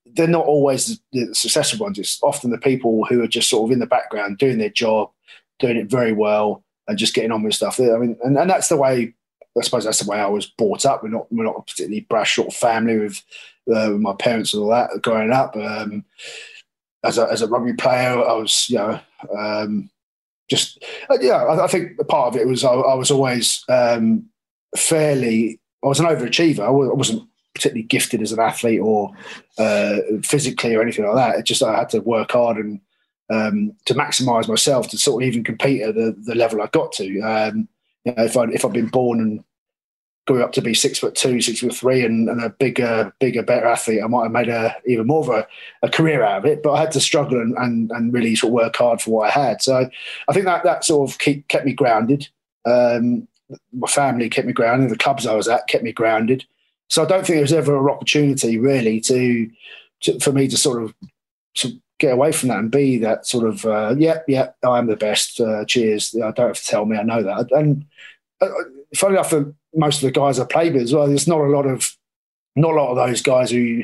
they're 0.06 0.28
not 0.28 0.46
always 0.46 1.00
the 1.14 1.34
successful 1.34 1.86
ones. 1.86 2.00
It's 2.00 2.22
often 2.24 2.50
the 2.50 2.58
people 2.58 3.06
who 3.06 3.22
are 3.24 3.28
just 3.28 3.50
sort 3.50 3.70
of 3.70 3.72
in 3.72 3.80
the 3.80 3.86
background 3.86 4.38
doing 4.38 4.58
their 4.58 4.70
job, 4.70 5.12
doing 5.60 5.78
it 5.78 5.90
very 5.90 6.12
well, 6.12 6.64
and 6.88 6.98
just 6.98 7.14
getting 7.14 7.32
on 7.32 7.44
with 7.44 7.54
stuff. 7.54 7.80
I 7.80 7.98
mean, 7.98 8.18
and, 8.24 8.38
and 8.38 8.50
that's 8.50 8.70
the 8.70 8.78
way. 8.78 9.14
I 9.58 9.62
suppose 9.62 9.86
that's 9.86 10.04
the 10.04 10.10
way 10.10 10.20
I 10.20 10.28
was 10.28 10.46
brought 10.46 10.86
up. 10.86 11.02
We're 11.02 11.10
not 11.10 11.32
we're 11.32 11.44
not 11.44 11.58
a 11.58 11.62
particularly 11.62 12.02
brash 12.02 12.36
sort 12.36 12.50
of 12.50 12.54
family 12.54 13.00
with, 13.00 13.24
uh, 13.74 13.90
with 13.92 14.02
my 14.02 14.14
parents 14.14 14.54
and 14.54 14.62
all 14.62 14.70
that 14.70 15.02
growing 15.02 15.32
up. 15.32 15.56
Um, 15.56 16.06
as 17.08 17.18
a 17.18 17.28
as 17.32 17.42
a 17.42 17.48
rugby 17.48 17.74
player, 17.74 18.24
I 18.24 18.34
was 18.34 18.70
you 18.70 18.78
know 18.78 19.00
um, 19.38 19.90
just 20.50 20.84
uh, 21.10 21.18
yeah. 21.22 21.44
I, 21.44 21.66
I, 21.66 21.68
think 21.68 21.98
part 22.08 22.34
of 22.34 22.40
it 22.40 22.48
was 22.48 22.64
I, 22.64 22.74
I 22.74 22.94
was 22.96 23.12
always 23.12 23.64
um, 23.70 24.26
fairly. 24.76 25.60
I 25.84 25.88
was 25.88 26.00
an 26.00 26.08
overachiever. 26.08 26.60
I 26.60 26.70
wasn't 26.70 27.24
particularly 27.54 27.84
gifted 27.84 28.22
as 28.22 28.32
an 28.32 28.40
athlete 28.40 28.82
or 28.82 29.12
uh, 29.58 29.98
physically 30.24 30.76
or 30.76 30.82
anything 30.82 31.06
like 31.06 31.16
that. 31.16 31.40
It 31.40 31.46
just 31.46 31.64
I 31.64 31.76
had 31.76 31.90
to 31.90 32.00
work 32.02 32.32
hard 32.32 32.58
and 32.58 32.80
um, 33.30 33.74
to 33.86 33.94
maximise 33.94 34.48
myself 34.48 34.90
to 34.90 34.98
sort 34.98 35.24
of 35.24 35.28
even 35.28 35.44
compete 35.44 35.82
at 35.82 35.96
the, 35.96 36.16
the 36.26 36.36
level 36.36 36.62
I 36.62 36.68
got 36.68 36.92
to. 36.94 37.22
Um, 37.22 37.68
you 38.06 38.14
know, 38.14 38.24
if 38.24 38.38
I 38.38 38.44
if 38.46 38.64
I'd 38.64 38.74
been 38.74 38.88
born 38.88 39.20
and 39.20 39.44
grew 40.28 40.44
up 40.44 40.52
to 40.52 40.62
be 40.62 40.74
six 40.74 41.00
foot 41.00 41.16
two, 41.16 41.42
six 41.42 41.62
foot 41.62 41.74
three, 41.74 42.06
and, 42.06 42.30
and 42.30 42.44
a 42.44 42.50
bigger, 42.50 43.12
bigger, 43.20 43.42
better 43.42 43.66
athlete, 43.66 44.04
I 44.04 44.08
might 44.08 44.24
have 44.24 44.32
made 44.32 44.50
a 44.50 44.76
even 44.86 45.08
more 45.08 45.22
of 45.22 45.30
a, 45.30 45.48
a 45.82 45.90
career 45.90 46.24
out 46.24 46.40
of 46.40 46.46
it. 46.46 46.62
But 46.62 46.74
I 46.74 46.82
had 46.82 46.92
to 46.92 47.00
struggle 47.00 47.40
and, 47.40 47.56
and, 47.58 47.90
and 47.92 48.14
really 48.14 48.36
sort 48.36 48.52
of 48.52 48.56
work 48.56 48.76
hard 48.76 49.02
for 49.02 49.12
what 49.12 49.30
I 49.30 49.32
had. 49.32 49.62
So 49.62 49.90
I 50.28 50.34
think 50.34 50.46
that 50.46 50.64
that 50.64 50.86
sort 50.86 51.10
of 51.10 51.18
keep, 51.18 51.48
kept 51.48 51.66
me 51.66 51.74
grounded. 51.74 52.28
Um, 52.66 53.28
my 53.72 53.88
family 53.88 54.30
kept 54.30 54.46
me 54.46 54.54
grounded. 54.54 54.90
The 54.90 54.98
clubs 54.98 55.26
I 55.26 55.34
was 55.34 55.48
at 55.48 55.68
kept 55.68 55.84
me 55.84 55.94
grounded. 55.94 56.46
So 56.90 57.04
I 57.04 57.08
don't 57.08 57.26
think 57.26 57.36
there 57.36 57.42
was 57.42 57.54
ever 57.54 57.78
an 57.78 57.90
opportunity 57.90 58.58
really 58.58 59.00
to, 59.02 59.50
to 60.02 60.20
for 60.20 60.32
me 60.34 60.48
to 60.50 60.58
sort 60.58 60.84
of 60.84 60.94
to 61.56 61.72
get 62.00 62.14
away 62.14 62.32
from 62.32 62.50
that 62.50 62.60
and 62.60 62.70
be 62.70 62.98
that 63.00 63.26
sort 63.26 63.48
of 63.48 63.66
uh, 63.66 63.96
yeah 63.98 64.20
yeah 64.28 64.50
I 64.64 64.78
am 64.78 64.88
the 64.88 64.96
best. 64.98 65.40
Uh, 65.40 65.66
cheers. 65.66 66.14
I 66.16 66.32
don't 66.32 66.48
have 66.48 66.58
to 66.58 66.66
tell 66.66 66.86
me 66.86 66.98
I 66.98 67.04
know 67.04 67.24
that. 67.24 67.52
And 67.52 67.86
uh, 68.42 68.50
funny 68.96 69.16
enough, 69.16 69.34
most 69.76 69.98
of 69.98 70.08
the 70.08 70.20
guys 70.20 70.40
I 70.40 70.46
played 70.46 70.74
with 70.74 70.84
as 70.84 70.94
well, 70.94 71.08
there's 71.08 71.28
not 71.28 71.42
a 71.42 71.44
lot 71.44 71.66
of 71.66 71.96
not 72.56 72.72
a 72.72 72.76
lot 72.76 72.90
of 72.90 72.98
those 72.98 73.22
guys 73.22 73.52
who 73.52 73.84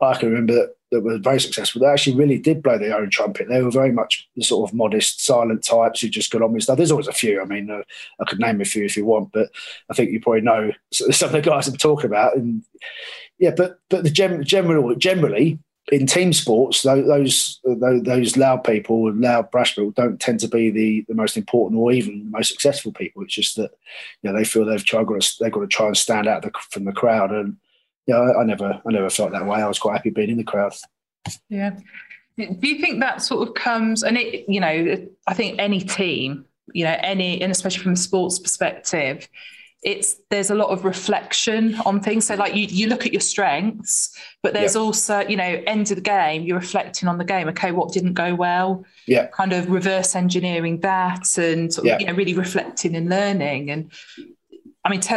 I 0.00 0.14
can 0.16 0.28
remember 0.28 0.54
that, 0.54 0.74
that 0.90 1.00
were 1.02 1.18
very 1.18 1.40
successful. 1.40 1.80
They 1.80 1.86
actually 1.86 2.16
really 2.16 2.38
did 2.38 2.62
blow 2.62 2.78
their 2.78 2.96
own 2.96 3.10
trumpet. 3.10 3.48
They 3.48 3.62
were 3.62 3.70
very 3.70 3.92
much 3.92 4.28
the 4.36 4.42
sort 4.42 4.68
of 4.68 4.74
modest, 4.74 5.24
silent 5.24 5.64
types 5.64 6.00
who 6.00 6.08
just 6.08 6.30
got 6.30 6.42
on 6.42 6.52
with 6.52 6.64
stuff. 6.64 6.76
There's 6.76 6.90
always 6.90 7.08
a 7.08 7.12
few. 7.12 7.40
I 7.40 7.44
mean, 7.44 7.70
uh, 7.70 7.82
I 8.20 8.24
could 8.24 8.40
name 8.40 8.60
a 8.60 8.64
few 8.64 8.84
if 8.84 8.96
you 8.96 9.04
want, 9.04 9.32
but 9.32 9.50
I 9.90 9.94
think 9.94 10.10
you 10.10 10.20
probably 10.20 10.42
know 10.42 10.72
some 10.92 11.28
of 11.28 11.32
the 11.32 11.40
guys 11.40 11.68
I'm 11.68 11.76
talking 11.76 12.06
about. 12.06 12.36
And 12.36 12.62
yeah, 13.38 13.52
but 13.56 13.78
but 13.88 14.04
the 14.04 14.10
gem, 14.10 14.44
general 14.44 14.94
generally 14.96 15.58
in 15.90 16.06
team 16.06 16.32
sports, 16.32 16.82
those 16.82 17.60
those, 17.64 18.36
loud 18.36 18.64
people, 18.64 19.12
loud 19.14 19.50
brash 19.50 19.74
people, 19.74 19.90
don't 19.90 20.20
tend 20.20 20.40
to 20.40 20.48
be 20.48 20.70
the, 20.70 21.04
the 21.08 21.14
most 21.14 21.36
important 21.36 21.80
or 21.80 21.92
even 21.92 22.24
the 22.24 22.30
most 22.30 22.48
successful 22.48 22.92
people. 22.92 23.22
It's 23.22 23.34
just 23.34 23.56
that 23.56 23.72
you 24.22 24.30
know 24.30 24.38
they 24.38 24.44
feel 24.44 24.64
they've 24.64 24.84
tried 24.84 25.06
got 25.06 25.20
to, 25.20 25.34
they've 25.40 25.52
got 25.52 25.60
to 25.60 25.66
try 25.66 25.86
and 25.86 25.96
stand 25.96 26.26
out 26.28 26.42
the, 26.42 26.52
from 26.70 26.84
the 26.84 26.92
crowd 26.92 27.32
and 27.32 27.56
yeah, 28.06 28.16
I, 28.16 28.40
I 28.40 28.44
never, 28.44 28.80
I 28.86 28.90
never 28.92 29.10
felt 29.10 29.32
that 29.32 29.46
way. 29.46 29.60
I 29.60 29.68
was 29.68 29.78
quite 29.78 29.96
happy 29.96 30.10
being 30.10 30.30
in 30.30 30.36
the 30.36 30.44
crowd. 30.44 30.74
Yeah. 31.48 31.78
Do 32.36 32.68
you 32.68 32.80
think 32.80 33.00
that 33.00 33.22
sort 33.22 33.46
of 33.46 33.54
comes, 33.54 34.02
and 34.02 34.16
it, 34.16 34.48
you 34.48 34.60
know, 34.60 35.06
I 35.26 35.34
think 35.34 35.58
any 35.58 35.80
team, 35.80 36.46
you 36.72 36.84
know, 36.84 36.96
any, 37.00 37.42
and 37.42 37.52
especially 37.52 37.82
from 37.82 37.92
a 37.92 37.96
sports 37.96 38.38
perspective, 38.38 39.28
it's 39.82 40.16
there's 40.28 40.50
a 40.50 40.54
lot 40.54 40.68
of 40.68 40.84
reflection 40.84 41.74
on 41.86 42.00
things. 42.00 42.26
So 42.26 42.34
like 42.34 42.54
you 42.54 42.66
you 42.66 42.86
look 42.86 43.06
at 43.06 43.12
your 43.12 43.20
strengths, 43.20 44.14
but 44.42 44.52
there's 44.52 44.74
yep. 44.74 44.82
also 44.82 45.20
you 45.20 45.36
know 45.36 45.62
end 45.66 45.90
of 45.90 45.96
the 45.96 46.02
game 46.02 46.42
you're 46.42 46.58
reflecting 46.58 47.08
on 47.08 47.18
the 47.18 47.24
game. 47.24 47.48
Okay, 47.48 47.72
what 47.72 47.92
didn't 47.92 48.14
go 48.14 48.34
well? 48.34 48.84
Yeah. 49.06 49.26
Kind 49.28 49.52
of 49.52 49.70
reverse 49.70 50.14
engineering 50.14 50.80
that 50.80 51.38
and 51.38 51.72
sort 51.72 51.86
yep. 51.86 52.00
you 52.00 52.06
know 52.06 52.12
really 52.12 52.34
reflecting 52.34 52.94
and 52.94 53.08
learning. 53.08 53.70
And 53.70 53.90
I 54.84 54.90
mean, 54.90 55.00
t- 55.00 55.16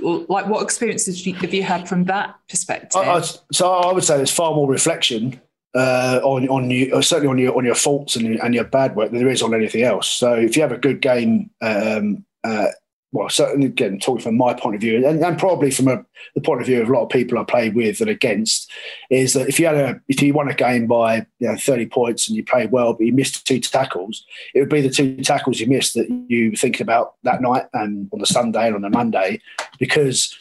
like 0.00 0.46
what 0.46 0.62
experiences 0.62 1.24
have 1.24 1.54
you 1.54 1.62
had 1.62 1.88
from 1.88 2.04
that 2.04 2.34
perspective? 2.48 3.00
I, 3.00 3.18
I, 3.18 3.22
so 3.52 3.72
I 3.72 3.92
would 3.92 4.04
say 4.04 4.16
there's 4.16 4.32
far 4.32 4.54
more 4.54 4.68
reflection 4.68 5.40
uh, 5.74 6.20
on 6.24 6.48
on 6.48 6.70
you, 6.70 7.00
certainly 7.02 7.28
on 7.28 7.38
your 7.38 7.56
on 7.56 7.64
your 7.64 7.76
faults 7.76 8.16
and, 8.16 8.40
and 8.40 8.54
your 8.54 8.64
bad 8.64 8.96
work 8.96 9.10
than 9.10 9.20
there 9.20 9.28
is 9.28 9.42
on 9.42 9.54
anything 9.54 9.82
else. 9.82 10.08
So 10.08 10.34
if 10.34 10.56
you 10.56 10.62
have 10.62 10.72
a 10.72 10.78
good 10.78 11.00
game, 11.00 11.50
um, 11.60 12.24
uh, 12.42 12.66
well, 13.12 13.28
certainly 13.28 13.66
again 13.66 13.98
talking 13.98 14.22
from 14.22 14.36
my 14.38 14.54
point 14.54 14.74
of 14.74 14.80
view, 14.80 15.06
and, 15.06 15.22
and 15.22 15.38
probably 15.38 15.70
from 15.70 15.88
a, 15.88 16.04
the 16.34 16.40
point 16.40 16.62
of 16.62 16.66
view 16.66 16.80
of 16.80 16.88
a 16.88 16.92
lot 16.92 17.02
of 17.02 17.10
people 17.10 17.38
I 17.38 17.44
play 17.44 17.68
with 17.68 18.00
and 18.00 18.08
against, 18.08 18.70
is 19.10 19.34
that 19.34 19.48
if 19.48 19.60
you 19.60 19.66
had 19.66 19.76
a 19.76 20.00
if 20.08 20.22
you 20.22 20.32
won 20.32 20.48
a 20.48 20.54
game 20.54 20.86
by 20.86 21.26
you 21.38 21.48
know, 21.48 21.56
thirty 21.56 21.86
points 21.86 22.26
and 22.26 22.36
you 22.36 22.44
played 22.44 22.72
well, 22.72 22.94
but 22.94 23.04
you 23.04 23.12
missed 23.12 23.46
two 23.46 23.60
tackles, 23.60 24.24
it 24.54 24.60
would 24.60 24.70
be 24.70 24.80
the 24.80 24.90
two 24.90 25.16
tackles 25.22 25.60
you 25.60 25.66
missed 25.66 25.94
that 25.94 26.08
you 26.28 26.56
thinking 26.56 26.82
about 26.82 27.14
that 27.22 27.42
night 27.42 27.66
and 27.74 28.08
on 28.12 28.18
the 28.18 28.26
Sunday 28.26 28.66
and 28.66 28.76
on 28.76 28.82
the 28.82 28.90
Monday, 28.90 29.40
because 29.78 30.34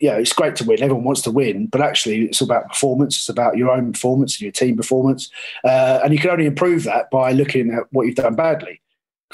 yeah, 0.00 0.16
it's 0.16 0.32
great 0.32 0.56
to 0.56 0.64
win. 0.64 0.82
Everyone 0.82 1.04
wants 1.04 1.22
to 1.22 1.30
win, 1.30 1.66
but 1.66 1.80
actually, 1.80 2.22
it's 2.24 2.40
about 2.40 2.68
performance. 2.68 3.16
It's 3.16 3.28
about 3.28 3.56
your 3.56 3.70
own 3.70 3.92
performance 3.92 4.34
and 4.34 4.42
your 4.42 4.52
team 4.52 4.76
performance, 4.76 5.30
uh, 5.64 6.00
and 6.02 6.12
you 6.12 6.18
can 6.18 6.30
only 6.30 6.46
improve 6.46 6.84
that 6.84 7.10
by 7.10 7.32
looking 7.32 7.72
at 7.72 7.84
what 7.92 8.06
you've 8.06 8.16
done 8.16 8.34
badly. 8.34 8.80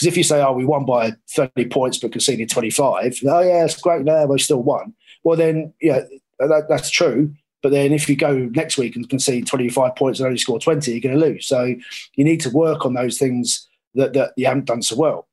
Because 0.01 0.13
if 0.13 0.17
you 0.17 0.23
say, 0.23 0.43
"Oh, 0.43 0.53
we 0.53 0.65
won 0.65 0.87
by 0.87 1.13
30 1.29 1.67
points 1.67 1.99
but 1.99 2.13
conceded 2.13 2.49
25," 2.49 3.19
oh 3.27 3.41
yeah, 3.41 3.65
it's 3.65 3.79
great. 3.79 4.03
No, 4.03 4.27
we 4.27 4.39
still 4.39 4.63
won. 4.63 4.95
well 5.23 5.37
then 5.37 5.75
yeah 5.83 6.01
that, 6.39 6.67
that's 6.69 6.89
true. 6.89 7.35
But 7.63 7.73
then 7.73 7.93
if 7.93 8.09
you 8.09 8.17
go 8.17 8.39
next 8.39 8.79
week 8.79 8.97
and 8.97 9.07
concede 9.07 9.47
25 9.47 9.95
points 9.95 10.19
and 10.19 10.27
only 10.27 10.39
score 10.39 10.59
20, 10.59 10.91
you're 10.91 11.01
going 11.01 11.19
to 11.19 11.27
lose. 11.27 11.47
So 11.47 11.75
you 12.15 12.25
need 12.25 12.41
to 12.41 12.51
work 12.51 12.87
on 12.87 12.95
those 12.95 13.19
things 13.19 13.69
that, 13.95 14.15
that 14.15 14.33
you 14.37 14.47
haven't 14.47 14.65
done 14.65 14.81
so 14.81 14.97
well. 14.97 15.29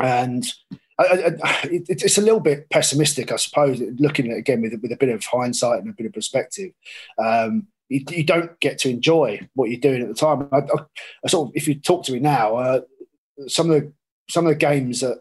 And 0.00 0.44
I, 0.98 1.34
I, 1.42 1.60
it, 1.64 1.86
it's 1.88 2.18
a 2.18 2.22
little 2.22 2.38
bit 2.38 2.70
pessimistic, 2.70 3.32
I 3.32 3.36
suppose, 3.36 3.82
looking 3.98 4.26
at 4.26 4.36
it 4.36 4.38
again 4.38 4.62
with, 4.62 4.80
with 4.80 4.92
a 4.92 4.96
bit 4.96 5.08
of 5.08 5.24
hindsight 5.24 5.80
and 5.80 5.90
a 5.90 5.92
bit 5.92 6.06
of 6.06 6.12
perspective. 6.12 6.70
Um, 7.18 7.66
you, 7.88 8.04
you, 8.10 8.24
don't 8.24 8.58
get 8.60 8.78
to 8.78 8.90
enjoy 8.90 9.40
what 9.54 9.70
you're 9.70 9.80
doing 9.80 10.02
at 10.02 10.08
the 10.08 10.14
time. 10.14 10.48
I, 10.52 10.62
I 11.24 11.28
sort 11.28 11.48
of, 11.48 11.56
if 11.56 11.66
you 11.66 11.74
talk 11.74 12.04
to 12.04 12.12
me 12.12 12.20
now, 12.20 12.56
uh, 12.56 12.80
some 13.48 13.70
of 13.70 13.80
the 13.80 13.92
some 14.28 14.46
of 14.46 14.50
the 14.50 14.58
games 14.58 15.00
that 15.00 15.20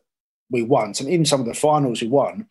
we 0.50 0.62
won, 0.62 0.94
some 0.94 1.10
even 1.10 1.26
some 1.26 1.42
of 1.42 1.48
the 1.48 1.54
finals 1.54 2.02
we 2.02 2.08
won, 2.08 2.48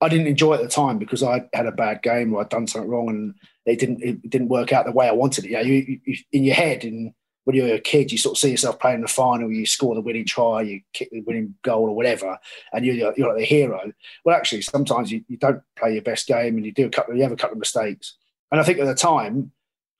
I 0.00 0.08
didn't 0.08 0.26
enjoy 0.26 0.54
at 0.54 0.62
the 0.62 0.68
time 0.68 0.98
because 0.98 1.22
I 1.22 1.48
had 1.52 1.66
a 1.66 1.72
bad 1.72 2.02
game 2.02 2.34
or 2.34 2.40
I'd 2.40 2.48
done 2.48 2.66
something 2.66 2.90
wrong 2.90 3.08
and 3.08 3.34
it 3.66 3.78
didn't 3.78 4.02
it 4.02 4.28
didn't 4.28 4.48
work 4.48 4.72
out 4.72 4.84
the 4.84 4.92
way 4.92 5.08
I 5.08 5.12
wanted 5.12 5.44
it. 5.44 5.50
You, 5.50 5.74
you, 5.74 6.00
you, 6.04 6.16
in 6.32 6.44
your 6.44 6.54
head 6.54 6.84
and 6.84 7.14
when 7.44 7.56
you're 7.56 7.74
a 7.74 7.80
kid, 7.80 8.12
you 8.12 8.18
sort 8.18 8.36
of 8.36 8.38
see 8.38 8.50
yourself 8.50 8.78
playing 8.78 9.00
the 9.00 9.08
final, 9.08 9.50
you 9.50 9.66
score 9.66 9.94
the 9.94 10.00
winning 10.00 10.24
try, 10.24 10.62
you 10.62 10.80
kick 10.92 11.10
the 11.10 11.20
winning 11.22 11.54
goal 11.62 11.88
or 11.88 11.96
whatever, 11.96 12.38
and 12.72 12.84
you're, 12.84 13.12
you're 13.16 13.28
like 13.28 13.38
the 13.38 13.44
hero. 13.44 13.92
Well, 14.24 14.36
actually, 14.36 14.62
sometimes 14.62 15.10
you, 15.10 15.24
you 15.28 15.36
don't 15.36 15.62
play 15.76 15.94
your 15.94 16.02
best 16.02 16.26
game 16.28 16.56
and 16.56 16.64
you 16.64 16.72
do 16.72 16.86
a 16.86 16.90
couple, 16.90 17.16
you 17.16 17.22
have 17.22 17.32
a 17.32 17.36
couple 17.36 17.54
of 17.54 17.58
mistakes. 17.58 18.16
And 18.50 18.60
I 18.60 18.64
think 18.64 18.78
at 18.78 18.86
the 18.86 18.94
time, 18.94 19.50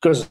because 0.01 0.31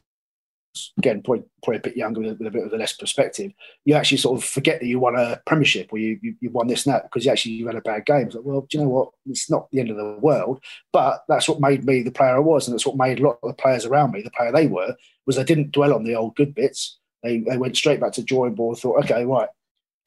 again, 0.97 1.21
probably, 1.21 1.43
probably 1.63 1.77
a 1.77 1.81
bit 1.81 1.97
younger 1.97 2.21
with 2.21 2.31
a, 2.31 2.35
with 2.35 2.47
a, 2.47 2.51
bit 2.51 2.65
of 2.65 2.73
a 2.73 2.77
less 2.77 2.93
perspective, 2.93 3.51
you 3.85 3.93
actually 3.95 4.17
sort 4.17 4.37
of 4.37 4.43
forget 4.43 4.79
that 4.79 4.87
you 4.87 4.99
won 4.99 5.15
a 5.15 5.41
premiership 5.45 5.91
or 5.91 5.97
you, 5.97 6.19
you, 6.21 6.35
you 6.39 6.49
won 6.49 6.67
this 6.67 6.85
and 6.85 6.93
that 6.93 7.03
because 7.03 7.25
you 7.25 7.31
actually 7.31 7.53
you 7.53 7.67
had 7.67 7.75
a 7.75 7.81
bad 7.81 8.05
game. 8.05 8.27
It's 8.27 8.35
like, 8.35 8.45
well, 8.45 8.61
do 8.61 8.77
you 8.77 8.83
know 8.83 8.89
what? 8.89 9.09
It's 9.25 9.49
not 9.49 9.69
the 9.71 9.79
end 9.79 9.89
of 9.89 9.97
the 9.97 10.17
world, 10.19 10.63
but 10.93 11.23
that's 11.27 11.49
what 11.49 11.59
made 11.59 11.85
me 11.85 12.01
the 12.01 12.11
player 12.11 12.35
I 12.35 12.39
was, 12.39 12.67
and 12.67 12.73
that's 12.73 12.85
what 12.85 12.97
made 12.97 13.19
a 13.19 13.23
lot 13.23 13.37
of 13.43 13.49
the 13.49 13.61
players 13.61 13.85
around 13.85 14.11
me 14.11 14.21
the 14.21 14.31
player 14.31 14.51
they 14.51 14.67
were. 14.67 14.95
Was 15.25 15.35
they 15.35 15.43
didn't 15.43 15.71
dwell 15.71 15.93
on 15.93 16.03
the 16.03 16.15
old 16.15 16.35
good 16.35 16.55
bits. 16.55 16.97
They, 17.23 17.39
they 17.39 17.57
went 17.57 17.77
straight 17.77 17.99
back 17.99 18.13
to 18.13 18.23
drawing 18.23 18.55
board. 18.55 18.75
And 18.75 18.81
thought, 18.81 19.03
okay, 19.03 19.23
right, 19.25 19.49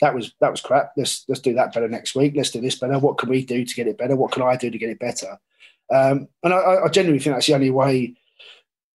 that 0.01 0.15
was 0.15 0.35
that 0.41 0.51
was 0.51 0.61
crap. 0.61 0.93
Let's 0.97 1.25
let's 1.29 1.41
do 1.41 1.55
that 1.55 1.73
better 1.73 1.89
next 1.89 2.15
week. 2.15 2.35
Let's 2.37 2.51
do 2.51 2.61
this 2.61 2.79
better. 2.79 2.99
What 2.99 3.19
can 3.19 3.29
we 3.29 3.45
do 3.45 3.65
to 3.65 3.75
get 3.75 3.87
it 3.87 3.99
better? 3.99 4.17
What 4.17 4.33
can 4.33 4.43
I 4.43 4.57
do 4.57 4.71
to 4.71 4.79
get 4.79 4.91
it 4.91 4.99
better? 4.99 5.39
Um, 5.93 6.29
and 6.43 6.55
I, 6.55 6.85
I 6.85 6.89
genuinely 6.89 7.23
think 7.23 7.37
that's 7.37 7.47
the 7.47 7.55
only 7.55 7.71
way 7.71 8.17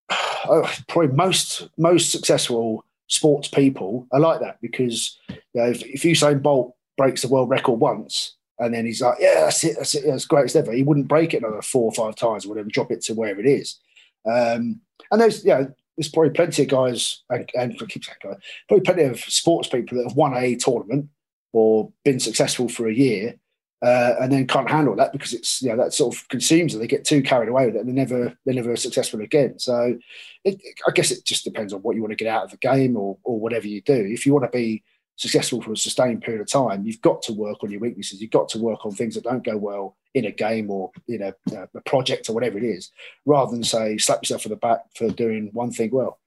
uh, 0.09 0.67
probably 0.87 1.15
most 1.15 1.69
most 1.77 2.11
successful 2.11 2.85
sports 3.07 3.47
people 3.47 4.07
are 4.11 4.19
like 4.19 4.39
that 4.39 4.61
because 4.61 5.17
you 5.29 5.35
know, 5.55 5.69
if, 5.69 5.83
if 5.83 6.03
Usain 6.03 6.41
Bolt 6.41 6.75
breaks 6.97 7.21
the 7.21 7.27
world 7.27 7.49
record 7.49 7.79
once 7.79 8.35
and 8.59 8.73
then 8.73 8.85
he's 8.85 9.01
like, 9.01 9.17
yeah, 9.19 9.41
that's 9.41 9.63
it, 9.63 9.75
that's 9.77 9.95
it, 9.95 10.03
that's 10.05 10.25
greatest 10.25 10.55
ever. 10.55 10.71
He 10.71 10.83
wouldn't 10.83 11.07
break 11.07 11.33
it 11.33 11.37
another 11.37 11.61
four 11.61 11.85
or 11.85 11.93
five 11.93 12.15
times 12.15 12.45
or 12.45 12.49
whatever, 12.49 12.69
drop 12.69 12.91
it 12.91 13.01
to 13.03 13.13
wherever 13.13 13.39
it 13.39 13.47
is. 13.47 13.79
Um, 14.25 14.81
and 15.11 15.21
there's, 15.21 15.43
you 15.43 15.51
know, 15.51 15.73
there's 15.97 16.09
probably 16.09 16.31
plenty 16.31 16.63
of 16.63 16.67
guys, 16.67 17.23
and, 17.29 17.49
and 17.55 17.79
keep 17.89 18.03
saying 18.03 18.17
guys, 18.23 18.35
probably 18.67 18.83
plenty 18.83 19.03
of 19.03 19.19
sports 19.19 19.69
people 19.69 19.97
that 19.97 20.07
have 20.07 20.17
won 20.17 20.35
a 20.35 20.55
tournament 20.55 21.09
or 21.51 21.91
been 22.05 22.19
successful 22.19 22.69
for 22.69 22.87
a 22.87 22.93
year 22.93 23.35
uh, 23.81 24.15
and 24.19 24.31
then 24.31 24.45
can't 24.45 24.69
handle 24.69 24.95
that 24.95 25.13
because 25.13 25.33
it's 25.33 25.61
you 25.61 25.69
know 25.69 25.77
that 25.77 25.93
sort 25.93 26.15
of 26.15 26.27
consumes 26.27 26.73
them. 26.73 26.81
They 26.81 26.87
get 26.87 27.05
too 27.05 27.21
carried 27.23 27.49
away 27.49 27.65
with 27.65 27.75
it, 27.75 27.79
and 27.79 27.87
they're 27.87 28.05
never 28.05 28.37
they're 28.45 28.55
never 28.55 28.75
successful 28.75 29.21
again. 29.21 29.57
So, 29.57 29.97
it, 30.43 30.61
I 30.85 30.91
guess 30.91 31.11
it 31.11 31.23
just 31.23 31.45
depends 31.45 31.71
on 31.73 31.81
what 31.81 31.95
you 31.95 32.01
want 32.01 32.11
to 32.11 32.23
get 32.23 32.33
out 32.33 32.43
of 32.43 32.51
the 32.51 32.57
game 32.57 32.97
or 32.97 33.17
or 33.23 33.39
whatever 33.39 33.67
you 33.67 33.81
do. 33.81 33.93
If 33.93 34.25
you 34.25 34.33
want 34.33 34.51
to 34.51 34.57
be 34.57 34.83
successful 35.15 35.61
for 35.61 35.73
a 35.73 35.77
sustained 35.77 36.21
period 36.21 36.41
of 36.41 36.49
time, 36.49 36.85
you've 36.85 37.01
got 37.01 37.21
to 37.23 37.33
work 37.33 37.63
on 37.63 37.71
your 37.71 37.79
weaknesses. 37.79 38.21
You've 38.21 38.31
got 38.31 38.49
to 38.49 38.59
work 38.59 38.85
on 38.85 38.91
things 38.91 39.15
that 39.15 39.23
don't 39.23 39.43
go 39.43 39.57
well 39.57 39.95
in 40.13 40.25
a 40.25 40.31
game 40.31 40.69
or 40.71 40.91
in 41.07 41.21
a, 41.21 41.33
a 41.53 41.81
project 41.81 42.29
or 42.29 42.33
whatever 42.33 42.57
it 42.57 42.63
is, 42.63 42.91
rather 43.25 43.51
than 43.51 43.63
say 43.63 43.97
slap 43.97 44.21
yourself 44.21 44.45
on 44.45 44.49
the 44.49 44.55
back 44.57 44.81
for 44.95 45.09
doing 45.09 45.51
one 45.53 45.71
thing 45.71 45.91
well. 45.91 46.19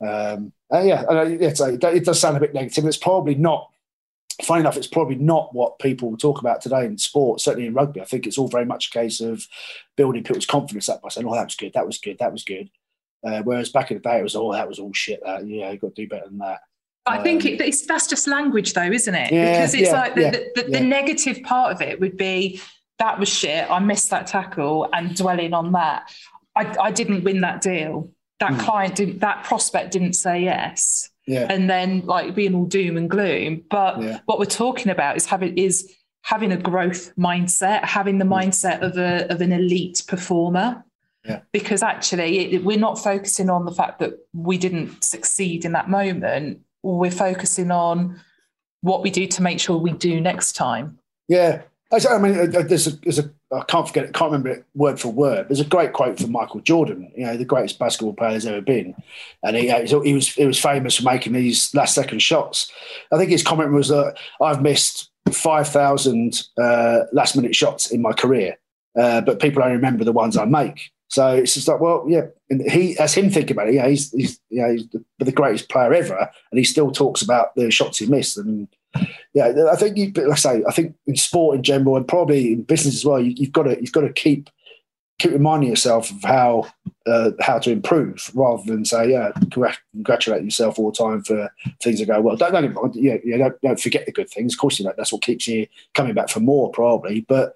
Um, 0.00 0.52
and 0.70 0.88
yeah, 0.88 1.04
and 1.08 1.40
it 1.40 2.04
does 2.04 2.20
sound 2.20 2.36
a 2.36 2.40
bit 2.40 2.54
negative. 2.54 2.84
It's 2.84 2.96
probably 2.96 3.36
not 3.36 3.70
funny 4.42 4.60
enough, 4.60 4.76
it's 4.76 4.86
probably 4.86 5.16
not 5.16 5.54
what 5.54 5.78
people 5.78 6.16
talk 6.16 6.40
about 6.40 6.60
today 6.60 6.84
in 6.84 6.98
sport, 6.98 7.40
certainly 7.40 7.66
in 7.66 7.74
rugby. 7.74 8.00
I 8.00 8.04
think 8.04 8.26
it's 8.26 8.38
all 8.38 8.48
very 8.48 8.64
much 8.64 8.88
a 8.88 8.90
case 8.90 9.20
of 9.20 9.46
building 9.96 10.24
people's 10.24 10.46
confidence 10.46 10.88
up 10.88 11.02
by 11.02 11.08
saying, 11.08 11.26
oh, 11.26 11.34
that 11.34 11.46
was 11.46 11.56
good, 11.56 11.72
that 11.74 11.86
was 11.86 11.98
good, 11.98 12.18
that 12.18 12.32
was 12.32 12.44
good. 12.44 12.70
Uh, 13.26 13.42
whereas 13.42 13.70
back 13.70 13.90
in 13.90 13.96
the 13.96 14.02
day, 14.02 14.18
it 14.18 14.22
was, 14.22 14.36
oh, 14.36 14.52
that 14.52 14.68
was 14.68 14.78
all 14.78 14.92
shit. 14.92 15.20
That 15.24 15.46
yeah, 15.46 15.70
you 15.70 15.78
got 15.78 15.94
to 15.94 16.02
do 16.02 16.08
better 16.08 16.26
than 16.26 16.38
that. 16.38 16.60
I 17.06 17.22
think 17.22 17.44
um, 17.44 17.52
it, 17.52 17.76
that's 17.86 18.06
just 18.08 18.26
language, 18.26 18.72
though, 18.74 18.90
isn't 18.90 19.14
it? 19.14 19.32
Yeah, 19.32 19.52
because 19.52 19.74
it's 19.74 19.88
yeah, 19.88 19.92
like 19.92 20.14
the, 20.14 20.20
yeah, 20.22 20.30
the, 20.30 20.52
the, 20.56 20.70
the 20.70 20.80
negative 20.80 21.42
part 21.44 21.72
of 21.72 21.80
it 21.80 22.00
would 22.00 22.16
be 22.16 22.60
that 22.98 23.18
was 23.18 23.28
shit. 23.28 23.70
I 23.70 23.78
missed 23.78 24.10
that 24.10 24.26
tackle, 24.26 24.88
and 24.92 25.16
dwelling 25.16 25.54
on 25.54 25.72
that, 25.72 26.10
I, 26.56 26.74
I 26.80 26.90
didn't 26.90 27.24
win 27.24 27.42
that 27.42 27.60
deal. 27.60 28.10
That 28.40 28.52
mm. 28.52 28.60
client 28.60 28.96
didn't. 28.96 29.20
That 29.20 29.44
prospect 29.44 29.92
didn't 29.92 30.14
say 30.14 30.42
yes 30.42 31.10
yeah. 31.26 31.46
and 31.50 31.68
then 31.68 32.00
like 32.06 32.34
being 32.34 32.54
all 32.54 32.64
doom 32.64 32.96
and 32.96 33.10
gloom. 33.10 33.64
But 33.70 34.00
yeah. 34.00 34.20
what 34.26 34.38
we're 34.38 34.46
talking 34.46 34.90
about 34.90 35.16
is 35.16 35.26
having 35.26 35.56
is 35.58 35.92
having 36.22 36.52
a 36.52 36.56
growth 36.56 37.14
mindset, 37.16 37.84
having 37.84 38.18
the 38.18 38.24
mm. 38.24 38.44
mindset 38.44 38.80
of 38.80 38.96
a 38.96 39.30
of 39.32 39.40
an 39.40 39.52
elite 39.52 40.04
performer. 40.06 40.84
Yeah. 41.24 41.40
Because 41.50 41.82
actually, 41.82 42.54
it, 42.54 42.64
we're 42.64 42.78
not 42.78 43.02
focusing 43.02 43.50
on 43.50 43.64
the 43.64 43.72
fact 43.72 43.98
that 43.98 44.12
we 44.32 44.58
didn't 44.58 45.02
succeed 45.02 45.64
in 45.64 45.72
that 45.72 45.90
moment. 45.90 46.60
We're 46.82 47.10
focusing 47.10 47.72
on 47.72 48.20
what 48.82 49.02
we 49.02 49.10
do 49.10 49.26
to 49.26 49.42
make 49.42 49.58
sure 49.58 49.76
we 49.76 49.92
do 49.92 50.20
next 50.20 50.52
time. 50.54 51.00
Yeah, 51.26 51.62
I 51.92 52.18
mean, 52.18 52.36
uh, 52.36 52.58
uh, 52.58 52.62
there's 52.62 52.88
a, 52.88 52.90
there's 52.96 53.18
a 53.18 53.30
I 53.52 53.62
can't 53.62 53.86
forget, 53.86 54.04
it, 54.04 54.12
can't 54.12 54.32
remember 54.32 54.48
it 54.50 54.64
word 54.74 54.98
for 54.98 55.08
word. 55.08 55.48
There's 55.48 55.60
a 55.60 55.64
great 55.64 55.92
quote 55.92 56.18
from 56.18 56.32
Michael 56.32 56.60
Jordan, 56.60 57.12
you 57.16 57.24
know, 57.24 57.36
the 57.36 57.44
greatest 57.44 57.78
basketball 57.78 58.14
player 58.14 58.32
there's 58.32 58.46
ever 58.46 58.60
been, 58.60 58.94
and 59.44 59.56
he, 59.56 59.70
he 59.70 60.14
was 60.14 60.34
he 60.34 60.46
was 60.46 60.58
famous 60.58 60.96
for 60.96 61.04
making 61.04 61.32
these 61.32 61.72
last 61.74 61.94
second 61.94 62.20
shots. 62.20 62.72
I 63.12 63.18
think 63.18 63.30
his 63.30 63.44
comment 63.44 63.72
was 63.72 63.88
that 63.88 64.16
I've 64.40 64.62
missed 64.62 65.10
five 65.30 65.68
thousand 65.68 66.42
uh, 66.60 67.00
last 67.12 67.36
minute 67.36 67.54
shots 67.54 67.92
in 67.92 68.02
my 68.02 68.12
career, 68.12 68.58
uh, 68.98 69.20
but 69.20 69.40
people 69.40 69.62
only 69.62 69.76
remember 69.76 70.04
the 70.04 70.12
ones 70.12 70.36
I 70.36 70.44
make. 70.44 70.90
So 71.08 71.34
it's 71.36 71.54
just 71.54 71.68
like, 71.68 71.80
well, 71.80 72.04
yeah, 72.08 72.26
and 72.50 72.68
he 72.68 72.94
that's 72.94 73.14
him 73.14 73.30
thinking 73.30 73.56
about 73.56 73.68
it. 73.68 73.74
Yeah, 73.74 73.86
he's 73.86 74.10
he's 74.10 74.40
know, 74.50 74.72
he's 74.72 74.88
the, 74.88 75.04
the 75.20 75.32
greatest 75.32 75.68
player 75.68 75.94
ever, 75.94 76.18
and 76.50 76.58
he 76.58 76.64
still 76.64 76.90
talks 76.90 77.22
about 77.22 77.54
the 77.54 77.70
shots 77.70 77.98
he 77.98 78.06
missed 78.06 78.36
and 78.38 78.66
yeah, 79.34 79.52
I 79.70 79.76
think 79.76 79.96
you, 79.96 80.12
like 80.12 80.32
I 80.32 80.34
say, 80.34 80.64
I 80.66 80.72
think 80.72 80.94
in 81.06 81.16
sport 81.16 81.56
in 81.56 81.62
general 81.62 81.96
and 81.96 82.06
probably 82.06 82.52
in 82.52 82.62
business 82.62 82.96
as 82.96 83.04
well, 83.04 83.20
you, 83.20 83.34
have 83.44 83.52
got 83.52 83.64
to 83.64 83.80
you've 83.80 83.92
got 83.92 84.02
to 84.02 84.12
keep 84.12 84.50
keep 85.18 85.32
reminding 85.32 85.70
yourself 85.70 86.10
of 86.10 86.22
how 86.22 86.66
uh, 87.06 87.30
how 87.40 87.58
to 87.58 87.70
improve 87.70 88.30
rather 88.34 88.62
than 88.66 88.84
say, 88.84 89.12
yeah, 89.12 89.32
congratulate 89.50 90.44
yourself 90.44 90.78
all 90.78 90.90
the 90.90 90.96
time 90.96 91.22
for 91.22 91.50
things 91.82 92.00
that 92.00 92.06
go 92.06 92.20
well. 92.20 92.36
Don't 92.36 92.52
don't, 92.52 92.94
yeah, 92.94 93.16
yeah, 93.24 93.38
don't, 93.38 93.60
don't 93.60 93.80
forget 93.80 94.06
the 94.06 94.12
good 94.12 94.30
things. 94.30 94.54
Of 94.54 94.60
course, 94.60 94.78
you 94.78 94.84
know 94.84 94.92
that's 94.96 95.12
what 95.12 95.22
keeps 95.22 95.46
you 95.46 95.66
coming 95.94 96.14
back 96.14 96.28
for 96.28 96.40
more, 96.40 96.70
probably. 96.70 97.20
But 97.20 97.54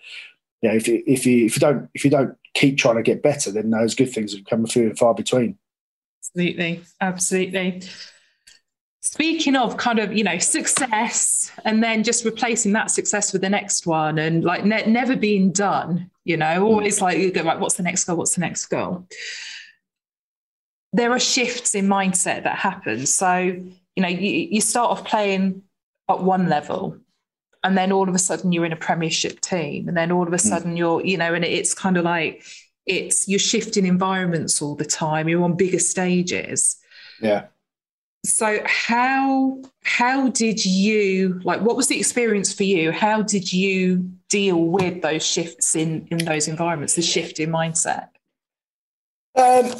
yeah, 0.62 0.72
if 0.72 0.86
you 0.88 1.02
if 1.06 1.26
you 1.26 1.46
if 1.46 1.56
you 1.56 1.60
don't 1.60 1.88
if 1.94 2.04
you 2.04 2.10
don't 2.10 2.36
keep 2.54 2.78
trying 2.78 2.96
to 2.96 3.02
get 3.02 3.22
better, 3.22 3.50
then 3.50 3.70
those 3.70 3.94
good 3.94 4.12
things 4.12 4.34
will 4.34 4.44
come 4.48 4.66
few 4.66 4.84
and 4.84 4.98
far 4.98 5.14
between. 5.14 5.58
Absolutely, 6.20 6.82
absolutely. 7.00 7.82
Speaking 9.02 9.56
of 9.56 9.78
kind 9.78 9.98
of, 9.98 10.12
you 10.12 10.22
know, 10.22 10.38
success 10.38 11.50
and 11.64 11.82
then 11.82 12.04
just 12.04 12.24
replacing 12.24 12.72
that 12.74 12.90
success 12.90 13.32
with 13.32 13.40
the 13.40 13.48
next 13.48 13.86
one 13.86 14.18
and 14.18 14.44
like 14.44 14.64
ne- 14.64 14.86
never 14.86 15.16
being 15.16 15.52
done, 15.52 16.10
you 16.24 16.36
know, 16.36 16.56
hmm. 16.56 16.64
always 16.64 17.00
like 17.00 17.18
you 17.18 17.32
go, 17.32 17.42
like, 17.42 17.60
what's 17.60 17.76
the 17.76 17.82
next 17.82 18.04
goal? 18.04 18.16
What's 18.16 18.34
the 18.34 18.42
next 18.42 18.66
goal? 18.66 19.06
There 20.92 21.12
are 21.12 21.20
shifts 21.20 21.74
in 21.74 21.86
mindset 21.86 22.44
that 22.44 22.58
happen. 22.58 23.06
So, 23.06 23.38
you 23.38 24.02
know, 24.02 24.08
you, 24.08 24.48
you 24.50 24.60
start 24.60 24.90
off 24.90 25.04
playing 25.04 25.62
at 26.10 26.22
one 26.22 26.50
level 26.50 26.98
and 27.64 27.78
then 27.78 27.92
all 27.92 28.08
of 28.08 28.14
a 28.14 28.18
sudden 28.18 28.52
you're 28.52 28.66
in 28.66 28.72
a 28.72 28.76
premiership 28.76 29.40
team 29.40 29.88
and 29.88 29.96
then 29.96 30.12
all 30.12 30.26
of 30.26 30.32
a 30.34 30.36
hmm. 30.36 30.48
sudden 30.48 30.76
you're, 30.76 31.02
you 31.06 31.16
know, 31.16 31.32
and 31.32 31.44
it's 31.44 31.72
kind 31.72 31.96
of 31.96 32.04
like, 32.04 32.44
it's 32.84 33.28
you're 33.28 33.38
shifting 33.38 33.86
environments 33.86 34.60
all 34.60 34.74
the 34.74 34.84
time. 34.84 35.26
You're 35.26 35.44
on 35.44 35.56
bigger 35.56 35.78
stages. 35.78 36.76
Yeah 37.22 37.46
so 38.24 38.60
how 38.66 39.58
how 39.82 40.28
did 40.28 40.64
you 40.64 41.40
like 41.42 41.60
what 41.62 41.76
was 41.76 41.88
the 41.88 41.98
experience 41.98 42.52
for 42.52 42.64
you 42.64 42.92
how 42.92 43.22
did 43.22 43.52
you 43.52 44.10
deal 44.28 44.62
with 44.64 45.00
those 45.00 45.24
shifts 45.24 45.74
in 45.74 46.06
in 46.10 46.18
those 46.18 46.46
environments 46.46 46.94
the 46.94 47.02
shift 47.02 47.40
in 47.40 47.50
mindset 47.50 48.08
um 49.36 49.72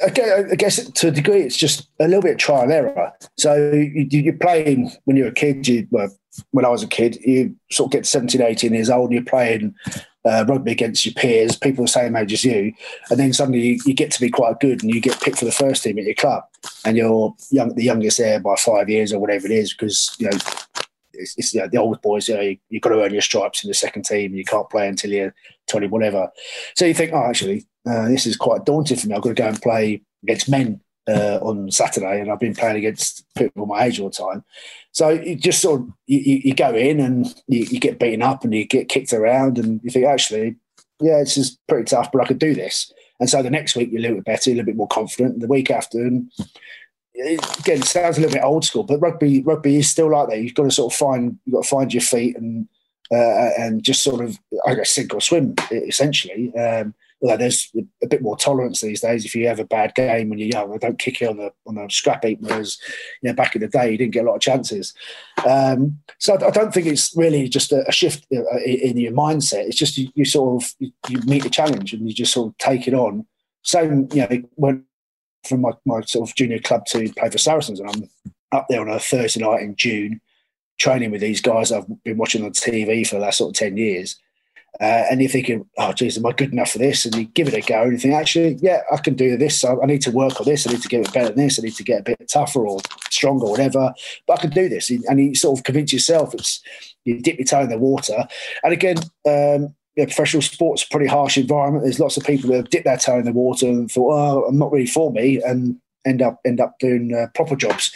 I 0.00 0.54
guess 0.56 0.88
to 0.88 1.08
a 1.08 1.10
degree, 1.10 1.42
it's 1.42 1.56
just 1.56 1.88
a 1.98 2.06
little 2.06 2.22
bit 2.22 2.32
of 2.32 2.38
trial 2.38 2.62
and 2.62 2.72
error. 2.72 3.12
So 3.36 3.72
you, 3.72 4.30
are 4.30 4.36
playing 4.36 4.92
when 5.04 5.16
you're 5.16 5.28
a 5.28 5.32
kid. 5.32 5.66
You, 5.66 5.88
well, 5.90 6.08
when 6.52 6.64
I 6.64 6.68
was 6.68 6.84
a 6.84 6.86
kid, 6.86 7.18
you 7.24 7.56
sort 7.72 7.88
of 7.88 7.92
get 7.92 8.06
17, 8.06 8.40
18 8.40 8.74
years 8.74 8.90
old, 8.90 9.06
and 9.06 9.14
you're 9.14 9.24
playing 9.24 9.74
uh, 10.28 10.44
rugby 10.46 10.72
against 10.72 11.06
your 11.06 11.14
peers, 11.14 11.56
people 11.56 11.84
the 11.84 11.88
same 11.88 12.16
age 12.16 12.32
as 12.32 12.44
you, 12.44 12.72
and 13.10 13.18
then 13.18 13.32
suddenly 13.32 13.60
you, 13.60 13.80
you, 13.86 13.94
get 13.94 14.10
to 14.10 14.20
be 14.20 14.30
quite 14.30 14.60
good 14.60 14.82
and 14.82 14.92
you 14.92 15.00
get 15.00 15.20
picked 15.20 15.38
for 15.38 15.44
the 15.44 15.52
first 15.52 15.82
team 15.82 15.98
at 15.98 16.04
your 16.04 16.14
club, 16.14 16.44
and 16.84 16.96
you're 16.96 17.34
young, 17.50 17.74
the 17.74 17.84
youngest 17.84 18.18
there 18.18 18.40
by 18.40 18.54
five 18.56 18.88
years 18.88 19.12
or 19.12 19.20
whatever 19.20 19.46
it 19.46 19.52
is, 19.52 19.72
because 19.72 20.14
you 20.18 20.28
know 20.28 20.38
it's, 21.12 21.34
it's 21.36 21.54
you 21.54 21.60
know, 21.60 21.68
the 21.68 21.78
old 21.78 22.00
boys. 22.02 22.28
You 22.28 22.34
know, 22.34 22.40
you, 22.40 22.58
have 22.72 22.82
got 22.82 22.90
to 22.90 23.02
earn 23.02 23.12
your 23.12 23.22
stripes 23.22 23.64
in 23.64 23.68
the 23.68 23.74
second 23.74 24.04
team. 24.04 24.34
You 24.34 24.44
can't 24.44 24.70
play 24.70 24.88
until 24.88 25.10
you're 25.10 25.34
twenty, 25.66 25.86
whatever. 25.86 26.30
So 26.76 26.84
you 26.84 26.94
think, 26.94 27.12
oh, 27.12 27.24
actually, 27.24 27.66
uh, 27.88 28.08
this 28.08 28.26
is 28.26 28.36
quite 28.36 28.64
daunting 28.64 28.96
for 28.96 29.08
me. 29.08 29.14
I've 29.14 29.22
got 29.22 29.30
to 29.30 29.34
go 29.34 29.48
and 29.48 29.62
play 29.62 30.02
against 30.22 30.48
men 30.48 30.80
uh, 31.08 31.38
on 31.42 31.70
Saturday, 31.70 32.20
and 32.20 32.30
I've 32.30 32.40
been 32.40 32.54
playing 32.54 32.76
against 32.76 33.24
people 33.34 33.66
my 33.66 33.84
age 33.84 33.98
all 33.98 34.10
the 34.10 34.14
time. 34.14 34.44
So 34.92 35.10
you 35.10 35.36
just 35.36 35.62
sort 35.62 35.80
of 35.80 35.88
you, 36.06 36.40
you 36.44 36.54
go 36.54 36.74
in 36.74 37.00
and 37.00 37.26
you, 37.46 37.60
you, 37.64 37.80
get 37.80 37.98
beaten 37.98 38.22
up 38.22 38.44
and 38.44 38.54
you 38.54 38.66
get 38.66 38.88
kicked 38.88 39.12
around, 39.12 39.58
and 39.58 39.80
you 39.82 39.90
think 39.90 40.06
actually, 40.06 40.56
yeah, 41.00 41.18
this 41.18 41.36
is 41.36 41.58
pretty 41.68 41.84
tough, 41.84 42.12
but 42.12 42.22
I 42.22 42.26
could 42.26 42.38
do 42.38 42.54
this. 42.54 42.92
And 43.20 43.28
so 43.28 43.42
the 43.42 43.50
next 43.50 43.74
week 43.74 43.90
you're 43.90 44.00
a 44.00 44.02
little 44.02 44.16
bit 44.18 44.26
better, 44.26 44.50
a 44.50 44.54
little 44.54 44.66
bit 44.66 44.76
more 44.76 44.88
confident. 44.88 45.40
The 45.40 45.48
week 45.48 45.70
after, 45.70 45.98
and 45.98 46.30
again, 47.60 47.82
sounds 47.82 48.18
a 48.18 48.20
little 48.20 48.34
bit 48.34 48.44
old 48.44 48.64
school, 48.64 48.84
but 48.84 49.00
rugby 49.00 49.42
rugby 49.42 49.76
is 49.76 49.88
still 49.88 50.10
like 50.10 50.28
that. 50.28 50.40
You've 50.40 50.54
got 50.54 50.64
to 50.64 50.70
sort 50.70 50.92
of 50.92 50.98
find 50.98 51.38
you've 51.44 51.54
got 51.54 51.62
to 51.62 51.68
find 51.68 51.92
your 51.92 52.02
feet 52.02 52.36
and 52.36 52.68
uh, 53.10 53.50
and 53.58 53.82
just 53.82 54.02
sort 54.02 54.22
of 54.24 54.38
I 54.66 54.74
guess 54.74 54.90
sink 54.90 55.14
or 55.14 55.20
swim 55.20 55.54
essentially. 55.70 56.54
Um, 56.54 56.94
although 57.20 57.36
there's 57.36 57.70
a 58.02 58.06
bit 58.06 58.22
more 58.22 58.36
tolerance 58.36 58.80
these 58.80 59.00
days. 59.00 59.24
If 59.24 59.34
you 59.34 59.48
have 59.48 59.58
a 59.58 59.64
bad 59.64 59.94
game 59.94 60.28
when 60.28 60.38
you're 60.38 60.48
young, 60.48 60.70
they 60.70 60.78
don't 60.78 60.98
kick 60.98 61.20
you 61.20 61.28
on 61.28 61.36
the 61.38 61.52
on 61.66 61.74
the 61.74 61.88
scrap 61.88 62.24
heap. 62.24 62.38
Whereas, 62.40 62.78
you 63.22 63.28
know, 63.28 63.34
back 63.34 63.54
in 63.54 63.60
the 63.60 63.68
day, 63.68 63.90
you 63.90 63.98
didn't 63.98 64.12
get 64.12 64.24
a 64.24 64.28
lot 64.28 64.36
of 64.36 64.40
chances. 64.40 64.94
Um, 65.48 65.98
so 66.18 66.34
I, 66.34 66.50
don't 66.50 66.72
think 66.72 66.86
it's 66.86 67.16
really 67.16 67.48
just 67.48 67.72
a, 67.72 67.86
a 67.88 67.92
shift 67.92 68.26
uh, 68.32 68.58
in 68.64 68.96
your 68.96 69.12
mindset. 69.12 69.66
It's 69.66 69.76
just 69.76 69.98
you, 69.98 70.08
you 70.14 70.24
sort 70.24 70.62
of 70.62 70.74
you, 70.80 71.20
meet 71.26 71.42
the 71.42 71.50
challenge 71.50 71.92
and 71.92 72.06
you 72.06 72.14
just 72.14 72.32
sort 72.32 72.48
of 72.48 72.58
take 72.58 72.86
it 72.86 72.94
on. 72.94 73.26
Same, 73.62 74.08
you 74.12 74.26
know, 74.28 74.42
went 74.56 74.84
from 75.46 75.62
my, 75.62 75.72
my 75.84 76.00
sort 76.02 76.28
of 76.28 76.36
junior 76.36 76.58
club 76.58 76.86
to 76.86 77.12
play 77.14 77.30
for 77.30 77.38
Saracens, 77.38 77.80
and 77.80 77.90
I'm 77.90 78.08
up 78.52 78.66
there 78.68 78.80
on 78.80 78.88
a 78.88 79.00
Thursday 79.00 79.40
night 79.40 79.62
in 79.62 79.74
June, 79.76 80.20
training 80.78 81.10
with 81.10 81.20
these 81.20 81.40
guys 81.40 81.72
I've 81.72 81.86
been 82.04 82.16
watching 82.16 82.44
on 82.44 82.52
TV 82.52 83.06
for 83.06 83.16
the 83.16 83.22
last 83.22 83.38
sort 83.38 83.50
of 83.50 83.58
ten 83.58 83.76
years 83.76 84.18
uh, 84.80 85.04
and 85.10 85.20
you're 85.20 85.30
thinking, 85.30 85.68
oh, 85.76 85.92
geez, 85.92 86.16
am 86.16 86.26
I 86.26 86.32
good 86.32 86.52
enough 86.52 86.70
for 86.70 86.78
this? 86.78 87.04
And 87.04 87.14
you 87.14 87.24
give 87.24 87.48
it 87.48 87.54
a 87.54 87.60
go 87.60 87.82
and 87.82 87.92
you 87.92 87.98
think, 87.98 88.14
actually, 88.14 88.58
yeah, 88.60 88.82
I 88.92 88.98
can 88.98 89.14
do 89.14 89.36
this. 89.36 89.64
I, 89.64 89.74
I 89.74 89.86
need 89.86 90.02
to 90.02 90.10
work 90.10 90.40
on 90.40 90.46
this. 90.46 90.66
I 90.66 90.72
need 90.72 90.82
to 90.82 90.88
get 90.88 91.06
it 91.06 91.12
better 91.12 91.28
than 91.28 91.44
this. 91.44 91.58
I 91.58 91.62
need 91.62 91.74
to 91.74 91.84
get 91.84 92.00
a 92.00 92.04
bit 92.04 92.30
tougher 92.32 92.66
or 92.66 92.80
stronger 93.10 93.46
or 93.46 93.50
whatever. 93.52 93.92
But 94.26 94.38
I 94.38 94.42
can 94.42 94.50
do 94.50 94.68
this. 94.68 94.90
And 94.90 95.20
you 95.20 95.34
sort 95.34 95.58
of 95.58 95.64
convince 95.64 95.92
yourself 95.92 96.32
it's, 96.34 96.62
you 97.04 97.20
dip 97.20 97.38
your 97.38 97.46
toe 97.46 97.62
in 97.62 97.70
the 97.70 97.78
water. 97.78 98.26
And 98.62 98.72
again, 98.72 98.98
um, 99.26 99.74
yeah, 99.96 100.04
professional 100.04 100.42
sports 100.42 100.84
pretty 100.84 101.06
harsh 101.06 101.36
environment. 101.36 101.82
There's 101.82 101.98
lots 101.98 102.16
of 102.16 102.22
people 102.22 102.50
that 102.50 102.56
have 102.56 102.70
dipped 102.70 102.84
their 102.84 102.96
toe 102.96 103.18
in 103.18 103.24
the 103.24 103.32
water 103.32 103.66
and 103.66 103.90
thought, 103.90 104.12
oh, 104.12 104.44
I'm 104.44 104.58
not 104.58 104.70
really 104.70 104.86
for 104.86 105.10
me. 105.10 105.42
And 105.42 105.80
end 106.06 106.22
up 106.22 106.38
end 106.44 106.60
up 106.60 106.78
doing 106.78 107.12
uh, 107.12 107.26
proper 107.34 107.56
jobs. 107.56 107.92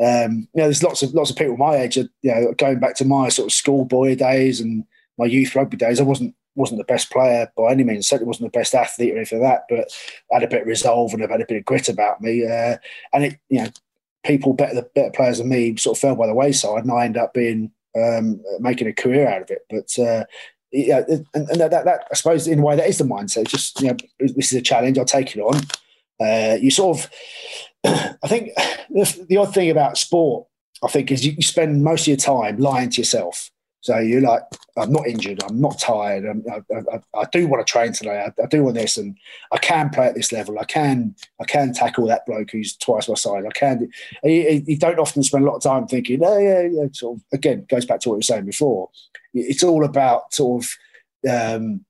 Um, 0.00 0.48
you 0.52 0.60
know, 0.60 0.64
there's 0.64 0.82
lots 0.82 1.04
of 1.04 1.14
lots 1.14 1.30
of 1.30 1.36
people 1.36 1.56
my 1.56 1.76
age, 1.76 1.96
are, 1.96 2.08
you 2.22 2.34
know, 2.34 2.54
going 2.58 2.80
back 2.80 2.96
to 2.96 3.04
my 3.04 3.28
sort 3.28 3.46
of 3.46 3.52
schoolboy 3.52 4.16
days 4.16 4.60
and 4.60 4.84
my 5.18 5.26
youth 5.26 5.54
rugby 5.54 5.76
days, 5.76 6.00
I 6.00 6.04
wasn't 6.04 6.34
wasn't 6.56 6.78
the 6.78 6.84
best 6.84 7.10
player 7.10 7.50
by 7.56 7.72
any 7.72 7.84
means. 7.84 8.06
Certainly 8.06 8.28
wasn't 8.28 8.52
the 8.52 8.58
best 8.58 8.74
athlete 8.74 9.12
or 9.12 9.16
anything 9.16 9.42
like 9.42 9.66
that, 9.68 9.76
but 9.76 9.92
I 10.32 10.36
had 10.36 10.44
a 10.44 10.48
bit 10.48 10.62
of 10.62 10.68
resolve 10.68 11.12
and 11.12 11.22
I've 11.22 11.30
had 11.30 11.40
a 11.40 11.46
bit 11.46 11.58
of 11.58 11.64
grit 11.64 11.88
about 11.88 12.20
me. 12.20 12.44
Uh, 12.46 12.76
and 13.12 13.24
it, 13.24 13.38
you 13.48 13.62
know, 13.62 13.68
people 14.24 14.52
better 14.52 14.82
better 14.94 15.10
players 15.10 15.38
than 15.38 15.48
me 15.48 15.76
sort 15.76 15.96
of 15.96 16.00
fell 16.00 16.16
by 16.16 16.26
the 16.26 16.34
wayside, 16.34 16.84
and 16.84 16.92
I 16.92 17.04
ended 17.04 17.22
up 17.22 17.34
being 17.34 17.72
um, 17.96 18.42
making 18.60 18.88
a 18.88 18.92
career 18.92 19.28
out 19.28 19.42
of 19.42 19.50
it. 19.50 19.62
But 19.68 19.98
uh, 19.98 20.24
yeah, 20.72 21.02
and, 21.08 21.26
and 21.34 21.60
that, 21.60 21.70
that, 21.70 21.84
that, 21.84 22.06
I 22.10 22.14
suppose 22.14 22.48
in 22.48 22.58
a 22.58 22.62
way 22.62 22.76
that 22.76 22.88
is 22.88 22.98
the 22.98 23.04
mindset. 23.04 23.48
Just 23.48 23.80
you 23.80 23.88
know, 23.88 23.96
this 24.18 24.52
is 24.52 24.58
a 24.58 24.62
challenge. 24.62 24.98
I'll 24.98 25.04
take 25.04 25.36
it 25.36 25.40
on. 25.40 25.60
Uh, 26.20 26.56
you 26.60 26.70
sort 26.70 26.98
of, 26.98 27.10
I 27.84 28.28
think, 28.28 28.50
the, 28.90 29.26
the, 29.28 29.36
odd 29.36 29.52
thing 29.52 29.70
about 29.70 29.98
sport, 29.98 30.46
I 30.82 30.88
think, 30.88 31.10
is 31.10 31.26
you, 31.26 31.32
you 31.32 31.42
spend 31.42 31.82
most 31.82 32.02
of 32.02 32.06
your 32.08 32.16
time 32.16 32.58
lying 32.58 32.90
to 32.90 33.00
yourself. 33.00 33.50
So 33.84 33.98
you're 33.98 34.22
like, 34.22 34.40
I'm 34.78 34.90
not 34.90 35.06
injured, 35.06 35.42
I'm 35.42 35.60
not 35.60 35.78
tired, 35.78 36.24
I'm, 36.24 36.42
I, 36.50 36.62
I, 36.74 37.20
I, 37.20 37.24
do 37.30 37.46
want 37.46 37.64
to 37.64 37.70
train 37.70 37.92
today, 37.92 38.18
I, 38.26 38.42
I, 38.42 38.46
do 38.46 38.64
want 38.64 38.76
this, 38.76 38.96
and 38.96 39.14
I 39.52 39.58
can 39.58 39.90
play 39.90 40.06
at 40.06 40.14
this 40.14 40.32
level. 40.32 40.58
I 40.58 40.64
can, 40.64 41.14
I 41.38 41.44
can 41.44 41.74
tackle 41.74 42.06
that 42.06 42.24
bloke 42.24 42.50
who's 42.50 42.74
twice 42.78 43.10
my 43.10 43.14
size. 43.14 43.44
I 43.46 43.50
can. 43.50 43.90
You, 44.22 44.64
you 44.66 44.78
don't 44.78 44.98
often 44.98 45.22
spend 45.22 45.44
a 45.44 45.46
lot 45.46 45.56
of 45.56 45.62
time 45.62 45.86
thinking, 45.86 46.24
oh 46.24 46.38
yeah, 46.38 46.62
yeah. 46.62 46.86
Sort 46.92 47.18
of 47.18 47.24
again 47.34 47.66
goes 47.68 47.84
back 47.84 48.00
to 48.00 48.08
what 48.08 48.14
we 48.14 48.18
were 48.20 48.22
saying 48.22 48.46
before. 48.46 48.88
It's 49.34 49.62
all 49.62 49.84
about 49.84 50.32
sort 50.32 50.64
of 50.64 51.60
um, 51.60 51.84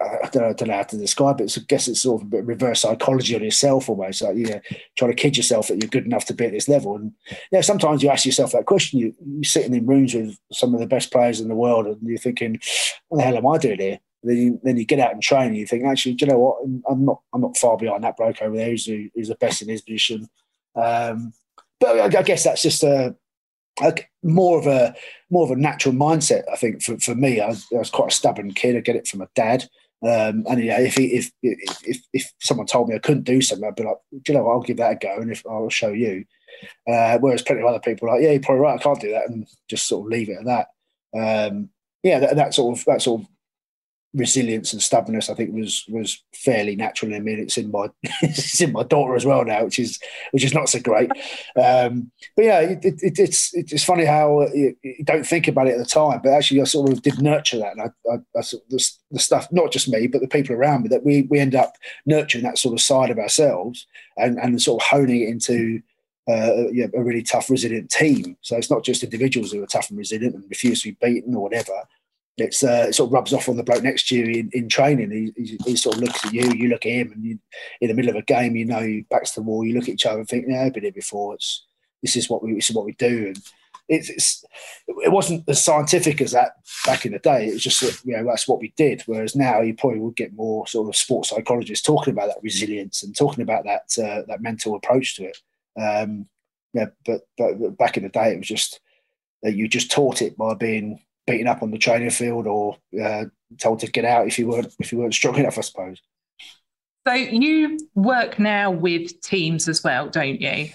I 0.00 0.28
don't, 0.30 0.42
know, 0.42 0.48
I 0.48 0.52
don't 0.52 0.68
know 0.68 0.74
how 0.74 0.82
to 0.82 0.96
describe 0.96 1.40
it. 1.40 1.50
So 1.50 1.60
I 1.60 1.64
guess 1.66 1.88
it's 1.88 2.02
sort 2.02 2.20
of 2.20 2.28
a 2.28 2.30
bit 2.30 2.44
reverse 2.44 2.80
psychology 2.80 3.34
on 3.34 3.42
yourself 3.42 3.88
almost, 3.88 4.22
like 4.22 4.36
you 4.36 4.46
know, 4.46 4.60
trying 4.96 5.10
to 5.10 5.16
kid 5.16 5.36
yourself 5.36 5.68
that 5.68 5.82
you're 5.82 5.88
good 5.88 6.06
enough 6.06 6.24
to 6.26 6.34
be 6.34 6.46
at 6.46 6.52
this 6.52 6.68
level. 6.68 6.96
And 6.96 7.12
yeah, 7.50 7.62
sometimes 7.62 8.02
you 8.02 8.08
ask 8.08 8.24
yourself 8.24 8.52
that 8.52 8.66
question. 8.66 9.00
You, 9.00 9.14
you're 9.26 9.44
sitting 9.44 9.74
in 9.74 9.86
rooms 9.86 10.14
with 10.14 10.38
some 10.52 10.74
of 10.74 10.80
the 10.80 10.86
best 10.86 11.12
players 11.12 11.40
in 11.40 11.48
the 11.48 11.54
world, 11.54 11.86
and 11.86 11.98
you're 12.02 12.18
thinking, 12.18 12.60
"What 13.08 13.18
the 13.18 13.24
hell 13.24 13.36
am 13.36 13.46
I 13.46 13.58
doing 13.58 13.80
here?" 13.80 13.98
Then 14.22 14.36
you, 14.36 14.60
then 14.62 14.76
you 14.76 14.84
get 14.84 15.00
out 15.00 15.12
and 15.12 15.22
train, 15.22 15.48
and 15.48 15.56
you 15.56 15.66
think, 15.66 15.84
"Actually, 15.84 16.14
do 16.14 16.26
you 16.26 16.32
know 16.32 16.38
what? 16.38 16.82
I'm 16.88 17.04
not 17.04 17.20
I'm 17.32 17.40
not 17.40 17.56
far 17.56 17.76
behind 17.76 18.04
that 18.04 18.16
bloke 18.16 18.40
over 18.42 18.56
there 18.56 18.70
who's, 18.70 18.86
who's 18.86 19.28
the 19.28 19.36
best 19.36 19.62
in 19.62 19.68
his 19.68 19.82
position." 19.82 20.28
Um, 20.74 21.32
but 21.80 22.14
I, 22.14 22.18
I 22.18 22.22
guess 22.22 22.44
that's 22.44 22.62
just 22.62 22.82
a 22.82 23.16
more 24.22 24.58
of 24.58 24.66
a 24.66 24.94
more 25.30 25.44
of 25.44 25.50
a 25.50 25.56
natural 25.56 25.94
mindset. 25.94 26.42
I 26.52 26.56
think 26.56 26.82
for, 26.82 26.98
for 26.98 27.14
me, 27.14 27.40
I, 27.40 27.50
I, 27.50 27.54
was 27.72 27.90
quite 27.90 28.12
a 28.12 28.14
stubborn 28.14 28.52
kid. 28.52 28.76
I 28.76 28.80
get 28.80 28.96
it 28.96 29.06
from 29.06 29.20
a 29.20 29.28
dad. 29.34 29.68
Um, 30.00 30.44
and 30.48 30.62
yeah, 30.62 30.80
if, 30.80 30.98
if 30.98 31.30
if 31.42 32.02
if 32.12 32.32
someone 32.40 32.66
told 32.66 32.88
me 32.88 32.94
I 32.94 33.00
couldn't 33.00 33.24
do 33.24 33.42
something, 33.42 33.66
I'd 33.66 33.74
be 33.74 33.82
like, 33.82 33.96
do 34.12 34.20
you 34.28 34.38
know 34.38 34.44
what? 34.44 34.52
I'll 34.52 34.62
give 34.62 34.76
that 34.76 34.92
a 34.92 34.94
go, 34.94 35.16
and 35.16 35.30
if 35.30 35.44
I'll 35.46 35.68
show 35.70 35.90
you. 35.90 36.24
Uh, 36.88 37.18
whereas 37.18 37.42
plenty 37.42 37.62
of 37.62 37.66
other 37.66 37.80
people 37.80 38.08
are 38.08 38.14
like, 38.14 38.22
yeah, 38.22 38.30
you're 38.30 38.40
probably 38.40 38.60
right. 38.60 38.78
I 38.78 38.82
can't 38.82 39.00
do 39.00 39.10
that, 39.10 39.28
and 39.28 39.46
just 39.68 39.88
sort 39.88 40.06
of 40.06 40.10
leave 40.12 40.28
it 40.28 40.38
at 40.38 40.44
that. 40.44 41.48
Um, 41.48 41.70
yeah, 42.02 42.20
that, 42.20 42.36
that 42.36 42.54
sort 42.54 42.78
of 42.78 42.84
that 42.84 43.02
sort 43.02 43.22
of 43.22 43.28
resilience 44.18 44.72
and 44.72 44.82
stubbornness, 44.82 45.30
I 45.30 45.34
think, 45.34 45.54
was 45.54 45.84
was 45.88 46.22
fairly 46.34 46.76
natural 46.76 47.12
in 47.12 47.24
me. 47.24 47.34
It's 47.34 47.56
in 47.56 47.70
my 47.70 47.88
it's 48.22 48.60
in 48.60 48.72
my 48.72 48.82
daughter 48.82 49.14
as 49.14 49.24
well 49.24 49.44
now, 49.44 49.64
which 49.64 49.78
is 49.78 49.98
which 50.32 50.44
is 50.44 50.52
not 50.52 50.68
so 50.68 50.80
great. 50.80 51.10
Um, 51.56 52.10
but 52.36 52.44
yeah, 52.44 52.60
it, 52.60 52.84
it, 52.84 53.18
it's 53.18 53.54
it's 53.54 53.84
funny 53.84 54.04
how 54.04 54.46
you, 54.48 54.76
you, 54.82 55.04
don't 55.04 55.26
think 55.26 55.48
about 55.48 55.68
it 55.68 55.72
at 55.72 55.78
the 55.78 55.84
time, 55.84 56.20
but 56.22 56.32
actually, 56.32 56.60
I 56.60 56.64
sort 56.64 56.92
of 56.92 57.02
did 57.02 57.22
nurture 57.22 57.58
that, 57.58 57.72
and 57.72 57.82
I, 57.82 58.12
I, 58.12 58.16
I 58.36 58.40
sort 58.42 58.64
of, 58.64 58.70
the, 58.70 58.90
the, 59.12 59.18
stuff, 59.18 59.48
not 59.52 59.72
just 59.72 59.88
me, 59.88 60.06
but 60.06 60.20
the 60.20 60.28
people 60.28 60.54
around 60.54 60.82
me, 60.82 60.88
that 60.88 61.04
we 61.04 61.22
we 61.22 61.38
end 61.38 61.54
up 61.54 61.76
nurturing 62.04 62.44
that 62.44 62.58
sort 62.58 62.74
of 62.74 62.80
side 62.80 63.10
of 63.10 63.18
ourselves 63.18 63.86
and 64.16 64.38
and 64.38 64.60
sort 64.60 64.82
of 64.82 64.88
honing 64.88 65.22
it 65.22 65.28
into. 65.28 65.80
Uh, 66.30 66.68
a 66.92 67.02
really 67.02 67.22
tough, 67.22 67.48
resilient 67.48 67.90
team. 67.90 68.36
So 68.42 68.54
it's 68.58 68.68
not 68.68 68.84
just 68.84 69.02
individuals 69.02 69.50
who 69.50 69.62
are 69.62 69.66
tough 69.66 69.88
and 69.88 69.98
resilient 69.98 70.34
and 70.34 70.44
refuse 70.50 70.82
to 70.82 70.90
be 70.90 70.98
beaten 71.00 71.34
or 71.34 71.42
whatever 71.42 71.72
it's 72.40 72.62
uh, 72.62 72.86
it 72.88 72.94
sort 72.94 73.08
of 73.08 73.12
rubs 73.12 73.32
off 73.32 73.48
on 73.48 73.56
the 73.56 73.62
bloke 73.62 73.82
next 73.82 74.08
to 74.08 74.16
you 74.16 74.24
in, 74.24 74.50
in 74.52 74.68
training. 74.68 75.10
He, 75.10 75.32
he, 75.42 75.58
he, 75.64 75.76
sort 75.76 75.96
of 75.96 76.02
looks 76.02 76.24
at 76.24 76.32
you, 76.32 76.50
you 76.52 76.68
look 76.68 76.86
at 76.86 76.92
him, 76.92 77.12
and 77.12 77.24
you, 77.24 77.38
in 77.80 77.88
the 77.88 77.94
middle 77.94 78.10
of 78.10 78.16
a 78.16 78.22
game, 78.22 78.56
you 78.56 78.64
know, 78.64 78.80
you 78.80 79.04
backs 79.10 79.32
to 79.32 79.40
the 79.40 79.44
wall, 79.44 79.64
you 79.64 79.74
look 79.74 79.84
at 79.84 79.94
each 79.94 80.06
other 80.06 80.20
and 80.20 80.28
think, 80.28 80.46
"Yeah, 80.48 80.64
I've 80.64 80.74
been 80.74 80.84
here 80.84 80.92
before. 80.92 81.34
It's 81.34 81.66
this 82.02 82.16
is 82.16 82.30
what 82.30 82.42
we 82.42 82.54
this 82.54 82.70
is 82.70 82.76
what 82.76 82.84
we 82.84 82.92
do." 82.92 83.28
And 83.28 83.38
it's, 83.88 84.10
it's 84.10 84.44
it 84.86 85.10
wasn't 85.10 85.48
as 85.48 85.62
scientific 85.62 86.20
as 86.20 86.32
that 86.32 86.52
back 86.86 87.06
in 87.06 87.12
the 87.12 87.18
day. 87.18 87.48
It 87.48 87.54
was 87.54 87.62
just 87.62 88.04
you 88.04 88.16
know 88.16 88.24
that's 88.24 88.46
what 88.46 88.60
we 88.60 88.72
did. 88.76 89.02
Whereas 89.06 89.34
now 89.34 89.60
you 89.60 89.74
probably 89.74 90.00
would 90.00 90.16
get 90.16 90.34
more 90.34 90.66
sort 90.66 90.88
of 90.88 90.96
sports 90.96 91.30
psychologists 91.30 91.86
talking 91.86 92.12
about 92.12 92.28
that 92.28 92.42
resilience 92.42 93.02
and 93.02 93.16
talking 93.16 93.42
about 93.42 93.64
that 93.64 94.02
uh, 94.02 94.22
that 94.28 94.42
mental 94.42 94.74
approach 94.74 95.16
to 95.16 95.24
it. 95.24 95.38
Um, 95.80 96.28
yeah, 96.74 96.86
but, 97.06 97.22
but 97.38 97.78
back 97.78 97.96
in 97.96 98.02
the 98.02 98.10
day, 98.10 98.32
it 98.32 98.38
was 98.38 98.48
just 98.48 98.80
you 99.42 99.68
just 99.68 99.90
taught 99.90 100.20
it 100.20 100.36
by 100.36 100.54
being 100.54 101.00
beaten 101.28 101.46
up 101.46 101.62
on 101.62 101.70
the 101.70 101.78
training 101.78 102.10
field 102.10 102.46
or 102.46 102.76
uh, 103.02 103.24
told 103.58 103.80
to 103.80 103.90
get 103.90 104.04
out 104.04 104.26
if 104.26 104.38
you 104.38 104.48
weren't 104.48 104.74
if 104.78 104.92
you 104.92 104.98
weren't 104.98 105.14
strong 105.14 105.36
enough, 105.38 105.58
I 105.58 105.62
suppose. 105.62 106.00
So 107.06 107.14
you 107.14 107.78
work 107.94 108.38
now 108.38 108.70
with 108.70 109.20
teams 109.22 109.68
as 109.68 109.82
well, 109.82 110.08
don't 110.08 110.40
you? 110.40 110.68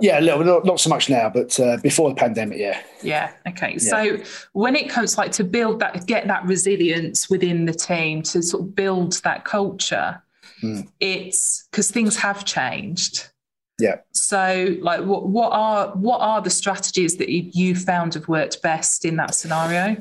Yeah, 0.00 0.18
a 0.18 0.22
little, 0.22 0.44
not, 0.44 0.64
not 0.64 0.80
so 0.80 0.88
much 0.88 1.10
now, 1.10 1.28
but 1.28 1.58
uh, 1.60 1.76
before 1.82 2.08
the 2.08 2.14
pandemic, 2.14 2.58
yeah. 2.58 2.80
Yeah. 3.02 3.32
Okay. 3.48 3.72
Yeah. 3.72 3.78
So 3.78 4.18
when 4.52 4.74
it 4.74 4.88
comes 4.88 5.18
like 5.18 5.32
to 5.32 5.44
build 5.44 5.80
that, 5.80 6.06
get 6.06 6.26
that 6.26 6.44
resilience 6.46 7.28
within 7.28 7.66
the 7.66 7.74
team, 7.74 8.22
to 8.22 8.42
sort 8.42 8.62
of 8.62 8.74
build 8.74 9.20
that 9.24 9.44
culture, 9.44 10.22
mm. 10.62 10.88
it's 11.00 11.68
because 11.70 11.90
things 11.90 12.16
have 12.16 12.44
changed. 12.44 13.28
Yeah. 13.80 13.96
So, 14.12 14.76
like, 14.80 15.02
what 15.02 15.28
what 15.28 15.52
are 15.52 15.88
what 15.88 16.20
are 16.20 16.40
the 16.40 16.50
strategies 16.50 17.16
that 17.16 17.30
you 17.30 17.74
found 17.74 18.14
have 18.14 18.28
worked 18.28 18.62
best 18.62 19.04
in 19.04 19.16
that 19.16 19.34
scenario? 19.34 19.96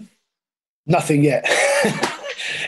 Nothing 0.85 1.23
yet. 1.23 1.47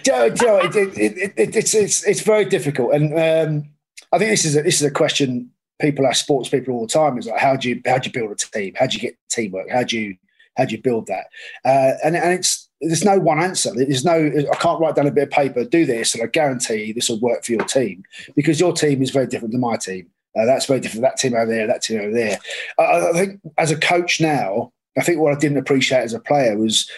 you 0.06 0.12
know, 0.12 0.26
you 0.26 0.46
know 0.46 0.58
it, 0.58 0.76
it, 0.76 1.34
it, 1.38 1.56
it's 1.56 1.74
it's 1.74 2.04
it's 2.08 2.22
very 2.22 2.46
difficult, 2.46 2.94
and 2.94 3.14
um, 3.14 3.70
I 4.12 4.18
think 4.18 4.32
this 4.32 4.46
is 4.46 4.56
a, 4.56 4.62
this 4.62 4.82
is 4.82 4.88
a 4.88 4.92
question 4.92 5.52
people 5.82 6.06
ask 6.06 6.24
sports 6.24 6.48
people 6.48 6.76
all 6.76 6.82
the 6.82 6.88
time. 6.88 7.18
Is 7.18 7.26
like, 7.26 7.40
how 7.40 7.56
do 7.56 7.70
you 7.70 7.82
how 7.86 7.98
do 7.98 8.08
you 8.08 8.14
build 8.14 8.32
a 8.32 8.36
team? 8.36 8.74
How 8.78 8.88
do 8.88 8.96
you 8.96 9.02
get 9.02 9.18
teamwork? 9.30 9.70
How 9.70 9.84
do 9.84 10.00
you 10.00 10.16
how 10.58 10.66
do 10.66 10.76
you 10.76 10.82
build 10.82 11.08
that? 11.08 11.26
Uh, 11.66 11.94
and 12.04 12.16
and 12.16 12.34
it's 12.34 12.70
there's 12.80 13.04
no 13.04 13.20
one 13.20 13.42
answer. 13.42 13.72
There's 13.74 14.06
no 14.06 14.32
I 14.52 14.56
can't 14.58 14.80
write 14.80 14.96
down 14.96 15.08
a 15.08 15.12
bit 15.12 15.24
of 15.24 15.30
paper, 15.32 15.66
do 15.66 15.86
this, 15.86 16.14
and 16.14 16.24
I 16.24 16.28
guarantee 16.28 16.94
this 16.94 17.10
will 17.10 17.20
work 17.20 17.44
for 17.44 17.52
your 17.52 17.66
team 17.66 18.04
because 18.36 18.60
your 18.60 18.74
team 18.74 19.02
is 19.02 19.10
very 19.10 19.28
different 19.28 19.52
than 19.52 19.62
my 19.62 19.76
team. 19.76 20.08
Uh, 20.38 20.46
that's 20.46 20.66
very 20.66 20.80
different. 20.80 21.04
That 21.04 21.18
team 21.18 21.34
over 21.34 21.52
there, 21.52 21.68
that 21.68 21.82
team 21.82 22.00
over 22.00 22.14
there. 22.14 22.40
I, 22.80 23.10
I 23.10 23.14
think 23.14 23.42
as 23.58 23.72
a 23.72 23.78
coach 23.78 24.22
now, 24.22 24.72
I 24.98 25.02
think 25.02 25.20
what 25.20 25.34
I 25.34 25.40
didn't 25.40 25.58
appreciate 25.58 26.02
as 26.02 26.14
a 26.14 26.20
player 26.20 26.58
was 26.58 26.90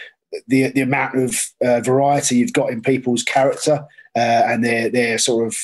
the 0.47 0.69
the 0.69 0.81
amount 0.81 1.15
of 1.15 1.41
uh, 1.63 1.79
variety 1.81 2.37
you've 2.37 2.53
got 2.53 2.71
in 2.71 2.81
people's 2.81 3.23
character 3.23 3.85
uh, 4.15 4.43
and 4.45 4.63
their 4.63 4.89
their 4.89 5.17
sort 5.17 5.47
of 5.47 5.55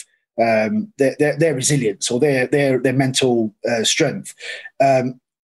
um, 0.41 0.93
their, 0.97 1.15
their, 1.20 1.38
their 1.38 1.55
resilience 1.55 2.09
or 2.09 2.20
their 2.20 2.47
their 2.47 2.80
their 2.80 2.93
mental 2.93 3.53
uh, 3.70 3.84
strength. 3.84 4.34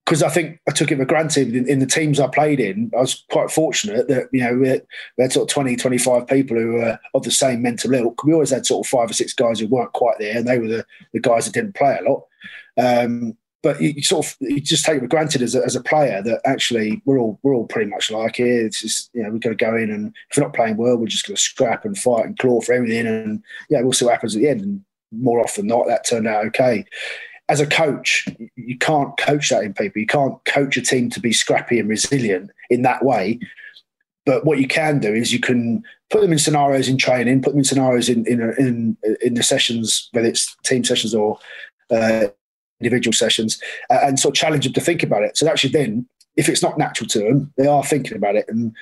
Because 0.05 0.21
I 0.21 0.29
think 0.29 0.59
I 0.67 0.71
took 0.71 0.91
it 0.91 0.97
for 0.97 1.05
granted 1.05 1.55
in, 1.55 1.67
in, 1.67 1.79
the 1.79 1.87
teams 1.87 2.19
I 2.19 2.27
played 2.27 2.59
in. 2.59 2.91
I 2.95 3.01
was 3.01 3.23
quite 3.31 3.49
fortunate 3.49 4.07
that, 4.07 4.29
you 4.31 4.43
know, 4.43 4.55
we 4.55 4.67
had, 4.67 4.85
we 5.17 5.23
had, 5.23 5.33
sort 5.33 5.49
of 5.49 5.53
20, 5.53 5.75
25 5.75 6.27
people 6.27 6.57
who 6.57 6.73
were 6.73 6.99
of 7.15 7.23
the 7.23 7.31
same 7.31 7.63
mental 7.63 7.93
ilk. 7.93 8.23
We 8.23 8.33
always 8.33 8.51
had 8.51 8.67
sort 8.67 8.85
of 8.85 8.89
five 8.89 9.09
or 9.09 9.13
six 9.13 9.33
guys 9.33 9.59
who 9.59 9.67
weren't 9.67 9.93
quite 9.93 10.17
there, 10.19 10.37
and 10.37 10.47
they 10.47 10.59
were 10.59 10.67
the, 10.67 10.85
the 11.13 11.19
guys 11.19 11.45
that 11.45 11.55
didn't 11.55 11.73
play 11.73 11.97
a 11.99 12.07
lot. 12.07 12.23
Um, 12.77 13.35
but 13.63 13.81
you, 13.81 13.99
sort 14.03 14.27
of 14.27 14.35
you 14.41 14.61
just 14.61 14.85
take 14.85 14.97
it 14.97 14.99
for 14.99 15.07
granted 15.07 15.41
as 15.41 15.55
a, 15.55 15.63
as 15.65 15.75
a 15.75 15.81
player 15.81 16.21
that 16.21 16.39
actually 16.45 17.01
we're 17.05 17.17
all 17.17 17.39
we're 17.41 17.55
all 17.55 17.65
pretty 17.65 17.89
much 17.89 18.11
like 18.11 18.35
here. 18.35 18.63
It's 18.63 18.81
just 18.81 19.09
you 19.11 19.23
know 19.23 19.31
we've 19.31 19.41
got 19.41 19.49
to 19.49 19.55
go 19.55 19.75
in 19.75 19.89
and 19.89 20.13
if 20.29 20.37
we're 20.37 20.43
not 20.43 20.53
playing 20.53 20.77
well, 20.77 20.97
we're 20.97 21.07
just 21.07 21.25
going 21.25 21.35
to 21.35 21.41
scrap 21.41 21.83
and 21.83 21.97
fight 21.97 22.25
and 22.25 22.37
claw 22.37 22.61
for 22.61 22.73
everything, 22.73 23.07
and 23.07 23.43
yeah, 23.71 23.81
we'll 23.81 23.93
see 23.93 24.05
what 24.05 24.13
happens 24.13 24.35
at 24.35 24.43
the 24.43 24.49
end. 24.49 24.61
And 24.61 24.85
more 25.11 25.39
often 25.39 25.67
than 25.67 25.75
not, 25.75 25.87
that 25.87 26.05
turned 26.07 26.27
out 26.27 26.45
okay. 26.45 26.85
As 27.47 27.59
a 27.59 27.67
coach, 27.67 28.27
you 28.55 28.77
can't 28.77 29.15
coach 29.17 29.49
that 29.49 29.63
in 29.63 29.73
people. 29.73 29.99
You 29.99 30.07
can't 30.07 30.43
coach 30.45 30.77
a 30.77 30.81
team 30.81 31.09
to 31.11 31.19
be 31.19 31.31
scrappy 31.31 31.79
and 31.79 31.87
resilient 31.87 32.51
in 32.69 32.81
that 32.81 33.05
way. 33.05 33.39
But 34.25 34.45
what 34.45 34.57
you 34.59 34.67
can 34.67 34.99
do 34.99 35.13
is 35.13 35.31
you 35.31 35.39
can 35.39 35.83
put 36.09 36.21
them 36.21 36.31
in 36.31 36.39
scenarios 36.39 36.89
in 36.89 36.97
training, 36.97 37.43
put 37.43 37.51
them 37.51 37.59
in 37.59 37.65
scenarios 37.65 38.09
in 38.09 38.25
in 38.25 38.41
in, 38.57 38.97
in 39.21 39.33
the 39.35 39.43
sessions, 39.43 40.09
whether 40.11 40.27
it's 40.27 40.55
team 40.63 40.83
sessions 40.83 41.13
or 41.13 41.37
uh, 41.91 42.27
individual 42.79 43.13
sessions 43.13 43.61
uh, 43.89 43.99
and 44.01 44.19
sort 44.19 44.35
of 44.35 44.39
challenge 44.39 44.65
them 44.65 44.73
to 44.73 44.81
think 44.81 45.03
about 45.03 45.23
it. 45.23 45.37
So 45.37 45.47
actually, 45.47 45.73
then 45.73 46.07
if 46.35 46.49
it's 46.49 46.63
not 46.63 46.77
natural 46.77 47.07
to 47.09 47.19
them, 47.19 47.53
they 47.57 47.67
are 47.67 47.83
thinking 47.83 48.17
about 48.17 48.35
it. 48.35 48.45
And 48.47 48.75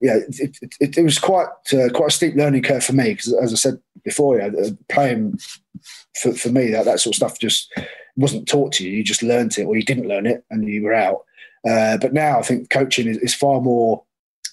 yeah, 0.00 0.18
it, 0.28 0.58
it, 0.80 0.98
it 0.98 1.02
was 1.02 1.18
quite 1.18 1.48
uh, 1.72 1.88
quite 1.94 2.08
a 2.08 2.14
steep 2.14 2.34
learning 2.36 2.62
curve 2.62 2.84
for 2.84 2.92
me 2.92 3.14
because, 3.14 3.32
as 3.32 3.52
I 3.52 3.56
said 3.56 3.78
before, 4.06 4.38
yeah, 4.38 4.50
playing 4.88 5.38
for, 6.14 6.32
for 6.32 6.48
me 6.48 6.70
that 6.70 6.86
that 6.86 7.00
sort 7.00 7.14
of 7.14 7.16
stuff 7.16 7.38
just 7.38 7.70
wasn't 8.16 8.48
taught 8.48 8.72
to 8.74 8.84
you. 8.84 8.96
You 8.96 9.04
just 9.04 9.22
learned 9.22 9.58
it, 9.58 9.64
or 9.64 9.76
you 9.76 9.82
didn't 9.82 10.08
learn 10.08 10.26
it, 10.26 10.44
and 10.50 10.66
you 10.66 10.82
were 10.82 10.94
out. 10.94 11.24
Uh, 11.68 11.98
but 11.98 12.14
now 12.14 12.38
I 12.38 12.42
think 12.42 12.70
coaching 12.70 13.08
is, 13.08 13.18
is 13.18 13.34
far 13.34 13.60
more 13.60 14.02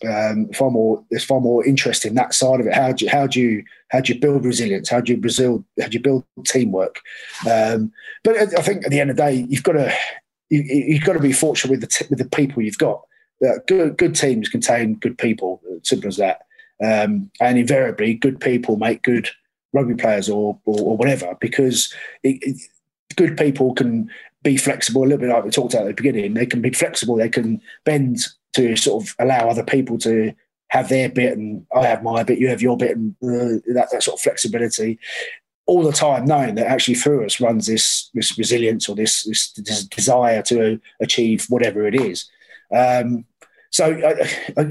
um, 0.05 0.49
far 0.49 0.69
more 0.69 1.03
there's 1.09 1.23
far 1.23 1.39
more 1.39 1.65
interest 1.65 2.05
in 2.05 2.15
that 2.15 2.33
side 2.33 2.59
of 2.59 2.67
it. 2.67 2.73
How 2.73 2.91
do 2.91 3.05
you 3.05 3.11
how 3.11 3.27
do 3.27 3.39
you 3.39 3.63
how 3.89 4.01
do 4.01 4.13
you 4.13 4.19
build 4.19 4.43
resilience? 4.43 4.89
How 4.89 4.99
do 4.99 5.13
you 5.13 5.17
Brazil 5.17 5.63
how 5.79 5.87
do 5.87 5.97
you 5.97 6.03
build 6.03 6.25
teamwork? 6.45 6.99
Um, 7.49 7.91
but 8.23 8.35
I 8.37 8.61
think 8.61 8.83
at 8.83 8.91
the 8.91 8.99
end 8.99 9.11
of 9.11 9.17
the 9.17 9.23
day, 9.23 9.45
you've 9.47 9.63
got 9.63 9.73
to 9.73 9.93
you, 10.49 10.95
have 10.95 11.05
got 11.05 11.13
to 11.13 11.19
be 11.19 11.33
fortunate 11.33 11.71
with 11.71 11.81
the 11.81 11.87
t- 11.87 12.05
with 12.09 12.19
the 12.19 12.29
people 12.37 12.61
you've 12.61 12.77
got. 12.77 13.01
Uh, 13.45 13.59
good 13.67 13.97
good 13.97 14.15
teams 14.15 14.49
contain 14.49 14.95
good 14.95 15.17
people. 15.17 15.61
Simple 15.83 16.09
as 16.09 16.17
that. 16.17 16.41
Um, 16.83 17.31
and 17.39 17.57
invariably, 17.57 18.13
good 18.13 18.39
people 18.39 18.75
make 18.77 19.03
good 19.03 19.29
rugby 19.73 19.95
players 19.95 20.29
or 20.29 20.59
or, 20.65 20.79
or 20.81 20.97
whatever 20.97 21.35
because 21.41 21.93
it, 22.23 22.37
it, 22.41 22.61
good 23.15 23.37
people 23.37 23.73
can 23.73 24.09
be 24.43 24.57
flexible 24.57 25.03
a 25.03 25.05
little 25.05 25.19
bit 25.19 25.29
like 25.29 25.43
we 25.43 25.51
talked 25.51 25.73
about 25.73 25.87
at 25.87 25.95
the 25.95 26.01
beginning. 26.01 26.33
They 26.33 26.45
can 26.45 26.61
be 26.61 26.71
flexible. 26.71 27.15
They 27.15 27.29
can 27.29 27.61
bend 27.85 28.19
to 28.53 28.75
sort 28.75 29.03
of 29.03 29.15
allow 29.19 29.49
other 29.49 29.63
people 29.63 29.97
to 29.99 30.33
have 30.69 30.89
their 30.89 31.09
bit 31.09 31.37
and 31.37 31.65
I 31.75 31.85
have 31.85 32.03
my 32.03 32.23
bit, 32.23 32.39
you 32.39 32.49
have 32.49 32.61
your 32.61 32.77
bit, 32.77 32.97
and 32.97 33.15
uh, 33.23 33.61
that, 33.73 33.89
that 33.91 34.03
sort 34.03 34.17
of 34.17 34.21
flexibility 34.21 34.99
all 35.65 35.83
the 35.83 35.93
time, 35.93 36.25
knowing 36.25 36.55
that 36.55 36.67
actually 36.67 36.95
through 36.95 37.25
us 37.25 37.39
runs 37.39 37.67
this 37.67 38.09
this 38.13 38.37
resilience 38.37 38.89
or 38.89 38.95
this 38.95 39.23
this, 39.23 39.51
this 39.53 39.85
desire 39.85 40.41
to 40.43 40.79
achieve 40.99 41.45
whatever 41.49 41.87
it 41.87 41.95
is. 41.95 42.29
Um, 42.75 43.25
so 43.73 43.85
uh, 43.91 44.63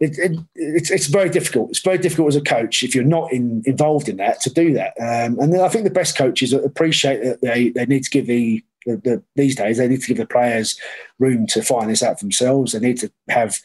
it, 0.00 0.18
it, 0.18 0.38
it's, 0.56 0.90
it's 0.90 1.06
very 1.06 1.30
difficult. 1.30 1.70
It's 1.70 1.78
very 1.78 1.98
difficult 1.98 2.28
as 2.28 2.36
a 2.36 2.40
coach 2.40 2.82
if 2.82 2.96
you're 2.96 3.04
not 3.04 3.32
in, 3.32 3.62
involved 3.64 4.08
in 4.08 4.16
that 4.16 4.40
to 4.40 4.52
do 4.52 4.74
that. 4.74 4.92
Um, 4.98 5.38
and 5.38 5.56
I 5.56 5.68
think 5.68 5.84
the 5.84 5.90
best 5.90 6.18
coaches 6.18 6.52
appreciate 6.52 7.22
that 7.22 7.42
they, 7.42 7.68
they 7.68 7.86
need 7.86 8.02
to 8.02 8.10
give 8.10 8.26
the 8.26 8.64
the, 8.86 8.96
the, 8.96 9.22
these 9.36 9.54
days 9.54 9.76
they 9.76 9.86
need 9.86 10.00
to 10.00 10.06
give 10.06 10.16
the 10.16 10.26
players 10.26 10.80
room 11.18 11.46
to 11.48 11.62
find 11.62 11.90
this 11.90 12.02
out 12.02 12.18
themselves. 12.18 12.72
They 12.72 12.80
need 12.80 12.96
to 13.00 13.12
have 13.28 13.58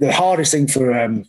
the 0.00 0.10
hardest 0.12 0.52
thing 0.52 0.66
for 0.66 0.98
um, 0.98 1.24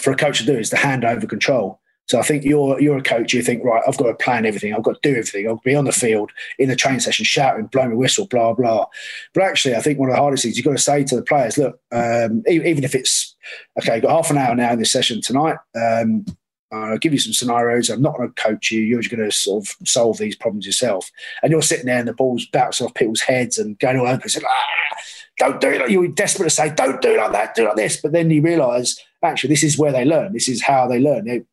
for 0.00 0.12
a 0.12 0.16
coach 0.16 0.38
to 0.38 0.46
do 0.46 0.56
is 0.56 0.70
to 0.70 0.76
hand 0.76 1.04
over 1.04 1.26
control. 1.26 1.80
So 2.08 2.18
I 2.18 2.22
think 2.22 2.44
you're 2.44 2.80
you're 2.80 2.98
a 2.98 3.02
coach. 3.02 3.32
You 3.32 3.42
think 3.42 3.62
right, 3.64 3.82
I've 3.86 3.98
got 3.98 4.06
to 4.06 4.14
plan 4.14 4.46
everything. 4.46 4.74
I've 4.74 4.82
got 4.82 5.02
to 5.02 5.08
do 5.08 5.16
everything. 5.16 5.46
I'll 5.46 5.60
be 5.64 5.74
on 5.74 5.84
the 5.84 5.92
field 5.92 6.30
in 6.58 6.68
the 6.68 6.76
training 6.76 7.00
session, 7.00 7.24
shouting, 7.24 7.66
blowing 7.66 7.92
a 7.92 7.96
whistle, 7.96 8.26
blah 8.26 8.54
blah. 8.54 8.86
But 9.34 9.44
actually, 9.44 9.76
I 9.76 9.80
think 9.80 9.98
one 9.98 10.08
of 10.08 10.16
the 10.16 10.20
hardest 10.20 10.42
things 10.42 10.56
you've 10.56 10.66
got 10.66 10.72
to 10.72 10.78
say 10.78 11.04
to 11.04 11.16
the 11.16 11.22
players, 11.22 11.58
look, 11.58 11.78
um, 11.92 12.42
even 12.48 12.84
if 12.84 12.94
it's 12.94 13.36
okay, 13.78 13.96
you've 13.96 14.04
got 14.04 14.16
half 14.16 14.30
an 14.30 14.38
hour 14.38 14.54
now 14.54 14.72
in 14.72 14.78
this 14.78 14.92
session 14.92 15.20
tonight. 15.20 15.58
Um, 15.74 16.24
I'll 16.70 16.98
give 16.98 17.12
you 17.12 17.18
some 17.18 17.32
scenarios. 17.32 17.88
I'm 17.88 18.02
not 18.02 18.16
going 18.16 18.28
to 18.30 18.42
coach 18.42 18.70
you. 18.70 18.80
You're 18.80 19.00
just 19.00 19.14
going 19.14 19.28
to 19.28 19.34
sort 19.34 19.64
of 19.64 19.88
solve 19.88 20.18
these 20.18 20.36
problems 20.36 20.66
yourself. 20.66 21.10
And 21.42 21.50
you're 21.50 21.62
sitting 21.62 21.86
there 21.86 21.98
and 21.98 22.08
the 22.08 22.12
ball's 22.12 22.46
bouncing 22.46 22.86
off 22.86 22.94
people's 22.94 23.22
heads 23.22 23.56
and 23.56 23.78
going 23.78 23.98
all 23.98 24.06
over. 24.06 24.28
Saying, 24.28 24.44
ah, 24.46 24.96
don't 25.38 25.60
do 25.62 25.70
it. 25.70 25.80
Like, 25.80 25.90
you're 25.90 26.08
desperate 26.08 26.44
to 26.44 26.50
say, 26.50 26.70
don't 26.74 27.00
do 27.00 27.14
it 27.14 27.16
like 27.16 27.32
that, 27.32 27.54
do 27.54 27.62
it 27.62 27.68
like 27.68 27.76
this. 27.76 27.98
But 28.00 28.12
then 28.12 28.28
you 28.30 28.42
realise, 28.42 29.02
actually, 29.22 29.48
this 29.48 29.62
is 29.62 29.78
where 29.78 29.92
they 29.92 30.04
learn. 30.04 30.34
This 30.34 30.48
is 30.48 30.62
how 30.62 30.86
they 30.86 30.98
learn. 30.98 31.46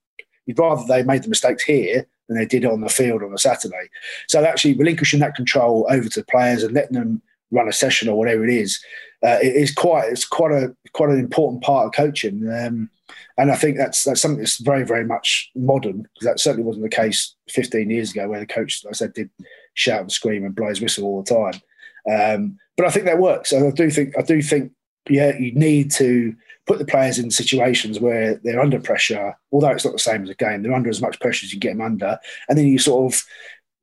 You'd 0.46 0.60
rather 0.60 0.84
they 0.88 1.04
made 1.04 1.24
the 1.24 1.30
mistakes 1.30 1.64
here 1.64 2.08
than 2.28 2.38
they 2.38 2.46
did 2.46 2.66
on 2.66 2.82
the 2.82 2.90
field 2.90 3.24
on 3.24 3.34
a 3.34 3.38
Saturday. 3.38 3.90
So 4.28 4.44
actually 4.44 4.76
relinquishing 4.76 5.20
that 5.20 5.36
control 5.36 5.88
over 5.90 6.08
to 6.08 6.20
the 6.20 6.26
players 6.26 6.64
and 6.64 6.74
letting 6.74 6.94
them 6.94 7.22
run 7.52 7.68
a 7.68 7.74
session 7.74 8.10
or 8.10 8.18
whatever 8.18 8.44
it 8.44 8.54
is, 8.54 8.84
uh, 9.24 9.40
it 9.42 9.56
is 9.56 9.74
quite 9.74 10.10
it's 10.10 10.26
quite 10.26 10.52
a 10.52 10.76
quite 10.94 11.10
an 11.10 11.20
important 11.20 11.64
part 11.64 11.86
of 11.86 11.94
coaching. 11.94 12.48
Um, 12.50 12.90
and 13.38 13.52
I 13.52 13.56
think 13.56 13.78
that's 13.78 14.04
that's 14.04 14.22
something 14.22 14.40
that's 14.40 14.58
very 14.58 14.84
very 14.84 15.06
much 15.06 15.52
modern 15.56 16.04
because 16.04 16.26
that 16.26 16.40
certainly 16.40 16.66
wasn't 16.66 16.84
the 16.84 16.96
case 16.96 17.36
15 17.50 17.90
years 17.90 18.12
ago 18.12 18.28
where 18.28 18.40
the 18.40 18.46
coach, 18.46 18.84
like 18.84 18.94
I 18.94 18.96
said, 18.96 19.14
did 19.14 19.30
shout 19.74 20.02
and 20.02 20.12
scream 20.12 20.46
and 20.46 20.56
blow 20.56 20.70
his 20.70 20.82
whistle 20.82 21.06
all 21.06 21.24
the 21.24 21.34
time. 21.34 21.62
Um, 22.08 22.60
but 22.78 22.86
I 22.86 22.92
think 22.92 23.06
that 23.06 23.20
works. 23.20 23.52
And 23.52 23.66
I 23.66 23.72
do 23.72 23.90
think 23.90 24.18
I 24.18 24.22
do 24.22 24.42
think 24.42 24.72
yeah, 25.10 25.38
you 25.38 25.54
need 25.54 25.92
to 25.92 26.36
put 26.66 26.80
the 26.80 26.86
players 26.86 27.20
in 27.20 27.30
situations 27.30 28.00
where 28.00 28.36
they're 28.44 28.62
under 28.62 28.80
pressure. 28.80 29.38
Although 29.52 29.70
it's 29.70 29.86
not 29.86 29.94
the 29.94 30.00
same 30.00 30.24
as 30.24 30.30
a 30.30 30.36
game, 30.36 30.64
they're 30.64 30.74
under 30.74 30.90
as 30.90 31.02
much 31.02 31.20
pressure 31.20 31.46
as 31.46 31.54
you 31.54 31.60
get 31.60 31.74
them 31.74 31.82
under, 31.82 32.18
and 32.50 32.58
then 32.58 32.68
you 32.68 32.80
sort 32.80 33.14
of, 33.14 33.24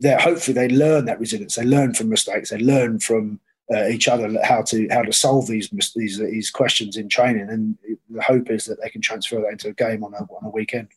they're 0.00 0.18
hopefully 0.18 0.54
they 0.54 0.68
learn 0.68 1.04
that 1.04 1.20
resilience. 1.20 1.54
They 1.54 1.64
learn 1.64 1.94
from 1.94 2.08
mistakes. 2.08 2.50
They 2.50 2.58
learn 2.58 2.98
from 2.98 3.40
uh, 3.72 3.86
each 3.86 4.08
other 4.08 4.36
how 4.42 4.62
to 4.62 4.88
how 4.90 5.02
to 5.02 5.12
solve 5.12 5.46
these 5.46 5.70
these 5.94 6.18
these 6.18 6.50
questions 6.50 6.96
in 6.96 7.08
training, 7.08 7.48
and 7.48 7.78
the 8.10 8.22
hope 8.22 8.50
is 8.50 8.64
that 8.64 8.80
they 8.82 8.90
can 8.90 9.00
transfer 9.00 9.40
that 9.40 9.52
into 9.52 9.68
a 9.68 9.72
game 9.72 10.02
on 10.02 10.12
a 10.14 10.18
on 10.18 10.44
a 10.44 10.50
weekend. 10.50 10.88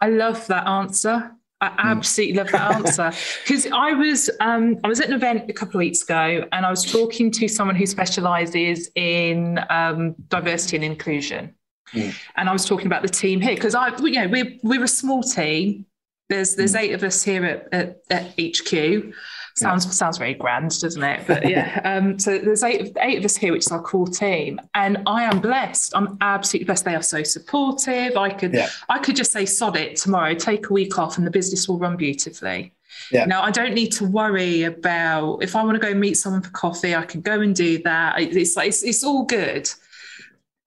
I 0.00 0.08
love 0.08 0.46
that 0.46 0.66
answer. 0.66 1.32
I 1.60 1.72
absolutely 1.78 2.36
love 2.36 2.50
that 2.52 2.72
answer 2.74 3.12
because 3.44 3.66
I 3.66 3.92
was 3.92 4.30
um, 4.40 4.78
I 4.82 4.88
was 4.88 5.00
at 5.00 5.08
an 5.08 5.14
event 5.14 5.50
a 5.50 5.52
couple 5.52 5.76
of 5.76 5.80
weeks 5.80 6.02
ago 6.02 6.46
and 6.52 6.64
I 6.64 6.70
was 6.70 6.90
talking 6.90 7.30
to 7.32 7.48
someone 7.48 7.76
who 7.76 7.86
specialises 7.86 8.90
in 8.94 9.60
um, 9.68 10.14
diversity 10.28 10.76
and 10.76 10.84
inclusion, 10.84 11.54
mm. 11.92 12.14
and 12.36 12.48
I 12.48 12.52
was 12.52 12.64
talking 12.64 12.86
about 12.86 13.02
the 13.02 13.08
team 13.08 13.40
here 13.40 13.54
because 13.54 13.74
I 13.74 13.94
you 13.98 14.12
know 14.12 14.28
we're 14.28 14.56
we're 14.62 14.84
a 14.84 14.88
small 14.88 15.22
team. 15.22 15.84
There's 16.30 16.54
there's 16.54 16.74
mm. 16.74 16.80
eight 16.80 16.92
of 16.92 17.02
us 17.02 17.22
here 17.22 17.44
at, 17.44 17.68
at, 17.72 17.98
at 18.10 18.26
HQ, 18.40 19.12
Sounds 19.60 19.96
sounds 19.96 20.18
very 20.18 20.34
grand, 20.34 20.80
doesn't 20.80 21.02
it? 21.02 21.26
But 21.26 21.48
yeah. 21.48 21.80
um, 21.84 22.18
so 22.18 22.38
there's 22.38 22.62
eight 22.62 22.80
of, 22.80 22.96
eight 23.00 23.18
of 23.18 23.24
us 23.24 23.36
here, 23.36 23.52
which 23.52 23.66
is 23.66 23.72
our 23.72 23.82
core 23.82 24.08
team, 24.08 24.60
and 24.74 25.02
I 25.06 25.24
am 25.24 25.40
blessed. 25.40 25.92
I'm 25.94 26.16
absolutely 26.20 26.66
blessed. 26.66 26.84
They 26.84 26.94
are 26.94 27.02
so 27.02 27.22
supportive. 27.22 28.16
I 28.16 28.30
could 28.30 28.54
yeah. 28.54 28.68
I 28.88 28.98
could 28.98 29.16
just 29.16 29.32
say 29.32 29.46
sod 29.46 29.76
it 29.76 29.96
tomorrow, 29.96 30.34
take 30.34 30.70
a 30.70 30.72
week 30.72 30.98
off, 30.98 31.18
and 31.18 31.26
the 31.26 31.30
business 31.30 31.68
will 31.68 31.78
run 31.78 31.96
beautifully. 31.96 32.72
Yeah. 33.10 33.24
Now 33.24 33.42
I 33.42 33.50
don't 33.50 33.74
need 33.74 33.92
to 33.92 34.06
worry 34.06 34.64
about 34.64 35.42
if 35.42 35.56
I 35.56 35.62
want 35.64 35.80
to 35.80 35.86
go 35.86 35.94
meet 35.94 36.14
someone 36.14 36.42
for 36.42 36.50
coffee, 36.50 36.94
I 36.94 37.02
can 37.02 37.20
go 37.20 37.40
and 37.40 37.54
do 37.54 37.82
that. 37.82 38.20
It's 38.20 38.56
like 38.56 38.68
it's, 38.68 38.82
it's 38.82 39.04
all 39.04 39.24
good. 39.24 39.70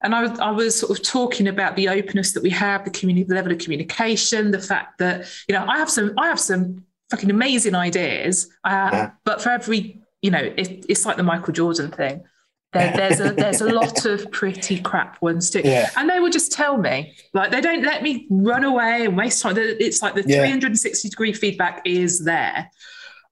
And 0.02 0.14
I, 0.14 0.34
I, 0.34 0.50
was 0.50 0.78
sort 0.78 0.98
of 0.98 1.02
talking 1.02 1.48
about 1.48 1.76
the 1.76 1.88
openness 1.88 2.32
that 2.32 2.42
we 2.42 2.50
have, 2.50 2.84
the 2.84 2.90
community, 2.90 3.24
the 3.26 3.34
level 3.34 3.52
of 3.52 3.58
communication, 3.58 4.50
the 4.50 4.60
fact 4.60 4.98
that 4.98 5.26
you 5.48 5.54
know 5.54 5.64
I 5.66 5.78
have 5.78 5.90
some 5.90 6.12
I 6.18 6.26
have 6.26 6.40
some 6.40 6.84
fucking 7.10 7.30
amazing 7.30 7.74
ideas. 7.74 8.48
Uh, 8.64 8.90
yeah. 8.92 9.10
But 9.24 9.42
for 9.42 9.50
every, 9.50 10.00
you 10.22 10.30
know, 10.30 10.52
it, 10.56 10.86
it's 10.88 11.06
like 11.06 11.16
the 11.16 11.22
Michael 11.22 11.52
Jordan 11.52 11.90
thing. 11.90 12.24
There, 12.72 12.92
there's 12.96 13.20
a 13.20 13.30
there's 13.32 13.60
a 13.60 13.72
lot 13.72 14.04
of 14.04 14.28
pretty 14.32 14.80
crap 14.80 15.22
ones 15.22 15.48
too, 15.48 15.62
yeah. 15.64 15.90
and 15.96 16.10
they 16.10 16.18
will 16.18 16.30
just 16.30 16.50
tell 16.50 16.76
me 16.76 17.14
like 17.32 17.52
they 17.52 17.60
don't 17.60 17.84
let 17.84 18.02
me 18.02 18.26
run 18.30 18.64
away 18.64 19.04
and 19.04 19.16
waste 19.16 19.40
time. 19.42 19.54
It's 19.56 20.02
like 20.02 20.14
the 20.14 20.24
yeah. 20.26 20.40
360 20.40 21.08
degree 21.08 21.32
feedback 21.32 21.82
is 21.84 22.24
there. 22.24 22.68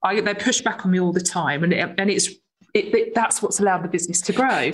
I 0.01 0.21
they 0.21 0.33
push 0.33 0.61
back 0.61 0.85
on 0.85 0.91
me 0.91 0.99
all 1.01 1.11
the 1.11 1.19
time, 1.19 1.65
and 1.65 1.73
it, 1.73 1.93
and 1.97 2.09
it's 2.09 2.29
it, 2.73 2.93
it, 2.93 3.15
that's 3.15 3.41
what's 3.41 3.59
allowed 3.59 3.83
the 3.83 3.89
business 3.89 4.21
to 4.21 4.33
grow. 4.33 4.71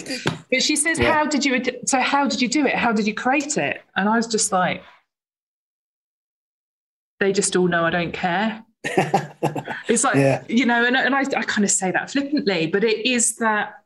But 0.52 0.64
she 0.64 0.76
says, 0.76 1.00
yeah. 1.00 1.14
"How 1.14 1.26
did 1.26 1.43
you? 1.43 1.64
So 1.86 2.00
how 2.00 2.28
did 2.28 2.41
you 2.41 2.47
do 2.47 2.66
it? 2.66 2.76
How 2.76 2.93
did 2.93 3.08
you 3.08 3.16
create 3.16 3.58
it?" 3.58 3.82
And 3.95 4.08
I 4.08 4.18
was 4.18 4.28
just 4.28 4.52
like, 4.52 4.84
"They 7.20 7.32
just 7.34 7.56
all 7.56 7.68
know 7.68 7.86
I 7.86 7.89
don't 7.89 8.14
care." 8.14 8.64
it's 9.90 10.04
like 10.04 10.16
yeah. 10.16 10.44
you 10.48 10.66
know 10.66 10.86
and, 10.86 10.96
and 10.96 11.14
I, 11.14 11.22
I 11.22 11.44
kind 11.44 11.66
of 11.66 11.72
say 11.72 11.92
that 11.92 12.10
flippantly 12.10 12.68
but 12.68 12.84
it 12.84 13.06
is 13.06 13.36
that 13.38 13.80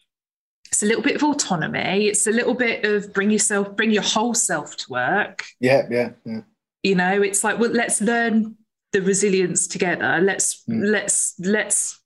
it's 0.73 0.81
a 0.81 0.87
little 0.87 1.03
bit 1.03 1.15
of 1.15 1.23
autonomy. 1.23 2.07
It's 2.07 2.25
a 2.25 2.31
little 2.31 2.55
bit 2.55 2.83
of 2.83 3.13
bring 3.13 3.29
yourself, 3.29 3.75
bring 3.75 3.91
your 3.91 4.01
whole 4.01 4.33
self 4.33 4.75
to 4.77 4.89
work. 4.89 5.45
Yeah, 5.59 5.83
yeah, 5.87 6.09
yeah. 6.25 6.41
You 6.81 6.95
know, 6.95 7.21
it's 7.21 7.43
like, 7.43 7.59
well, 7.59 7.69
let's 7.69 8.01
learn 8.01 8.55
the 8.91 9.03
resilience 9.03 9.67
together. 9.67 10.19
Let's 10.19 10.63
mm. 10.67 10.89
let's 10.89 11.35
let's 11.37 12.01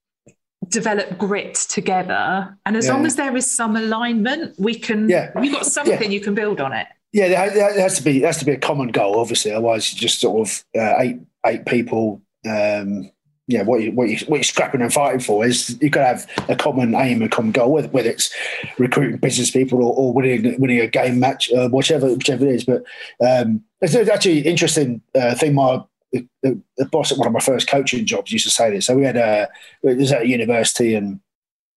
develop 0.67 1.17
grit 1.17 1.55
together. 1.55 2.57
And 2.65 2.75
as 2.75 2.87
yeah. 2.87 2.93
long 2.93 3.05
as 3.05 3.15
there 3.15 3.37
is 3.37 3.49
some 3.49 3.77
alignment, 3.77 4.59
we 4.59 4.75
can. 4.75 5.07
Yeah. 5.07 5.31
we've 5.39 5.53
got 5.53 5.65
something 5.65 6.11
yeah. 6.11 6.17
you 6.17 6.19
can 6.19 6.35
build 6.35 6.59
on 6.59 6.73
it. 6.73 6.87
Yeah, 7.13 7.47
there 7.47 7.81
has 7.81 7.97
to 7.99 8.03
be 8.03 8.19
there 8.19 8.27
has 8.27 8.39
to 8.39 8.45
be 8.45 8.51
a 8.51 8.59
common 8.59 8.89
goal, 8.89 9.17
obviously. 9.17 9.53
Otherwise, 9.53 9.93
you 9.93 9.97
just 9.97 10.19
sort 10.19 10.45
of 10.45 10.65
uh, 10.77 10.95
eight 10.99 11.19
eight 11.45 11.65
people. 11.65 12.21
Um, 12.45 13.11
yeah, 13.49 13.63
what 13.63 13.81
you 13.81 13.93
what 13.93 14.09
you 14.09 14.17
what 14.27 14.37
you're 14.37 14.43
scrapping 14.43 14.81
and 14.81 14.91
fighting 14.91 15.21
for 15.21 15.45
is 15.45 15.77
you've 15.81 15.93
got 15.93 16.01
to 16.01 16.07
have 16.07 16.49
a 16.49 16.55
common 16.55 16.93
aim, 16.95 17.21
a 17.21 17.29
common 17.29 17.53
goal, 17.53 17.71
whether, 17.71 17.87
whether 17.89 18.09
it's 18.09 18.33
recruiting 18.77 19.17
business 19.17 19.51
people 19.51 19.81
or, 19.81 19.93
or 19.95 20.13
winning 20.13 20.59
winning 20.59 20.81
a 20.81 20.87
game 20.87 21.19
match, 21.19 21.51
uh, 21.53 21.69
whichever 21.69 22.07
whichever 22.07 22.45
it 22.45 22.55
is. 22.55 22.65
But 22.65 22.83
um, 23.25 23.63
it's 23.81 23.95
actually 23.95 24.39
interesting 24.41 25.01
uh, 25.15 25.33
thing. 25.35 25.55
My 25.55 25.81
the, 26.11 26.27
the, 26.43 26.85
boss 26.85 27.11
at 27.11 27.17
one 27.17 27.27
of 27.27 27.33
my 27.33 27.39
first 27.39 27.69
coaching 27.69 28.05
jobs 28.05 28.31
used 28.31 28.45
to 28.45 28.51
say 28.51 28.69
this. 28.69 28.85
So 28.85 28.95
we 28.95 29.03
had 29.03 29.17
a 29.17 29.47
it 29.83 29.97
was 29.97 30.11
at 30.11 30.23
a 30.23 30.27
university 30.27 30.95
and 30.95 31.19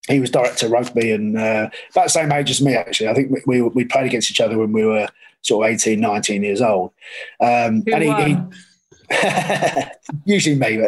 he 0.09 0.19
was 0.19 0.31
director 0.31 0.67
of 0.67 0.73
rugby 0.73 1.13
and 1.13 1.37
uh, 1.37 1.69
about 1.91 2.05
the 2.05 2.11
same 2.11 2.33
age 2.33 2.51
as 2.51 2.61
me 2.61 2.75
actually. 2.75 3.09
I 3.09 3.15
think 3.15 3.31
we, 3.31 3.43
we, 3.47 3.63
we 3.63 3.85
played 3.85 4.07
against 4.07 4.31
each 4.31 4.41
other 4.41 4.59
when 4.59 4.73
we 4.73 4.85
were 4.85 5.09
sort 5.43 5.67
of 5.67 5.73
18, 5.73 6.01
19 6.01 6.43
years 6.43 6.61
old. 6.61 6.93
Um, 7.41 7.85
and 7.93 8.03
he, 8.03 8.13
he 8.25 8.37
usually 10.25 10.55
me, 10.55 10.79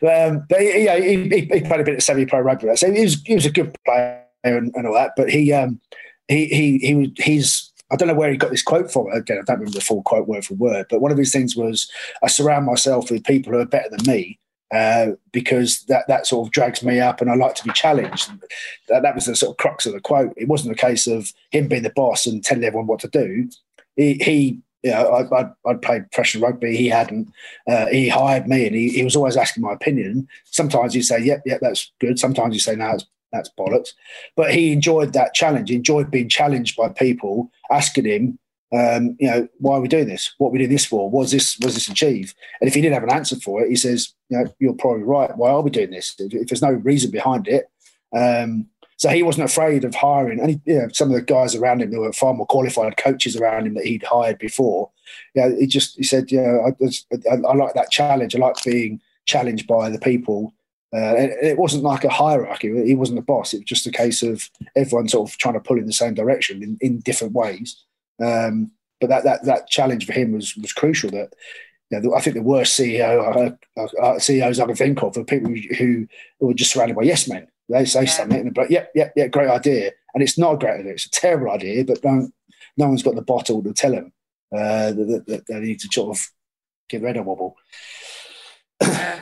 but 0.00 0.30
um, 0.30 0.46
but 0.48 0.60
he, 0.60 0.88
he, 0.88 1.28
he, 1.28 1.60
played 1.60 1.80
a 1.80 1.84
bit 1.84 1.96
of 1.96 2.02
semi-pro 2.02 2.40
rugby. 2.40 2.74
So 2.76 2.90
he 2.90 3.02
was 3.02 3.22
he 3.22 3.34
was 3.34 3.46
a 3.46 3.50
good 3.50 3.76
player 3.84 4.24
and, 4.42 4.72
and 4.74 4.86
all 4.86 4.94
that. 4.94 5.12
But 5.16 5.30
he 5.30 5.52
um, 5.52 5.80
he 6.28 6.46
he 6.46 6.78
he 6.78 7.12
he's 7.18 7.72
I 7.90 7.96
don't 7.96 8.08
know 8.08 8.14
where 8.14 8.30
he 8.30 8.36
got 8.36 8.50
this 8.50 8.62
quote 8.62 8.90
from. 8.90 9.10
Again, 9.12 9.38
I 9.38 9.42
don't 9.42 9.58
remember 9.58 9.78
the 9.78 9.84
full 9.84 10.02
quote 10.02 10.28
word 10.28 10.44
for 10.44 10.54
word. 10.54 10.86
But 10.88 11.00
one 11.00 11.12
of 11.12 11.18
his 11.18 11.32
things 11.32 11.56
was, 11.56 11.90
"I 12.22 12.28
surround 12.28 12.66
myself 12.66 13.10
with 13.10 13.24
people 13.24 13.52
who 13.52 13.58
are 13.58 13.66
better 13.66 13.90
than 13.90 14.06
me." 14.06 14.38
Uh, 14.74 15.12
because 15.32 15.84
that 15.84 16.06
that 16.08 16.26
sort 16.26 16.46
of 16.46 16.52
drags 16.52 16.82
me 16.82 17.00
up, 17.00 17.20
and 17.20 17.30
I 17.30 17.34
like 17.34 17.54
to 17.56 17.64
be 17.64 17.72
challenged. 17.72 18.30
That, 18.88 19.02
that 19.02 19.14
was 19.14 19.26
the 19.26 19.36
sort 19.36 19.52
of 19.52 19.56
crux 19.58 19.86
of 19.86 19.92
the 19.92 20.00
quote. 20.00 20.32
It 20.36 20.48
wasn't 20.48 20.72
a 20.72 20.86
case 20.86 21.06
of 21.06 21.32
him 21.50 21.68
being 21.68 21.82
the 21.82 21.90
boss 21.90 22.26
and 22.26 22.44
telling 22.44 22.64
everyone 22.64 22.86
what 22.86 23.00
to 23.00 23.08
do. 23.08 23.48
He, 23.96 24.14
he 24.14 24.60
you 24.82 24.90
know, 24.90 25.08
I, 25.08 25.40
I'd, 25.40 25.52
I'd 25.66 25.82
played 25.82 26.10
professional 26.10 26.48
rugby. 26.48 26.76
He 26.76 26.88
hadn't. 26.88 27.28
Uh, 27.68 27.86
he 27.86 28.08
hired 28.08 28.46
me, 28.46 28.66
and 28.66 28.76
he, 28.76 28.90
he 28.90 29.04
was 29.04 29.16
always 29.16 29.36
asking 29.36 29.62
my 29.62 29.72
opinion. 29.72 30.28
Sometimes 30.44 30.94
he'd 30.94 31.02
say, 31.02 31.20
"Yep, 31.20 31.42
yep, 31.46 31.60
that's 31.60 31.92
good." 32.00 32.18
Sometimes 32.18 32.54
he'd 32.54 32.60
say, 32.60 32.76
"No, 32.76 32.92
that's, 32.92 33.06
that's 33.32 33.50
bollocks." 33.58 33.90
But 34.36 34.54
he 34.54 34.72
enjoyed 34.72 35.12
that 35.14 35.34
challenge. 35.34 35.70
He 35.70 35.76
enjoyed 35.76 36.10
being 36.10 36.28
challenged 36.28 36.76
by 36.76 36.90
people 36.90 37.50
asking 37.70 38.04
him, 38.04 38.38
um, 38.72 39.16
"You 39.18 39.30
know, 39.30 39.48
why 39.58 39.76
are 39.76 39.80
we 39.80 39.88
doing 39.88 40.08
this? 40.08 40.32
What 40.38 40.48
are 40.48 40.52
we 40.52 40.58
doing 40.58 40.70
this 40.70 40.86
for? 40.86 41.10
Was 41.10 41.32
this 41.32 41.58
was 41.58 41.74
this 41.74 41.88
achieve?" 41.88 42.34
And 42.60 42.68
if 42.68 42.74
he 42.74 42.80
didn't 42.80 42.94
have 42.94 43.02
an 43.02 43.12
answer 43.12 43.36
for 43.36 43.62
it, 43.62 43.70
he 43.70 43.76
says, 43.76 44.12
"You 44.28 44.38
know, 44.38 44.54
you're 44.60 44.74
probably 44.74 45.02
right. 45.02 45.36
Why 45.36 45.50
are 45.50 45.62
we 45.62 45.70
doing 45.70 45.90
this? 45.90 46.14
If, 46.18 46.32
if 46.32 46.48
there's 46.48 46.62
no 46.62 46.70
reason 46.70 47.10
behind 47.10 47.48
it." 47.48 47.68
Um, 48.16 48.68
so 48.98 49.08
he 49.10 49.22
wasn't 49.22 49.48
afraid 49.48 49.84
of 49.84 49.94
hiring. 49.94 50.40
And 50.40 50.60
you 50.64 50.78
know, 50.80 50.88
some 50.92 51.08
of 51.08 51.14
the 51.14 51.22
guys 51.22 51.54
around 51.54 51.80
him, 51.80 51.90
there 51.90 52.00
were 52.00 52.12
far 52.12 52.34
more 52.34 52.46
qualified 52.46 52.96
coaches 52.96 53.36
around 53.36 53.66
him 53.66 53.74
that 53.74 53.86
he'd 53.86 54.02
hired 54.02 54.38
before. 54.38 54.90
Yeah, 55.34 55.46
you 55.46 55.52
know, 55.52 55.60
he 55.60 55.66
just 55.68 55.96
he 55.96 56.02
said, 56.02 56.32
you 56.32 56.42
know, 56.42 56.66
I, 56.66 57.30
I, 57.30 57.34
I, 57.34 57.54
like 57.54 57.74
that 57.74 57.92
challenge. 57.92 58.34
I 58.34 58.40
like 58.40 58.56
being 58.64 59.00
challenged 59.24 59.68
by 59.68 59.88
the 59.88 60.00
people. 60.00 60.52
Uh, 60.92 61.14
it 61.16 61.58
wasn't 61.58 61.84
like 61.84 62.02
a 62.02 62.08
hierarchy. 62.08 62.86
He 62.86 62.96
wasn't 62.96 63.18
the 63.18 63.22
boss. 63.22 63.54
It 63.54 63.58
was 63.58 63.66
just 63.66 63.86
a 63.86 63.92
case 63.92 64.22
of 64.22 64.50
everyone 64.74 65.06
sort 65.06 65.30
of 65.30 65.36
trying 65.38 65.54
to 65.54 65.60
pull 65.60 65.78
in 65.78 65.86
the 65.86 65.92
same 65.92 66.14
direction 66.14 66.62
in, 66.62 66.76
in 66.80 66.98
different 67.00 67.34
ways. 67.34 67.84
Um, 68.20 68.72
but 69.00 69.10
that, 69.10 69.22
that 69.22 69.44
that 69.44 69.68
challenge 69.68 70.06
for 70.06 70.12
him 70.12 70.32
was 70.32 70.56
was 70.56 70.72
crucial. 70.72 71.10
That 71.10 71.34
you 71.90 72.00
know, 72.00 72.16
I 72.16 72.20
think 72.20 72.34
the 72.34 72.42
worst 72.42 72.76
CEO 72.76 73.56
uh, 73.76 74.02
uh, 74.02 74.18
CEOs 74.18 74.58
I 74.58 74.66
can 74.66 74.74
think 74.74 75.02
of 75.04 75.16
are 75.16 75.22
people 75.22 75.52
who, 75.52 75.74
who 75.76 76.08
were 76.40 76.54
just 76.54 76.72
surrounded 76.72 76.96
by 76.96 77.02
yes 77.02 77.28
men. 77.28 77.46
They 77.68 77.84
say 77.84 78.04
yeah. 78.04 78.10
something, 78.10 78.50
but 78.50 78.70
yeah, 78.70 78.86
yeah, 78.94 79.10
yeah, 79.14 79.26
great 79.26 79.50
idea. 79.50 79.92
And 80.14 80.22
it's 80.22 80.38
not 80.38 80.54
a 80.54 80.58
great 80.58 80.80
idea; 80.80 80.92
it's 80.92 81.06
a 81.06 81.10
terrible 81.10 81.50
idea. 81.50 81.84
But 81.84 82.02
don't, 82.02 82.32
no 82.76 82.88
one's 82.88 83.02
got 83.02 83.14
the 83.14 83.22
bottle 83.22 83.62
to 83.62 83.72
tell 83.72 83.92
them 83.92 84.12
uh, 84.52 84.92
that, 84.92 85.24
that, 85.26 85.46
they 85.46 85.60
need 85.60 85.80
to 85.80 85.88
sort 85.92 86.16
of 86.16 86.26
get 86.88 87.02
rid 87.02 87.16
of 87.16 87.26
wobble. 87.26 87.56
Yeah. 88.80 89.20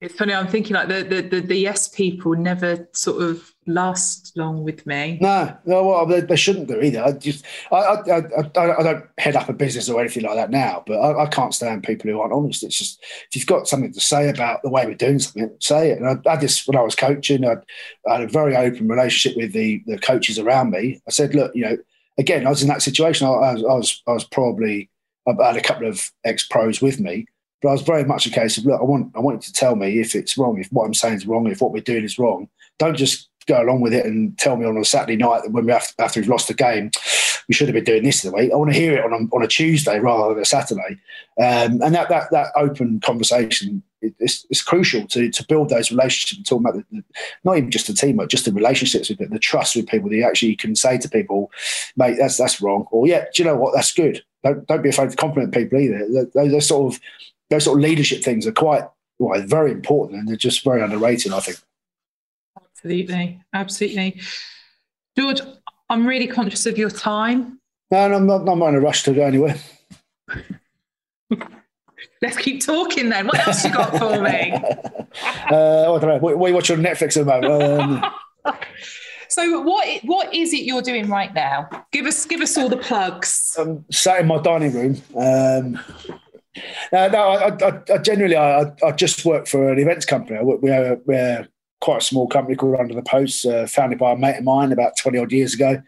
It's 0.00 0.14
funny. 0.14 0.32
I'm 0.32 0.48
thinking 0.48 0.74
like 0.74 0.88
the, 0.88 1.02
the 1.02 1.20
the, 1.20 1.40
the 1.40 1.56
yes 1.56 1.88
people 1.88 2.34
never 2.34 2.88
sort 2.92 3.22
of 3.22 3.54
last 3.66 4.36
long 4.36 4.64
with 4.64 4.86
me. 4.86 5.18
No, 5.20 5.54
no, 5.66 5.84
well, 5.84 6.06
they, 6.06 6.20
they 6.20 6.36
shouldn't 6.36 6.68
do 6.68 6.80
either. 6.80 7.04
I 7.04 7.12
just, 7.12 7.44
I, 7.70 7.76
I, 7.76 8.18
I, 8.18 8.78
I, 8.78 8.82
don't 8.82 9.04
head 9.18 9.36
up 9.36 9.48
a 9.48 9.52
business 9.52 9.88
or 9.88 10.00
anything 10.00 10.24
like 10.24 10.36
that 10.36 10.50
now, 10.50 10.82
but 10.86 10.98
I, 10.98 11.24
I, 11.24 11.26
can't 11.26 11.54
stand 11.54 11.84
people 11.84 12.10
who 12.10 12.18
aren't 12.18 12.32
honest. 12.32 12.62
It's 12.62 12.78
just 12.78 13.04
if 13.28 13.36
you've 13.36 13.46
got 13.46 13.68
something 13.68 13.92
to 13.92 14.00
say 14.00 14.30
about 14.30 14.62
the 14.62 14.70
way 14.70 14.86
we're 14.86 14.94
doing 14.94 15.18
something, 15.18 15.54
say 15.60 15.90
it. 15.90 16.00
And 16.00 16.08
I, 16.26 16.30
I 16.30 16.36
this 16.36 16.66
when 16.66 16.78
I 16.78 16.82
was 16.82 16.94
coaching. 16.94 17.44
I, 17.44 17.56
had 18.06 18.22
a 18.22 18.28
very 18.28 18.56
open 18.56 18.88
relationship 18.88 19.36
with 19.36 19.52
the 19.52 19.82
the 19.86 19.98
coaches 19.98 20.38
around 20.38 20.70
me. 20.70 21.00
I 21.06 21.10
said, 21.10 21.34
look, 21.34 21.54
you 21.54 21.62
know, 21.62 21.76
again, 22.18 22.46
I 22.46 22.50
was 22.50 22.62
in 22.62 22.68
that 22.68 22.82
situation. 22.82 23.26
I, 23.26 23.32
I 23.32 23.52
was, 23.52 23.64
I 23.64 23.74
was, 23.74 24.02
I 24.08 24.12
was 24.12 24.24
probably. 24.24 24.90
I 25.28 25.46
had 25.46 25.56
a 25.56 25.62
couple 25.62 25.86
of 25.86 26.10
ex 26.24 26.48
pros 26.48 26.80
with 26.80 26.98
me, 26.98 27.26
but 27.62 27.68
I 27.68 27.72
was 27.72 27.82
very 27.82 28.04
much 28.04 28.26
a 28.26 28.30
case 28.30 28.58
of 28.58 28.64
look, 28.64 28.80
I 28.80 28.84
want 28.84 29.12
I 29.14 29.20
want 29.20 29.36
you 29.36 29.42
to 29.42 29.52
tell 29.52 29.76
me 29.76 30.00
if 30.00 30.14
it's 30.14 30.38
wrong, 30.38 30.58
if 30.58 30.68
what 30.72 30.86
I'm 30.86 30.94
saying 30.94 31.14
is 31.14 31.26
wrong, 31.26 31.46
if 31.46 31.60
what 31.60 31.72
we're 31.72 31.82
doing 31.82 32.04
is 32.04 32.18
wrong. 32.18 32.48
Don't 32.78 32.96
just 32.96 33.28
go 33.46 33.62
along 33.62 33.80
with 33.80 33.92
it 33.92 34.06
and 34.06 34.36
tell 34.38 34.56
me 34.56 34.64
on 34.64 34.76
a 34.76 34.84
Saturday 34.84 35.16
night 35.16 35.42
that 35.42 35.52
when 35.52 35.66
we 35.66 35.72
have, 35.72 35.92
after 35.98 36.20
we've 36.20 36.28
lost 36.28 36.48
the 36.48 36.54
game, 36.54 36.90
we 37.48 37.54
should 37.54 37.68
have 37.68 37.74
been 37.74 37.84
doing 37.84 38.04
this 38.04 38.22
the 38.22 38.30
week. 38.30 38.52
I 38.52 38.56
want 38.56 38.72
to 38.72 38.78
hear 38.78 38.94
it 38.94 39.04
on 39.04 39.12
a, 39.12 39.34
on 39.34 39.42
a 39.42 39.48
Tuesday 39.48 39.98
rather 39.98 40.34
than 40.34 40.42
a 40.42 40.46
Saturday. 40.46 40.98
Um, 41.38 41.82
and 41.82 41.94
that, 41.94 42.08
that 42.08 42.30
that 42.30 42.52
open 42.56 43.00
conversation 43.00 43.82
is, 44.02 44.46
is 44.50 44.62
crucial 44.62 45.06
to 45.08 45.30
to 45.30 45.46
build 45.46 45.68
those 45.68 45.90
relationships. 45.90 46.48
Talking 46.48 46.66
about 46.66 46.84
the, 46.90 47.04
not 47.44 47.56
even 47.58 47.70
just 47.70 47.86
the 47.86 47.92
teamwork, 47.92 48.30
just 48.30 48.44
the 48.44 48.52
relationships 48.52 49.08
with 49.08 49.18
the, 49.18 49.26
the 49.26 49.38
trust 49.38 49.76
with 49.76 49.88
people. 49.88 50.08
That 50.08 50.16
you 50.16 50.24
actually 50.24 50.56
can 50.56 50.76
say 50.76 50.98
to 50.98 51.08
people, 51.08 51.50
"Mate, 51.96 52.16
that's 52.18 52.36
that's 52.36 52.60
wrong," 52.60 52.86
or 52.90 53.06
"Yeah, 53.06 53.24
do 53.34 53.42
you 53.42 53.44
know 53.44 53.56
what? 53.56 53.74
That's 53.74 53.92
good." 53.92 54.22
Don't 54.44 54.66
don't 54.66 54.82
be 54.82 54.88
afraid 54.90 55.10
to 55.10 55.16
compliment 55.16 55.52
people 55.52 55.78
either. 55.78 56.26
Those 56.34 56.66
sort 56.68 56.94
of 56.94 57.00
those 57.50 57.64
sort 57.64 57.78
of 57.78 57.82
leadership 57.82 58.22
things 58.22 58.46
are 58.46 58.52
quite 58.52 58.84
well, 59.18 59.40
very 59.42 59.70
important 59.72 60.18
and 60.18 60.28
they're 60.28 60.36
just 60.36 60.64
very 60.64 60.82
underrated, 60.82 61.32
I 61.32 61.40
think. 61.40 61.58
Absolutely. 62.56 63.42
Absolutely. 63.52 64.20
George, 65.16 65.42
I'm 65.90 66.06
really 66.06 66.26
conscious 66.26 66.64
of 66.66 66.78
your 66.78 66.90
time. 66.90 67.58
No, 67.90 67.98
I'm 67.98 68.26
not, 68.26 68.48
I'm 68.48 68.58
not 68.58 68.68
in 68.68 68.76
a 68.76 68.80
rush 68.80 69.02
to 69.04 69.12
go 69.12 69.24
anywhere. 69.24 69.56
Let's 72.22 72.36
keep 72.36 72.64
talking 72.64 73.08
then. 73.08 73.26
What 73.26 73.46
else 73.46 73.64
you 73.64 73.72
got 73.72 73.96
for 73.98 74.20
me? 74.20 74.52
uh, 75.50 75.94
I 75.94 75.98
don't 75.98 76.02
know. 76.02 76.18
What, 76.18 76.38
what 76.38 76.46
are 76.46 76.48
you 76.50 76.54
watching 76.54 76.78
on 76.78 76.84
Netflix 76.84 77.16
at 77.16 77.26
the 77.26 77.40
moment? 77.40 78.04
Um, 78.44 78.54
so 79.28 79.60
what 79.62 79.86
what 80.04 80.34
is 80.34 80.52
it 80.52 80.64
you're 80.64 80.82
doing 80.82 81.08
right 81.08 81.32
now? 81.34 81.68
Give 81.92 82.06
us 82.06 82.26
give 82.26 82.40
us 82.42 82.56
all 82.58 82.68
the 82.68 82.76
plugs. 82.76 83.56
I'm 83.58 83.84
sat 83.90 84.20
in 84.20 84.26
my 84.26 84.38
dining 84.38 84.72
room. 84.72 85.02
Um, 85.16 85.80
uh, 86.92 87.08
no, 87.12 87.18
I, 87.18 87.48
I, 87.48 87.82
I 87.94 87.98
generally 87.98 88.36
I, 88.36 88.72
I, 88.84 88.92
just 88.92 89.24
work 89.24 89.46
for 89.46 89.72
an 89.72 89.78
events 89.78 90.04
company. 90.04 90.38
We're, 90.42 91.00
we're 91.04 91.48
quite 91.80 92.02
a 92.02 92.04
small 92.04 92.26
company 92.28 92.56
called 92.56 92.78
Under 92.78 92.94
the 92.94 93.02
Post, 93.02 93.46
uh, 93.46 93.66
founded 93.66 93.98
by 93.98 94.12
a 94.12 94.16
mate 94.16 94.38
of 94.38 94.44
mine 94.44 94.72
about 94.72 94.96
20 94.98 95.18
odd 95.18 95.32
years 95.32 95.54
ago. 95.54 95.82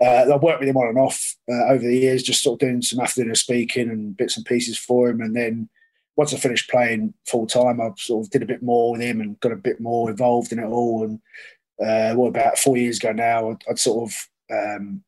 Uh, 0.00 0.34
I've 0.34 0.42
worked 0.42 0.60
with 0.60 0.68
him 0.68 0.76
on 0.76 0.88
and 0.88 0.98
off 0.98 1.36
uh, 1.50 1.66
over 1.68 1.84
the 1.84 1.98
years, 1.98 2.22
just 2.22 2.42
sort 2.42 2.60
of 2.60 2.68
doing 2.68 2.82
some 2.82 3.00
afternoon 3.00 3.34
speaking 3.34 3.88
and 3.88 4.16
bits 4.16 4.36
and 4.36 4.46
pieces 4.46 4.78
for 4.78 5.08
him. 5.08 5.20
And 5.20 5.36
then 5.36 5.68
once 6.16 6.34
I 6.34 6.38
finished 6.38 6.70
playing 6.70 7.14
full 7.26 7.46
time, 7.46 7.80
I 7.80 7.90
sort 7.96 8.26
of 8.26 8.30
did 8.30 8.42
a 8.42 8.46
bit 8.46 8.62
more 8.62 8.92
with 8.92 9.02
him 9.02 9.20
and 9.20 9.38
got 9.40 9.52
a 9.52 9.56
bit 9.56 9.80
more 9.80 10.10
involved 10.10 10.50
in 10.52 10.58
it 10.58 10.66
all. 10.66 11.04
And 11.04 11.20
uh, 11.84 12.16
what 12.16 12.28
about 12.28 12.58
four 12.58 12.76
years 12.76 12.96
ago 12.98 13.12
now, 13.12 13.50
I'd, 13.50 13.62
I'd 13.70 13.78
sort 13.78 14.10
of 14.10 14.28
um, 14.50 15.04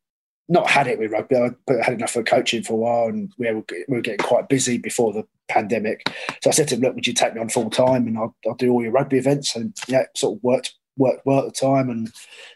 not 0.48 0.68
had 0.68 0.86
it 0.86 0.98
with 0.98 1.12
rugby, 1.12 1.36
but 1.66 1.84
had 1.84 1.94
enough 1.94 2.16
of 2.16 2.24
coaching 2.24 2.62
for 2.62 2.72
a 2.72 2.76
while, 2.76 3.08
and 3.08 3.32
we 3.38 3.52
were, 3.52 3.64
we 3.88 3.96
were 3.96 4.00
getting 4.00 4.24
quite 4.24 4.48
busy 4.48 4.78
before 4.78 5.12
the 5.12 5.26
pandemic. 5.48 6.08
So 6.42 6.50
I 6.50 6.52
said 6.52 6.68
to 6.68 6.76
him, 6.76 6.80
"Look, 6.80 6.94
would 6.94 7.06
you 7.06 7.12
take 7.12 7.34
me 7.34 7.40
on 7.40 7.48
full 7.48 7.70
time, 7.70 8.06
and 8.06 8.16
I'll, 8.16 8.34
I'll, 8.46 8.54
do 8.54 8.70
all 8.70 8.82
your 8.82 8.92
rugby 8.92 9.18
events?" 9.18 9.54
And 9.54 9.76
yeah, 9.88 10.04
sort 10.16 10.38
of 10.38 10.42
worked 10.42 10.74
worked 10.96 11.24
well 11.26 11.40
at 11.40 11.44
the 11.44 11.52
time, 11.52 11.90
and 11.90 12.10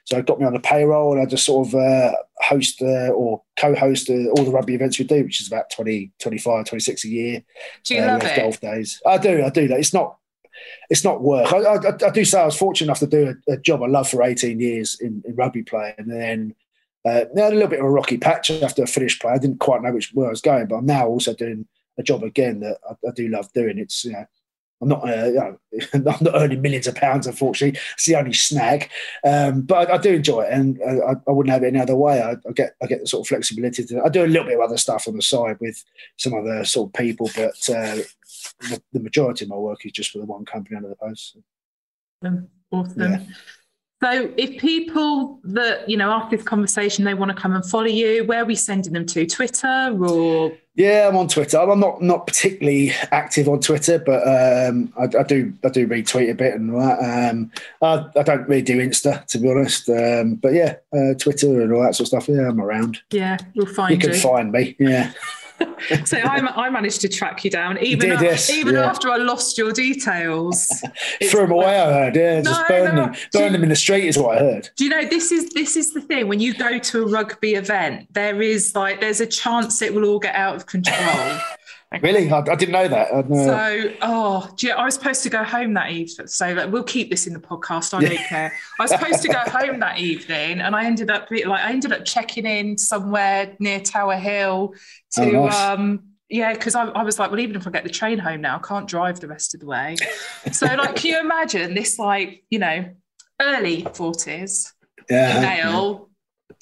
so 0.04 0.18
it 0.18 0.26
got 0.26 0.40
me 0.40 0.46
on 0.46 0.54
the 0.54 0.60
payroll, 0.60 1.12
and 1.12 1.20
I 1.20 1.26
just 1.26 1.44
sort 1.44 1.68
of 1.68 1.74
uh, 1.74 2.12
host 2.38 2.80
uh, 2.80 3.10
or 3.10 3.42
co-host 3.56 4.08
uh, 4.08 4.28
all 4.30 4.44
the 4.44 4.50
rugby 4.50 4.74
events 4.74 4.98
we 4.98 5.04
do, 5.04 5.22
which 5.24 5.40
is 5.40 5.46
about 5.46 5.70
20, 5.70 6.12
25, 6.20 6.64
26 6.64 7.04
a 7.04 7.08
year. 7.08 7.42
Do 7.84 7.94
you 7.94 8.02
uh, 8.02 8.06
love 8.06 8.24
it? 8.24 8.36
Golf 8.36 8.60
days. 8.60 9.00
I 9.06 9.18
do. 9.18 9.44
I 9.44 9.50
do 9.50 9.68
that. 9.68 9.78
It's 9.78 9.94
not. 9.94 10.16
It's 10.90 11.02
not 11.02 11.22
work. 11.22 11.52
I, 11.52 11.58
I, 11.58 11.76
I 12.06 12.10
do 12.10 12.24
say 12.24 12.40
I 12.40 12.44
was 12.44 12.56
fortunate 12.56 12.86
enough 12.86 13.00
to 13.00 13.06
do 13.06 13.34
a, 13.48 13.52
a 13.52 13.56
job 13.56 13.82
I 13.82 13.86
love 13.86 14.08
for 14.08 14.22
18 14.22 14.60
years 14.60 15.00
in, 15.00 15.22
in 15.26 15.34
rugby 15.34 15.62
play, 15.62 15.94
and 15.98 16.10
then 16.10 16.54
uh, 17.04 17.24
now 17.34 17.48
a 17.48 17.50
little 17.50 17.68
bit 17.68 17.80
of 17.80 17.86
a 17.86 17.90
rocky 17.90 18.16
patch 18.16 18.50
after 18.50 18.82
I 18.82 18.86
finished 18.86 19.20
play. 19.20 19.32
I 19.32 19.38
didn't 19.38 19.60
quite 19.60 19.82
know 19.82 19.92
which 19.92 20.10
where 20.14 20.28
I 20.28 20.30
was 20.30 20.40
going, 20.40 20.66
but 20.66 20.76
I'm 20.76 20.86
now 20.86 21.06
also 21.06 21.34
doing 21.34 21.66
a 21.98 22.02
job 22.02 22.22
again 22.22 22.60
that 22.60 22.78
I, 22.88 23.08
I 23.08 23.10
do 23.12 23.28
love 23.28 23.52
doing. 23.52 23.78
It's 23.78 24.04
you 24.04 24.12
know, 24.12 24.26
I'm 24.82 24.88
not, 24.88 25.08
uh, 25.08 25.26
you 25.26 25.34
know, 25.34 25.58
I'm 25.94 26.02
not 26.02 26.34
earning 26.34 26.60
millions 26.60 26.88
of 26.88 26.96
pounds, 26.96 27.26
unfortunately. 27.26 27.80
It's 27.94 28.06
the 28.06 28.16
only 28.16 28.32
snag. 28.32 28.90
Um, 29.24 29.62
but 29.62 29.88
I, 29.88 29.94
I, 29.94 29.98
do 29.98 30.14
enjoy 30.14 30.42
it, 30.42 30.52
and 30.52 30.80
I, 30.84 31.12
I, 31.26 31.32
wouldn't 31.32 31.52
have 31.52 31.62
it 31.62 31.68
any 31.68 31.80
other 31.80 31.94
way. 31.94 32.20
I, 32.20 32.32
I, 32.32 32.52
get 32.52 32.74
I 32.82 32.86
get 32.86 33.00
the 33.00 33.06
sort 33.06 33.24
of 33.24 33.28
flexibility. 33.28 33.84
To, 33.84 34.02
I 34.04 34.08
do 34.08 34.24
a 34.24 34.26
little 34.26 34.46
bit 34.46 34.56
of 34.56 34.60
other 34.60 34.76
stuff 34.76 35.06
on 35.06 35.14
the 35.14 35.22
side 35.22 35.56
with 35.60 35.82
some 36.18 36.34
other 36.34 36.64
sort 36.64 36.88
of 36.88 36.94
people, 36.94 37.30
but 37.36 37.54
uh, 37.70 38.02
the, 38.60 38.82
the, 38.92 39.00
majority 39.00 39.44
of 39.44 39.50
my 39.50 39.56
work 39.56 39.86
is 39.86 39.92
just 39.92 40.10
for 40.10 40.18
the 40.18 40.24
one 40.24 40.44
company 40.44 40.76
under 40.76 40.88
the 40.88 40.96
post. 40.96 41.36
Awesome. 42.72 43.00
Yeah. 43.00 43.20
So, 44.02 44.32
if 44.36 44.60
people 44.60 45.38
that 45.44 45.88
you 45.88 45.96
know 45.96 46.10
after 46.10 46.36
this 46.36 46.44
conversation 46.44 47.04
they 47.04 47.14
want 47.14 47.30
to 47.30 47.40
come 47.40 47.54
and 47.54 47.64
follow 47.64 47.84
you, 47.84 48.24
where 48.24 48.42
are 48.42 48.44
we 48.44 48.56
sending 48.56 48.94
them 48.94 49.06
to? 49.06 49.24
Twitter 49.26 49.96
or? 50.00 50.52
Yeah, 50.74 51.06
I'm 51.08 51.16
on 51.16 51.28
Twitter. 51.28 51.58
I'm 51.58 51.78
not 51.78 52.02
not 52.02 52.26
particularly 52.26 52.92
active 53.12 53.48
on 53.48 53.60
Twitter, 53.60 54.00
but 54.00 54.22
um, 54.26 54.92
I, 54.98 55.04
I, 55.04 55.22
do 55.22 55.52
I 55.64 55.68
do 55.68 55.86
retweet 55.86 56.30
a 56.30 56.34
bit 56.34 56.54
and 56.54 56.74
all 56.74 56.80
that. 56.80 57.30
Um, 57.30 57.52
I, 57.80 58.06
I, 58.18 58.22
don't 58.24 58.48
really 58.48 58.62
do 58.62 58.80
Insta 58.80 59.24
to 59.26 59.38
be 59.38 59.48
honest, 59.48 59.88
um, 59.88 60.34
but 60.34 60.52
yeah, 60.52 60.76
uh, 60.92 61.14
Twitter 61.14 61.62
and 61.62 61.72
all 61.72 61.82
that 61.82 61.94
sort 61.94 62.12
of 62.12 62.24
stuff. 62.24 62.28
Yeah, 62.28 62.48
I'm 62.48 62.60
around. 62.60 63.00
Yeah, 63.12 63.36
we'll 63.54 63.66
find 63.66 63.90
you. 63.90 64.08
You 64.08 64.14
can 64.14 64.20
find 64.20 64.50
me. 64.50 64.74
Yeah. 64.80 65.12
so 66.04 66.18
I, 66.18 66.66
I, 66.66 66.70
managed 66.70 67.00
to 67.02 67.08
track 67.08 67.44
you 67.44 67.50
down, 67.50 67.78
even, 67.78 68.10
did, 68.10 68.20
yes. 68.20 68.50
even 68.50 68.74
yeah. 68.74 68.88
after 68.88 69.10
I 69.10 69.16
lost 69.16 69.58
your 69.58 69.72
details. 69.72 70.66
Threw 71.22 71.40
them 71.40 71.52
away, 71.52 71.78
I 71.78 71.92
heard. 71.92 72.16
Yeah, 72.16 72.36
no, 72.36 72.50
just 72.50 72.68
burn 72.68 72.94
no. 72.94 73.02
them, 73.02 73.14
burn 73.32 73.44
you, 73.44 73.50
them 73.50 73.62
in 73.64 73.68
the 73.68 73.76
street 73.76 74.06
is 74.06 74.18
what 74.18 74.36
I 74.36 74.40
heard. 74.40 74.70
Do 74.76 74.84
you 74.84 74.90
know 74.90 75.04
this 75.04 75.32
is 75.32 75.50
this 75.50 75.76
is 75.76 75.92
the 75.92 76.00
thing? 76.00 76.28
When 76.28 76.40
you 76.40 76.54
go 76.54 76.78
to 76.78 77.02
a 77.02 77.06
rugby 77.06 77.54
event, 77.54 78.08
there 78.12 78.42
is 78.42 78.74
like 78.74 79.00
there's 79.00 79.20
a 79.20 79.26
chance 79.26 79.82
it 79.82 79.94
will 79.94 80.04
all 80.04 80.18
get 80.18 80.34
out 80.34 80.56
of 80.56 80.66
control. 80.66 81.38
Really? 82.00 82.30
I, 82.30 82.38
I, 82.38 82.54
didn't 82.54 82.72
know 82.72 82.88
that. 82.88 83.08
So, 83.28 83.94
oh, 84.02 84.50
you 84.58 84.70
I 84.72 84.84
was 84.84 84.94
supposed 84.94 85.22
to 85.24 85.30
go 85.30 85.42
home 85.42 85.74
that 85.74 85.90
evening. 85.90 86.26
So, 86.26 86.52
like, 86.52 86.72
we'll 86.72 86.84
keep 86.84 87.10
this 87.10 87.26
in 87.26 87.32
the 87.32 87.40
podcast. 87.40 87.92
I 87.94 88.04
don't 88.04 88.26
care. 88.26 88.52
I 88.78 88.82
was 88.82 88.90
supposed 88.90 89.22
to 89.22 89.28
go 89.28 89.38
home 89.46 89.80
that 89.80 89.98
evening, 89.98 90.60
and 90.60 90.74
I 90.74 90.86
ended 90.86 91.10
up 91.10 91.28
like 91.30 91.60
I 91.60 91.70
ended 91.70 91.92
up 91.92 92.04
checking 92.04 92.46
in 92.46 92.78
somewhere 92.78 93.54
near 93.58 93.80
Tower 93.80 94.16
Hill 94.16 94.74
to 95.12 95.22
oh, 95.22 95.44
nice. 95.46 95.54
um 95.54 96.04
yeah, 96.28 96.54
because 96.54 96.74
I, 96.74 96.86
I, 96.86 97.02
was 97.02 97.18
like, 97.18 97.30
well, 97.30 97.40
even 97.40 97.56
if 97.56 97.66
I 97.66 97.70
get 97.70 97.84
the 97.84 97.90
train 97.90 98.18
home 98.18 98.40
now, 98.40 98.56
I 98.56 98.66
can't 98.66 98.88
drive 98.88 99.20
the 99.20 99.28
rest 99.28 99.52
of 99.52 99.60
the 99.60 99.66
way. 99.66 99.96
so, 100.52 100.64
like, 100.64 100.96
can 100.96 101.10
you 101.10 101.20
imagine 101.20 101.74
this, 101.74 101.98
like, 101.98 102.42
you 102.48 102.58
know, 102.58 102.86
early 103.38 103.86
forties 103.92 104.72
yeah, 105.10 105.40
male 105.40 106.08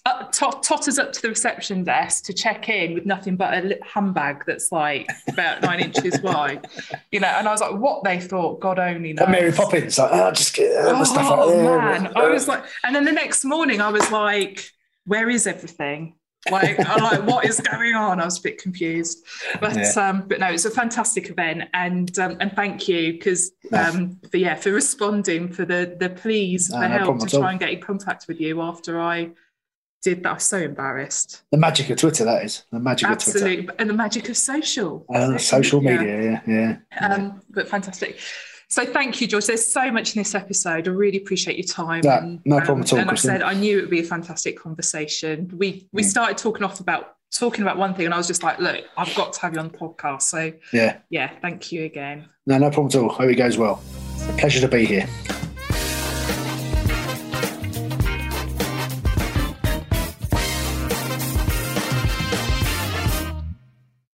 uh, 0.06 0.24
tot- 0.32 0.62
totters 0.62 0.98
up 0.98 1.12
to 1.12 1.22
the 1.22 1.28
reception 1.28 1.84
desk 1.84 2.24
to 2.24 2.32
check 2.32 2.68
in 2.68 2.94
with 2.94 3.04
nothing 3.04 3.36
but 3.36 3.52
a 3.52 3.78
handbag 3.84 4.44
that's 4.46 4.72
like 4.72 5.08
about 5.28 5.60
nine 5.62 5.80
inches 5.80 6.20
wide, 6.22 6.66
you 7.12 7.20
know. 7.20 7.28
And 7.28 7.46
I 7.46 7.52
was 7.52 7.60
like, 7.60 7.76
what 7.76 8.02
they 8.04 8.20
thought, 8.20 8.60
God 8.60 8.78
only 8.78 9.12
knows. 9.12 9.28
Mary 9.28 9.52
Poppins, 9.52 9.98
like, 9.98 10.10
oh, 10.12 10.30
just 10.32 10.54
get 10.54 10.72
oh, 10.78 11.04
stuff 11.04 11.30
like 11.30 11.56
man, 11.56 12.12
I 12.16 12.28
was 12.28 12.48
like, 12.48 12.64
and 12.84 12.94
then 12.94 13.04
the 13.04 13.12
next 13.12 13.44
morning, 13.44 13.80
I 13.80 13.90
was 13.90 14.10
like, 14.10 14.70
where 15.06 15.28
is 15.28 15.46
everything? 15.46 16.14
Like, 16.50 16.80
I'm 16.88 17.02
like, 17.02 17.26
what 17.26 17.44
is 17.44 17.60
going 17.60 17.94
on? 17.94 18.18
I 18.18 18.24
was 18.24 18.38
a 18.38 18.42
bit 18.42 18.56
confused, 18.56 19.26
but 19.60 19.76
yeah. 19.76 19.92
um, 19.96 20.24
but 20.26 20.40
no, 20.40 20.46
it's 20.46 20.64
a 20.64 20.70
fantastic 20.70 21.28
event, 21.28 21.64
and 21.74 22.18
um, 22.18 22.38
and 22.40 22.50
thank 22.56 22.88
you 22.88 23.12
because 23.12 23.52
um, 23.74 24.18
for 24.30 24.38
yeah 24.38 24.54
for 24.54 24.72
responding 24.72 25.52
for 25.52 25.66
the 25.66 25.94
the 26.00 26.08
pleas 26.08 26.68
for 26.68 26.80
no 26.80 26.88
help 26.88 27.18
to 27.18 27.38
try 27.38 27.50
and 27.50 27.60
get 27.60 27.68
in 27.68 27.80
contact 27.82 28.26
with 28.26 28.40
you 28.40 28.62
after 28.62 28.98
I 28.98 29.32
did 30.02 30.22
that. 30.22 30.28
I 30.28 30.32
was 30.34 30.44
so 30.44 30.58
embarrassed. 30.58 31.42
The 31.50 31.58
magic 31.58 31.90
of 31.90 31.98
Twitter, 31.98 32.24
that 32.24 32.44
is 32.44 32.64
the 32.70 32.80
magic 32.80 33.08
Absolutely. 33.08 33.40
of 33.40 33.44
Twitter, 33.44 33.60
Absolutely. 33.60 33.80
and 33.80 33.90
the 33.90 33.94
magic 33.94 34.28
of 34.28 34.36
social. 34.36 35.06
Uh, 35.12 35.38
social 35.38 35.80
media, 35.80 36.42
yeah, 36.46 36.78
yeah. 36.92 37.06
Um, 37.06 37.42
but 37.50 37.68
fantastic. 37.68 38.18
So 38.68 38.86
thank 38.86 39.20
you, 39.20 39.26
George. 39.26 39.46
There's 39.46 39.66
so 39.66 39.90
much 39.90 40.14
in 40.14 40.20
this 40.20 40.34
episode. 40.34 40.86
I 40.86 40.92
really 40.92 41.18
appreciate 41.18 41.58
your 41.58 41.66
time. 41.66 42.02
Yeah, 42.04 42.18
and, 42.18 42.40
no 42.44 42.58
problem 42.58 42.78
um, 42.78 42.82
at 42.82 42.92
all. 42.92 42.98
And 43.00 43.10
I 43.10 43.14
said 43.14 43.42
I 43.42 43.52
knew 43.52 43.78
it 43.78 43.80
would 43.82 43.90
be 43.90 44.00
a 44.00 44.04
fantastic 44.04 44.58
conversation. 44.58 45.50
We 45.56 45.88
we 45.92 46.02
mm. 46.02 46.06
started 46.06 46.38
talking 46.38 46.62
off 46.62 46.78
about 46.78 47.16
talking 47.32 47.62
about 47.62 47.78
one 47.78 47.94
thing, 47.94 48.04
and 48.04 48.14
I 48.14 48.16
was 48.16 48.28
just 48.28 48.44
like, 48.44 48.60
look, 48.60 48.84
I've 48.96 49.14
got 49.16 49.32
to 49.34 49.40
have 49.40 49.54
you 49.54 49.60
on 49.60 49.68
the 49.68 49.76
podcast. 49.76 50.22
So 50.22 50.52
yeah, 50.72 50.98
yeah. 51.10 51.32
Thank 51.42 51.72
you 51.72 51.84
again. 51.84 52.28
No, 52.46 52.58
no 52.58 52.70
problem 52.70 52.86
at 52.86 52.94
all. 52.94 53.08
Hope 53.08 53.28
it 53.28 53.34
goes 53.34 53.58
well. 53.58 53.82
Pleasure 54.38 54.60
to 54.60 54.68
be 54.68 54.86
here. 54.86 55.08